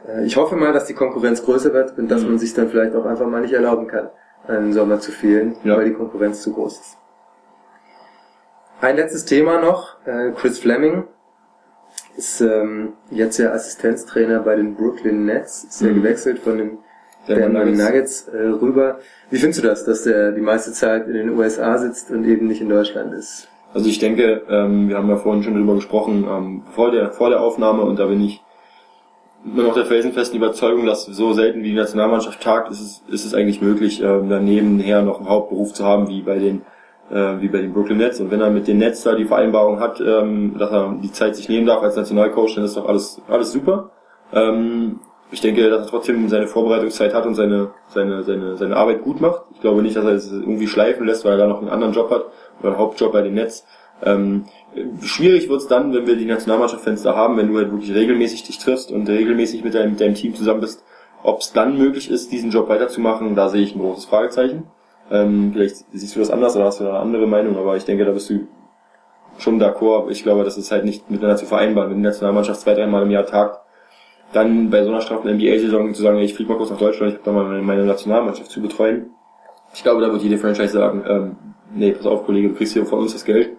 Äh, 0.08 0.26
ich 0.26 0.38
hoffe 0.38 0.56
mal, 0.56 0.74
dass 0.74 0.86
die 0.86 0.94
Konkurrenz 0.94 1.44
größer 1.44 1.74
wird 1.74 1.98
und 1.98 2.10
dass 2.10 2.24
mhm. 2.24 2.30
man 2.30 2.40
sich 2.40 2.54
dann 2.54 2.70
vielleicht 2.70 2.96
auch 2.96 3.06
einfach 3.06 3.28
mal 3.28 3.42
nicht 3.42 3.54
erlauben 3.54 3.88
kann, 3.88 4.10
einen 4.48 4.74
Sommer 4.74 5.00
zu 5.00 5.12
fehlen, 5.12 5.56
ja. 5.64 5.78
weil 5.78 5.86
die 5.86 5.94
Konkurrenz 5.94 6.42
zu 6.42 6.54
groß 6.54 6.80
ist. 6.80 6.98
Ein 8.80 8.96
letztes 8.96 9.26
Thema 9.26 9.60
noch, 9.60 9.98
äh, 10.06 10.32
Chris 10.36 10.60
Fleming 10.60 11.06
ist 12.16 12.42
ähm, 12.42 12.94
jetzt 13.10 13.38
ja 13.38 13.52
Assistenztrainer 13.52 14.40
bei 14.40 14.56
den 14.56 14.76
Brooklyn 14.76 15.26
Nets, 15.26 15.64
ist 15.64 15.82
ja 15.82 15.90
mhm. 15.90 15.96
gewechselt 15.96 16.40
von 16.40 16.58
den 16.58 16.78
Denver 17.28 17.50
Nuggets, 17.50 17.78
Nuggets 17.78 18.28
äh, 18.30 18.38
rüber. 18.38 19.00
Wie 19.30 19.38
findest 19.38 19.64
du 19.64 19.68
das, 19.68 19.84
dass 19.86 20.04
der 20.04 20.32
die 20.32 20.42
meiste 20.42 20.72
Zeit 20.72 21.08
in 21.08 21.14
den 21.14 21.30
USA 21.38 21.78
sitzt 21.78 22.12
und 22.12 22.26
eben 22.26 22.48
nicht 22.48 22.62
in 22.62 22.70
Deutschland 22.70 23.14
ist? 23.14 23.50
Also 23.74 23.90
ich 23.90 24.00
denke, 24.00 24.44
ähm, 24.50 24.90
wir 24.90 24.98
haben 24.98 25.10
ja 25.10 25.18
vorhin 25.18 25.44
schon 25.44 25.56
darüber 25.56 25.76
gesprochen, 25.76 26.26
ähm, 26.30 26.64
vor, 26.72 26.92
der, 26.92 27.12
vor 27.12 27.30
der 27.30 27.42
Aufnahme 27.42 27.84
und 27.84 28.00
da 28.00 28.06
bin 28.06 28.22
ich 28.22 28.42
immer 29.54 29.64
noch 29.64 29.74
der 29.74 29.86
felsenfesten 29.86 30.38
Überzeugung, 30.38 30.86
dass 30.86 31.06
so 31.06 31.34
selten 31.34 31.64
wie 31.64 31.70
die 31.70 31.76
Nationalmannschaft 31.76 32.42
tagt, 32.42 32.72
ist 32.72 32.82
es, 32.82 33.04
ist 33.10 33.26
es 33.26 33.34
eigentlich 33.34 33.62
möglich, 33.62 34.02
ähm, 34.02 34.30
daneben 34.30 34.80
her 34.80 35.02
noch 35.02 35.20
einen 35.20 35.30
Hauptberuf 35.30 35.74
zu 35.74 35.86
haben, 35.86 36.08
wie 36.10 36.22
bei 36.22 36.38
den 36.38 36.62
äh, 37.10 37.40
wie 37.40 37.48
bei 37.48 37.60
den 37.60 37.74
Brooklyn 37.74 37.98
Nets. 37.98 38.20
Und 38.20 38.32
wenn 38.32 38.42
er 38.42 38.50
mit 38.50 38.68
den 38.68 38.78
Nets 38.78 39.04
da 39.04 39.16
die 39.16 39.26
Vereinbarung 39.26 39.80
hat, 39.80 40.02
ähm, 40.02 40.56
dass 40.58 40.72
er 40.72 40.98
die 41.02 41.12
Zeit 41.12 41.36
sich 41.36 41.50
nehmen 41.50 41.66
darf 41.66 41.82
als 41.82 41.96
Nationalcoach, 41.96 42.56
dann 42.56 42.66
ist 42.66 42.76
doch 42.76 42.88
alles, 42.88 43.22
alles 43.28 43.52
super. 43.52 43.92
Ähm, 44.34 45.00
ich 45.32 45.42
denke, 45.42 45.70
dass 45.70 45.86
er 45.86 45.88
trotzdem 45.88 46.30
seine 46.30 46.48
Vorbereitungszeit 46.48 47.14
hat 47.14 47.26
und 47.26 47.36
seine, 47.36 47.72
seine, 47.90 48.24
seine, 48.24 48.56
seine 48.58 48.76
Arbeit 48.76 49.02
gut 49.04 49.20
macht. 49.20 49.44
Ich 49.54 49.62
glaube 49.62 49.82
nicht, 49.82 49.96
dass 49.96 50.06
er 50.06 50.12
es 50.12 50.32
irgendwie 50.32 50.68
schleifen 50.68 51.06
lässt, 51.06 51.26
weil 51.26 51.34
er 51.34 51.38
da 51.38 51.48
noch 51.48 51.60
einen 51.60 51.70
anderen 51.70 51.94
Job 51.94 52.10
hat 52.12 52.26
oder 52.60 52.70
einen 52.70 52.78
Hauptjob 52.78 53.12
bei 53.12 53.22
den 53.22 53.34
Nets. 53.34 53.66
Ähm, 54.04 54.46
schwierig 55.02 55.50
wird's 55.50 55.68
dann, 55.68 55.94
wenn 55.94 56.08
wir 56.08 56.16
die 56.16 56.26
Nationalmannschaftsfenster 56.26 57.16
haben, 57.16 57.38
wenn 57.38 57.50
du 57.50 57.58
halt 57.58 57.72
wirklich 57.72 57.94
regelmäßig 57.94 58.44
dich 58.44 58.60
triffst 58.60 58.92
und 58.92 59.10
regelmäßig 59.10 59.64
mit 59.64 59.74
deinem, 59.74 59.92
mit 59.92 60.02
deinem 60.02 60.16
Team 60.16 60.36
zusammen 60.36 60.62
bist. 60.62 60.84
Ob 61.24 61.42
es 61.42 61.52
dann 61.52 61.78
möglich 61.78 62.12
ist, 62.12 62.32
diesen 62.32 62.52
Job 62.52 62.70
weiterzumachen, 62.70 63.36
da 63.36 63.50
sehe 63.50 63.64
ich 63.64 63.76
ein 63.76 63.80
großes 63.80 64.06
Fragezeichen. 64.06 64.64
Ähm, 65.10 65.52
vielleicht 65.54 65.78
siehst 65.92 66.16
du 66.16 66.20
das 66.20 66.30
anders 66.30 66.56
oder 66.56 66.66
hast 66.66 66.80
du 66.80 66.88
eine 66.88 67.00
andere 67.00 67.28
Meinung, 67.28 67.58
aber 67.58 67.76
ich 67.76 67.86
denke, 67.86 68.06
da 68.06 68.12
bist 68.12 68.30
du 68.30 68.48
schon 69.40 69.62
d'accord. 69.62 70.10
Ich 70.10 70.24
glaube, 70.24 70.44
das 70.44 70.58
ist 70.58 70.72
halt 70.72 70.86
nicht 70.86 71.10
miteinander 71.10 71.38
zu 71.38 71.46
vereinbaren. 71.46 71.90
Wenn 71.90 71.98
die 71.98 72.04
Nationalmannschaft 72.04 72.62
zwei, 72.62 72.74
dreimal 72.74 73.04
im 73.04 73.12
Jahr 73.12 73.26
tagt, 73.26 73.62
dann 74.34 74.70
bei 74.70 74.84
so 74.84 74.90
einer 74.90 75.02
straffen 75.02 75.34
NBA-Saison 75.36 75.94
zu 75.94 76.02
sagen, 76.02 76.20
ich 76.20 76.34
fliege 76.34 76.52
mal 76.52 76.58
kurz 76.58 76.70
nach 76.70 76.78
Deutschland, 76.78 77.14
ich 77.14 77.20
habe 77.20 77.26
da 77.26 77.32
mal 77.32 77.62
meine 77.62 77.86
Nationalmannschaft 77.86 78.52
zu 78.52 78.62
betreuen. 78.62 79.12
Ich 79.74 79.84
glaube, 79.84 80.02
da 80.02 80.12
wird 80.12 80.22
jede 80.22 80.38
Franchise 80.38 80.74
sagen, 80.74 81.04
ähm, 81.08 81.36
nee, 81.74 81.92
pass 81.92 82.06
auf, 82.06 82.26
Kollege, 82.26 82.50
du 82.50 82.56
kriegst 82.56 82.74
hier 82.74 82.86
von 82.86 83.00
uns 83.00 83.14
das 83.14 83.24
Geld. 83.24 83.52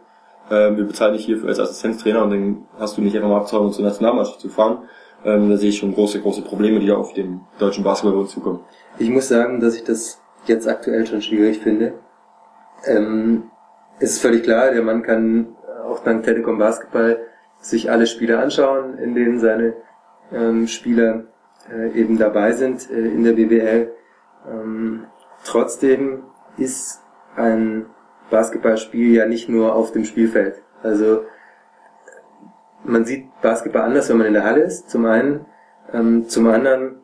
Ähm, 0.51 0.77
wir 0.77 0.85
bezahlen 0.85 1.15
dich 1.15 1.25
hier 1.25 1.45
als 1.45 1.59
Assistenztrainer 1.59 2.23
und 2.25 2.31
dann 2.31 2.67
hast 2.79 2.97
du 2.97 3.03
nicht 3.03 3.17
einfach 3.17 3.29
mal 3.29 3.39
Abzahlung 3.39 3.73
zur 3.73 3.85
Nationalmannschaft 3.85 4.41
zu 4.41 4.49
fahren. 4.49 4.89
Ähm, 5.25 5.51
da 5.51 5.57
sehe 5.57 5.71
ich 5.71 5.79
schon 5.79 5.95
große, 5.95 6.21
große 6.21 6.43
Probleme, 6.43 6.81
die 6.81 6.93
auf 6.93 7.13
dem 7.13 7.41
deutschen 7.59 7.85
Basketball 7.85 8.23
bei 8.23 8.29
zukommen. 8.29 8.61
Ich 8.99 9.11
muss 9.11 9.29
sagen, 9.29 9.61
dass 9.61 9.75
ich 9.75 9.85
das 9.85 10.21
jetzt 10.47 10.69
aktuell 10.69 11.07
schon 11.07 11.23
schwierig 11.23 11.59
finde. 11.59 11.95
Ähm, 12.85 13.51
es 13.99 14.13
ist 14.13 14.23
völlig 14.23 14.45
klar, 14.45 14.71
der 14.71 14.83
Mann 14.83 15.03
kann 15.03 15.57
auch 15.85 16.05
dank 16.05 16.23
Telekom 16.25 16.59
Basketball 16.59 17.19
sich 17.61 17.91
alle 17.91 18.07
Spiele 18.07 18.39
anschauen, 18.39 18.99
in 18.99 19.15
denen 19.15 19.41
seine 19.41 19.75
ähm, 20.33 20.69
Spieler 20.69 21.25
äh, 21.73 21.91
eben 21.99 22.19
dabei 22.19 22.53
sind 22.53 22.89
äh, 22.91 22.95
in 22.95 23.25
der 23.25 23.33
BBL. 23.33 23.93
Ähm, 24.49 25.07
trotzdem 25.45 26.23
ist 26.57 27.01
ein 27.37 27.87
Basketballspiel 28.31 29.14
ja 29.14 29.27
nicht 29.27 29.49
nur 29.49 29.75
auf 29.75 29.93
dem 29.93 30.05
Spielfeld. 30.05 30.62
Also 30.83 31.25
man 32.85 33.05
sieht 33.05 33.27
Basketball 33.43 33.83
anders, 33.83 34.09
wenn 34.09 34.19
man 34.19 34.27
in 34.27 34.35
der 34.35 34.45
Halle 34.45 34.62
ist, 34.62 34.91
zum 34.91 35.07
einen. 35.07 35.47
Ähm, 35.93 36.29
zum 36.29 36.47
anderen 36.49 36.97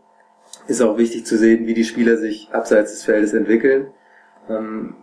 ist 0.67 0.83
auch 0.83 0.99
wichtig 0.99 1.27
zu 1.27 1.37
sehen, 1.37 1.67
wie 1.67 1.75
die 1.75 1.85
Spieler 1.85 2.17
sich 2.17 2.49
abseits 2.53 2.93
des 2.93 3.05
Feldes 3.05 3.33
entwickeln. 3.33 3.89
Ähm, 4.49 4.97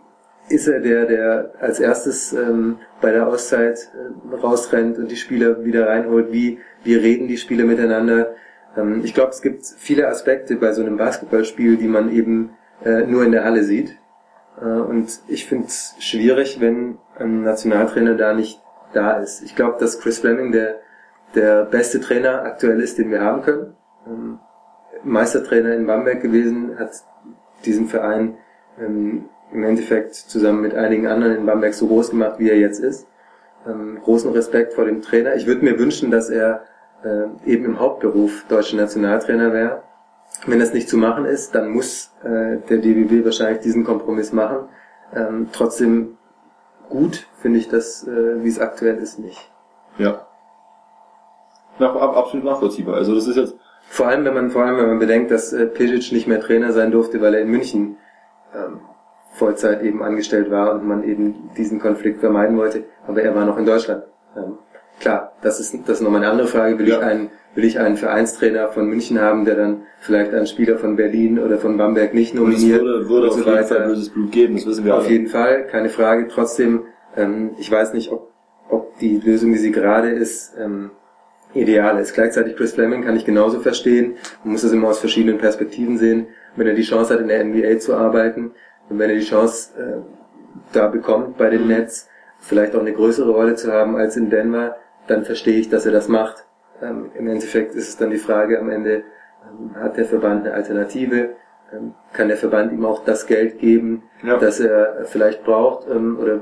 ist 0.48 0.66
er 0.66 0.80
der, 0.80 1.06
der 1.06 1.52
als 1.60 1.80
erstes 1.80 2.32
ähm, 2.32 2.78
bei 3.00 3.12
der 3.12 3.28
Auszeit 3.28 3.90
äh, 3.94 4.34
rausrennt 4.34 4.98
und 4.98 5.10
die 5.10 5.16
Spieler 5.16 5.64
wieder 5.64 5.88
reinholt? 5.88 6.32
Wie, 6.32 6.58
wie 6.84 6.94
reden 6.94 7.28
die 7.28 7.38
Spieler 7.38 7.64
miteinander? 7.64 8.34
Ähm, 8.76 9.02
ich 9.04 9.14
glaube, 9.14 9.30
es 9.30 9.42
gibt 9.42 9.64
viele 9.64 10.08
Aspekte 10.08 10.56
bei 10.56 10.72
so 10.72 10.82
einem 10.82 10.96
Basketballspiel, 10.96 11.76
die 11.76 11.88
man 11.88 12.12
eben 12.12 12.50
äh, 12.84 13.06
nur 13.06 13.24
in 13.24 13.32
der 13.32 13.44
Halle 13.44 13.64
sieht. 13.64 13.96
Äh, 14.60 14.64
und 14.64 15.20
ich 15.28 15.46
finde 15.46 15.66
es 15.66 15.94
schwierig, 15.98 16.60
wenn 16.60 16.98
ein 17.18 17.42
Nationaltrainer 17.42 18.14
da 18.14 18.32
nicht 18.34 18.60
da 18.92 19.12
ist. 19.12 19.42
Ich 19.42 19.56
glaube, 19.56 19.78
dass 19.78 20.00
Chris 20.00 20.18
Fleming 20.18 20.52
der, 20.52 20.80
der 21.34 21.64
beste 21.64 22.00
Trainer 22.00 22.42
aktuell 22.42 22.80
ist, 22.80 22.98
den 22.98 23.10
wir 23.10 23.22
haben 23.22 23.42
können. 23.42 23.74
Ähm, 24.06 24.38
Meistertrainer 25.04 25.74
in 25.74 25.86
Bamberg 25.86 26.20
gewesen, 26.20 26.78
hat 26.78 26.90
diesen 27.64 27.88
Verein 27.88 28.36
ähm, 28.78 29.28
im 29.52 29.64
Endeffekt 29.64 30.14
zusammen 30.14 30.62
mit 30.62 30.74
einigen 30.74 31.06
anderen 31.06 31.36
in 31.36 31.46
Bamberg 31.46 31.74
so 31.74 31.86
groß 31.86 32.10
gemacht, 32.10 32.38
wie 32.38 32.50
er 32.50 32.58
jetzt 32.58 32.78
ist. 32.78 33.06
Ähm, 33.66 33.98
großen 34.02 34.32
Respekt 34.32 34.74
vor 34.74 34.84
dem 34.84 35.02
Trainer. 35.02 35.34
Ich 35.34 35.46
würde 35.46 35.64
mir 35.64 35.78
wünschen, 35.78 36.10
dass 36.10 36.30
er 36.30 36.64
äh, 37.04 37.50
eben 37.50 37.64
im 37.64 37.78
Hauptberuf 37.78 38.44
deutscher 38.48 38.76
Nationaltrainer 38.76 39.52
wäre. 39.52 39.82
Wenn 40.46 40.58
das 40.58 40.72
nicht 40.72 40.88
zu 40.88 40.96
machen 40.96 41.24
ist, 41.24 41.54
dann 41.54 41.70
muss 41.70 42.12
äh, 42.24 42.58
der 42.68 42.78
DBB 42.78 43.24
wahrscheinlich 43.24 43.60
diesen 43.60 43.84
Kompromiss 43.84 44.32
machen. 44.32 44.68
Ähm, 45.14 45.48
trotzdem 45.52 46.16
gut 46.88 47.26
finde 47.38 47.58
ich 47.58 47.68
das, 47.68 48.06
äh, 48.06 48.42
wie 48.42 48.48
es 48.48 48.58
aktuell 48.58 48.96
ist, 48.96 49.18
nicht. 49.18 49.50
Ja. 49.98 50.26
Nach, 51.78 51.94
ab, 51.94 52.16
absolut 52.16 52.44
nachvollziehbar. 52.44 52.96
Also 52.96 53.14
das 53.14 53.26
ist 53.26 53.36
jetzt. 53.36 53.56
Vor 53.88 54.06
allem, 54.06 54.24
wenn 54.24 54.34
man, 54.34 54.50
vor 54.50 54.62
allem, 54.62 54.78
wenn 54.78 54.88
man 54.88 54.98
bedenkt, 54.98 55.30
dass 55.30 55.52
äh, 55.52 55.66
Pesic 55.66 56.12
nicht 56.12 56.26
mehr 56.26 56.40
Trainer 56.40 56.72
sein 56.72 56.90
durfte, 56.90 57.20
weil 57.20 57.34
er 57.34 57.40
in 57.42 57.48
München 57.48 57.98
ähm, 58.54 58.80
Vollzeit 59.32 59.82
eben 59.82 60.02
angestellt 60.02 60.50
war 60.50 60.72
und 60.74 60.86
man 60.86 61.04
eben 61.04 61.50
diesen 61.56 61.80
Konflikt 61.80 62.20
vermeiden 62.20 62.56
wollte, 62.56 62.84
aber 63.06 63.22
er 63.22 63.34
war 63.34 63.44
noch 63.44 63.58
in 63.58 63.66
Deutschland. 63.66 64.04
Ähm, 64.36 64.58
klar, 65.00 65.32
das 65.42 65.60
ist, 65.60 65.74
das 65.86 65.98
ist 65.98 66.02
nochmal 66.02 66.22
eine 66.22 66.30
andere 66.30 66.48
Frage. 66.48 66.78
Will 66.78 66.88
Ja. 66.88 66.98
ich 66.98 67.02
einen, 67.02 67.30
will 67.54 67.64
ich 67.64 67.78
einen 67.78 67.96
Vereinstrainer 67.96 68.68
von 68.68 68.86
München 68.86 69.20
haben, 69.20 69.44
der 69.44 69.56
dann 69.56 69.82
vielleicht 70.00 70.32
einen 70.32 70.46
Spieler 70.46 70.78
von 70.78 70.96
Berlin 70.96 71.38
oder 71.38 71.58
von 71.58 71.76
Bamberg 71.76 72.14
nicht 72.14 72.36
Und 72.38 72.52
es 72.52 72.60
nominiert 72.60 72.82
würde, 72.82 73.08
würde 73.08 73.22
und 73.24 73.28
auf 73.28 73.34
so 73.34 73.50
jeden 73.50 73.64
Fall 73.66 73.76
weiter. 73.78 73.86
böses 73.88 74.08
Blut 74.10 74.32
geben, 74.32 74.54
das 74.56 74.66
wissen 74.66 74.84
wir 74.84 74.94
Auf 74.96 75.04
alle. 75.04 75.10
jeden 75.12 75.26
Fall, 75.28 75.66
keine 75.66 75.88
Frage. 75.88 76.28
Trotzdem, 76.28 76.84
ähm, 77.16 77.50
ich 77.58 77.70
weiß 77.70 77.92
nicht, 77.94 78.10
ob, 78.10 78.30
ob 78.70 78.98
die 78.98 79.18
Lösung, 79.18 79.52
wie 79.52 79.58
sie 79.58 79.70
gerade 79.72 80.10
ist, 80.10 80.54
ähm, 80.58 80.90
ideal 81.54 81.98
ist. 81.98 82.14
Gleichzeitig 82.14 82.56
Chris 82.56 82.72
Fleming 82.72 83.04
kann 83.04 83.14
ich 83.16 83.26
genauso 83.26 83.60
verstehen. 83.60 84.14
Man 84.44 84.52
muss 84.52 84.62
es 84.64 84.72
immer 84.72 84.88
aus 84.88 85.00
verschiedenen 85.00 85.38
Perspektiven 85.38 85.98
sehen. 85.98 86.28
Wenn 86.56 86.66
er 86.66 86.74
die 86.74 86.82
Chance 86.82 87.12
hat, 87.14 87.20
in 87.20 87.28
der 87.28 87.44
NBA 87.44 87.78
zu 87.78 87.94
arbeiten 87.94 88.52
und 88.88 88.98
wenn 88.98 89.10
er 89.10 89.16
die 89.16 89.24
Chance 89.24 89.70
äh, 89.78 90.00
da 90.72 90.86
bekommt 90.88 91.36
bei 91.36 91.50
den 91.50 91.66
Nets, 91.68 92.08
vielleicht 92.42 92.74
auch 92.74 92.80
eine 92.80 92.92
größere 92.92 93.30
Rolle 93.30 93.54
zu 93.54 93.72
haben 93.72 93.96
als 93.96 94.16
in 94.16 94.28
Denver, 94.28 94.76
dann 95.06 95.24
verstehe 95.24 95.58
ich, 95.58 95.68
dass 95.70 95.86
er 95.86 95.92
das 95.92 96.08
macht. 96.08 96.44
Ähm, 96.82 97.10
Im 97.16 97.28
Endeffekt 97.28 97.74
ist 97.74 97.88
es 97.88 97.96
dann 97.96 98.10
die 98.10 98.18
Frage 98.18 98.58
am 98.58 98.68
Ende, 98.68 99.04
ähm, 99.48 99.74
hat 99.76 99.96
der 99.96 100.04
Verband 100.04 100.44
eine 100.44 100.54
Alternative? 100.54 101.30
Ähm, 101.72 101.94
kann 102.12 102.28
der 102.28 102.36
Verband 102.36 102.72
ihm 102.72 102.84
auch 102.84 103.04
das 103.04 103.26
Geld 103.26 103.58
geben, 103.58 104.02
Ja. 104.22 104.36
das 104.38 104.60
er 104.60 105.04
vielleicht 105.06 105.44
braucht 105.44 105.88
ähm, 105.88 106.18
oder 106.20 106.40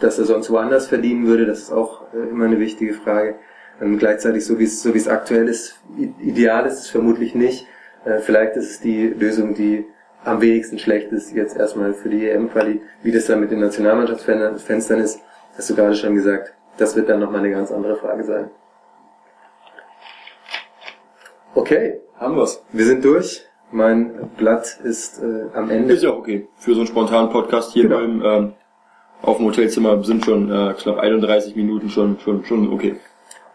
dass 0.00 0.18
er 0.18 0.24
sonst 0.24 0.50
woanders 0.50 0.88
verdienen 0.88 1.26
würde? 1.26 1.46
Das 1.46 1.58
ist 1.60 1.72
auch 1.72 2.02
äh, 2.14 2.28
immer 2.30 2.46
eine 2.46 2.58
wichtige 2.58 2.94
Frage. 2.94 3.36
Ähm, 3.80 3.98
gleichzeitig, 3.98 4.44
so 4.44 4.58
wie 4.58 4.64
es 4.64 4.82
so 4.82 4.94
wie 4.94 4.98
es 4.98 5.08
aktuell 5.08 5.48
ist, 5.48 5.80
ideal 6.20 6.66
ist 6.66 6.78
es 6.80 6.88
vermutlich 6.88 7.34
nicht. 7.34 7.66
Äh, 8.04 8.18
vielleicht 8.18 8.56
ist 8.56 8.70
es 8.70 8.80
die 8.80 9.08
Lösung, 9.08 9.54
die 9.54 9.86
am 10.24 10.40
wenigsten 10.40 10.78
schlecht 10.78 11.12
ist, 11.12 11.32
jetzt 11.32 11.56
erstmal 11.56 11.92
für 11.94 12.08
die 12.08 12.28
EM-Quali. 12.28 12.80
Wie 13.02 13.12
das 13.12 13.26
dann 13.26 13.40
mit 13.40 13.50
den 13.50 13.60
Nationalmannschaftsfenstern 13.60 15.00
ist, 15.00 15.20
hast 15.56 15.70
du 15.70 15.74
gerade 15.74 15.94
schon 15.94 16.14
gesagt. 16.14 16.52
Das 16.78 16.96
wird 16.96 17.08
dann 17.08 17.20
nochmal 17.20 17.40
eine 17.40 17.50
ganz 17.50 17.70
andere 17.70 17.96
Frage 17.96 18.24
sein. 18.24 18.50
Okay, 21.54 22.00
Haben 22.18 22.36
wir's. 22.36 22.62
wir 22.72 22.84
sind 22.84 23.04
durch. 23.04 23.44
Mein 23.70 24.30
Blatt 24.36 24.78
ist 24.82 25.20
äh, 25.22 25.44
am 25.54 25.70
Ende. 25.70 25.94
Ist 25.94 26.02
ja 26.02 26.10
auch 26.10 26.18
okay. 26.18 26.48
Für 26.56 26.74
so 26.74 26.80
einen 26.80 26.86
spontanen 26.88 27.30
Podcast 27.30 27.72
hier 27.72 27.84
Genau. 27.84 27.96
beim, 27.96 28.22
ähm, 28.24 28.52
auf 29.22 29.38
dem 29.38 29.46
Hotelzimmer 29.46 30.02
sind 30.04 30.24
schon, 30.24 30.50
äh, 30.50 30.74
knapp 30.74 30.98
31 30.98 31.56
Minuten 31.56 31.88
schon, 31.90 32.18
schon, 32.20 32.44
schon 32.44 32.72
okay. 32.72 32.96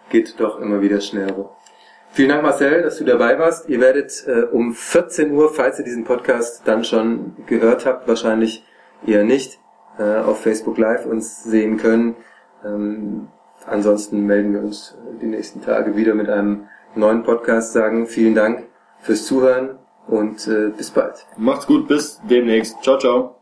geht 0.10 0.40
doch 0.40 0.60
immer 0.60 0.82
wieder 0.82 1.00
schneller. 1.00 1.52
Vielen 2.12 2.30
Dank, 2.30 2.44
Marcel, 2.44 2.82
dass 2.82 2.98
du 2.98 3.06
dabei 3.06 3.38
warst. 3.38 3.70
Ihr 3.70 3.80
werdet 3.80 4.26
äh, 4.28 4.42
um 4.52 4.74
14 4.74 5.32
Uhr, 5.32 5.54
falls 5.54 5.80
ihr 5.80 5.86
diesen 5.86 6.04
Podcast 6.04 6.64
dann 6.66 6.84
schon 6.84 7.36
gehört 7.46 7.86
habt, 7.86 8.08
wahrscheinlich 8.08 8.66
eher 9.06 9.24
nicht, 9.24 9.60
äh, 9.98 10.18
auf 10.18 10.42
Facebook 10.42 10.78
Live 10.78 11.06
uns 11.06 11.44
sehen 11.44 11.78
können. 11.78 12.16
Ähm, 12.66 13.28
ansonsten 13.66 14.26
melden 14.26 14.54
wir 14.54 14.62
uns 14.62 14.98
äh, 14.98 15.20
die 15.22 15.28
nächsten 15.28 15.62
Tage 15.62 15.96
wieder 15.96 16.16
mit 16.16 16.30
einem 16.30 16.68
neuen 16.96 17.24
Podcast. 17.24 17.74
Sagen 17.74 18.08
vielen 18.08 18.36
Dank 18.36 18.66
fürs 19.02 19.26
Zuhören 19.26 19.78
und 20.08 20.48
äh, 20.48 20.70
bis 20.76 20.92
bald. 20.92 21.26
Macht's 21.38 21.68
gut, 21.68 21.88
bis 21.88 22.20
demnächst. 22.28 22.82
Ciao, 22.84 22.98
ciao. 22.98 23.39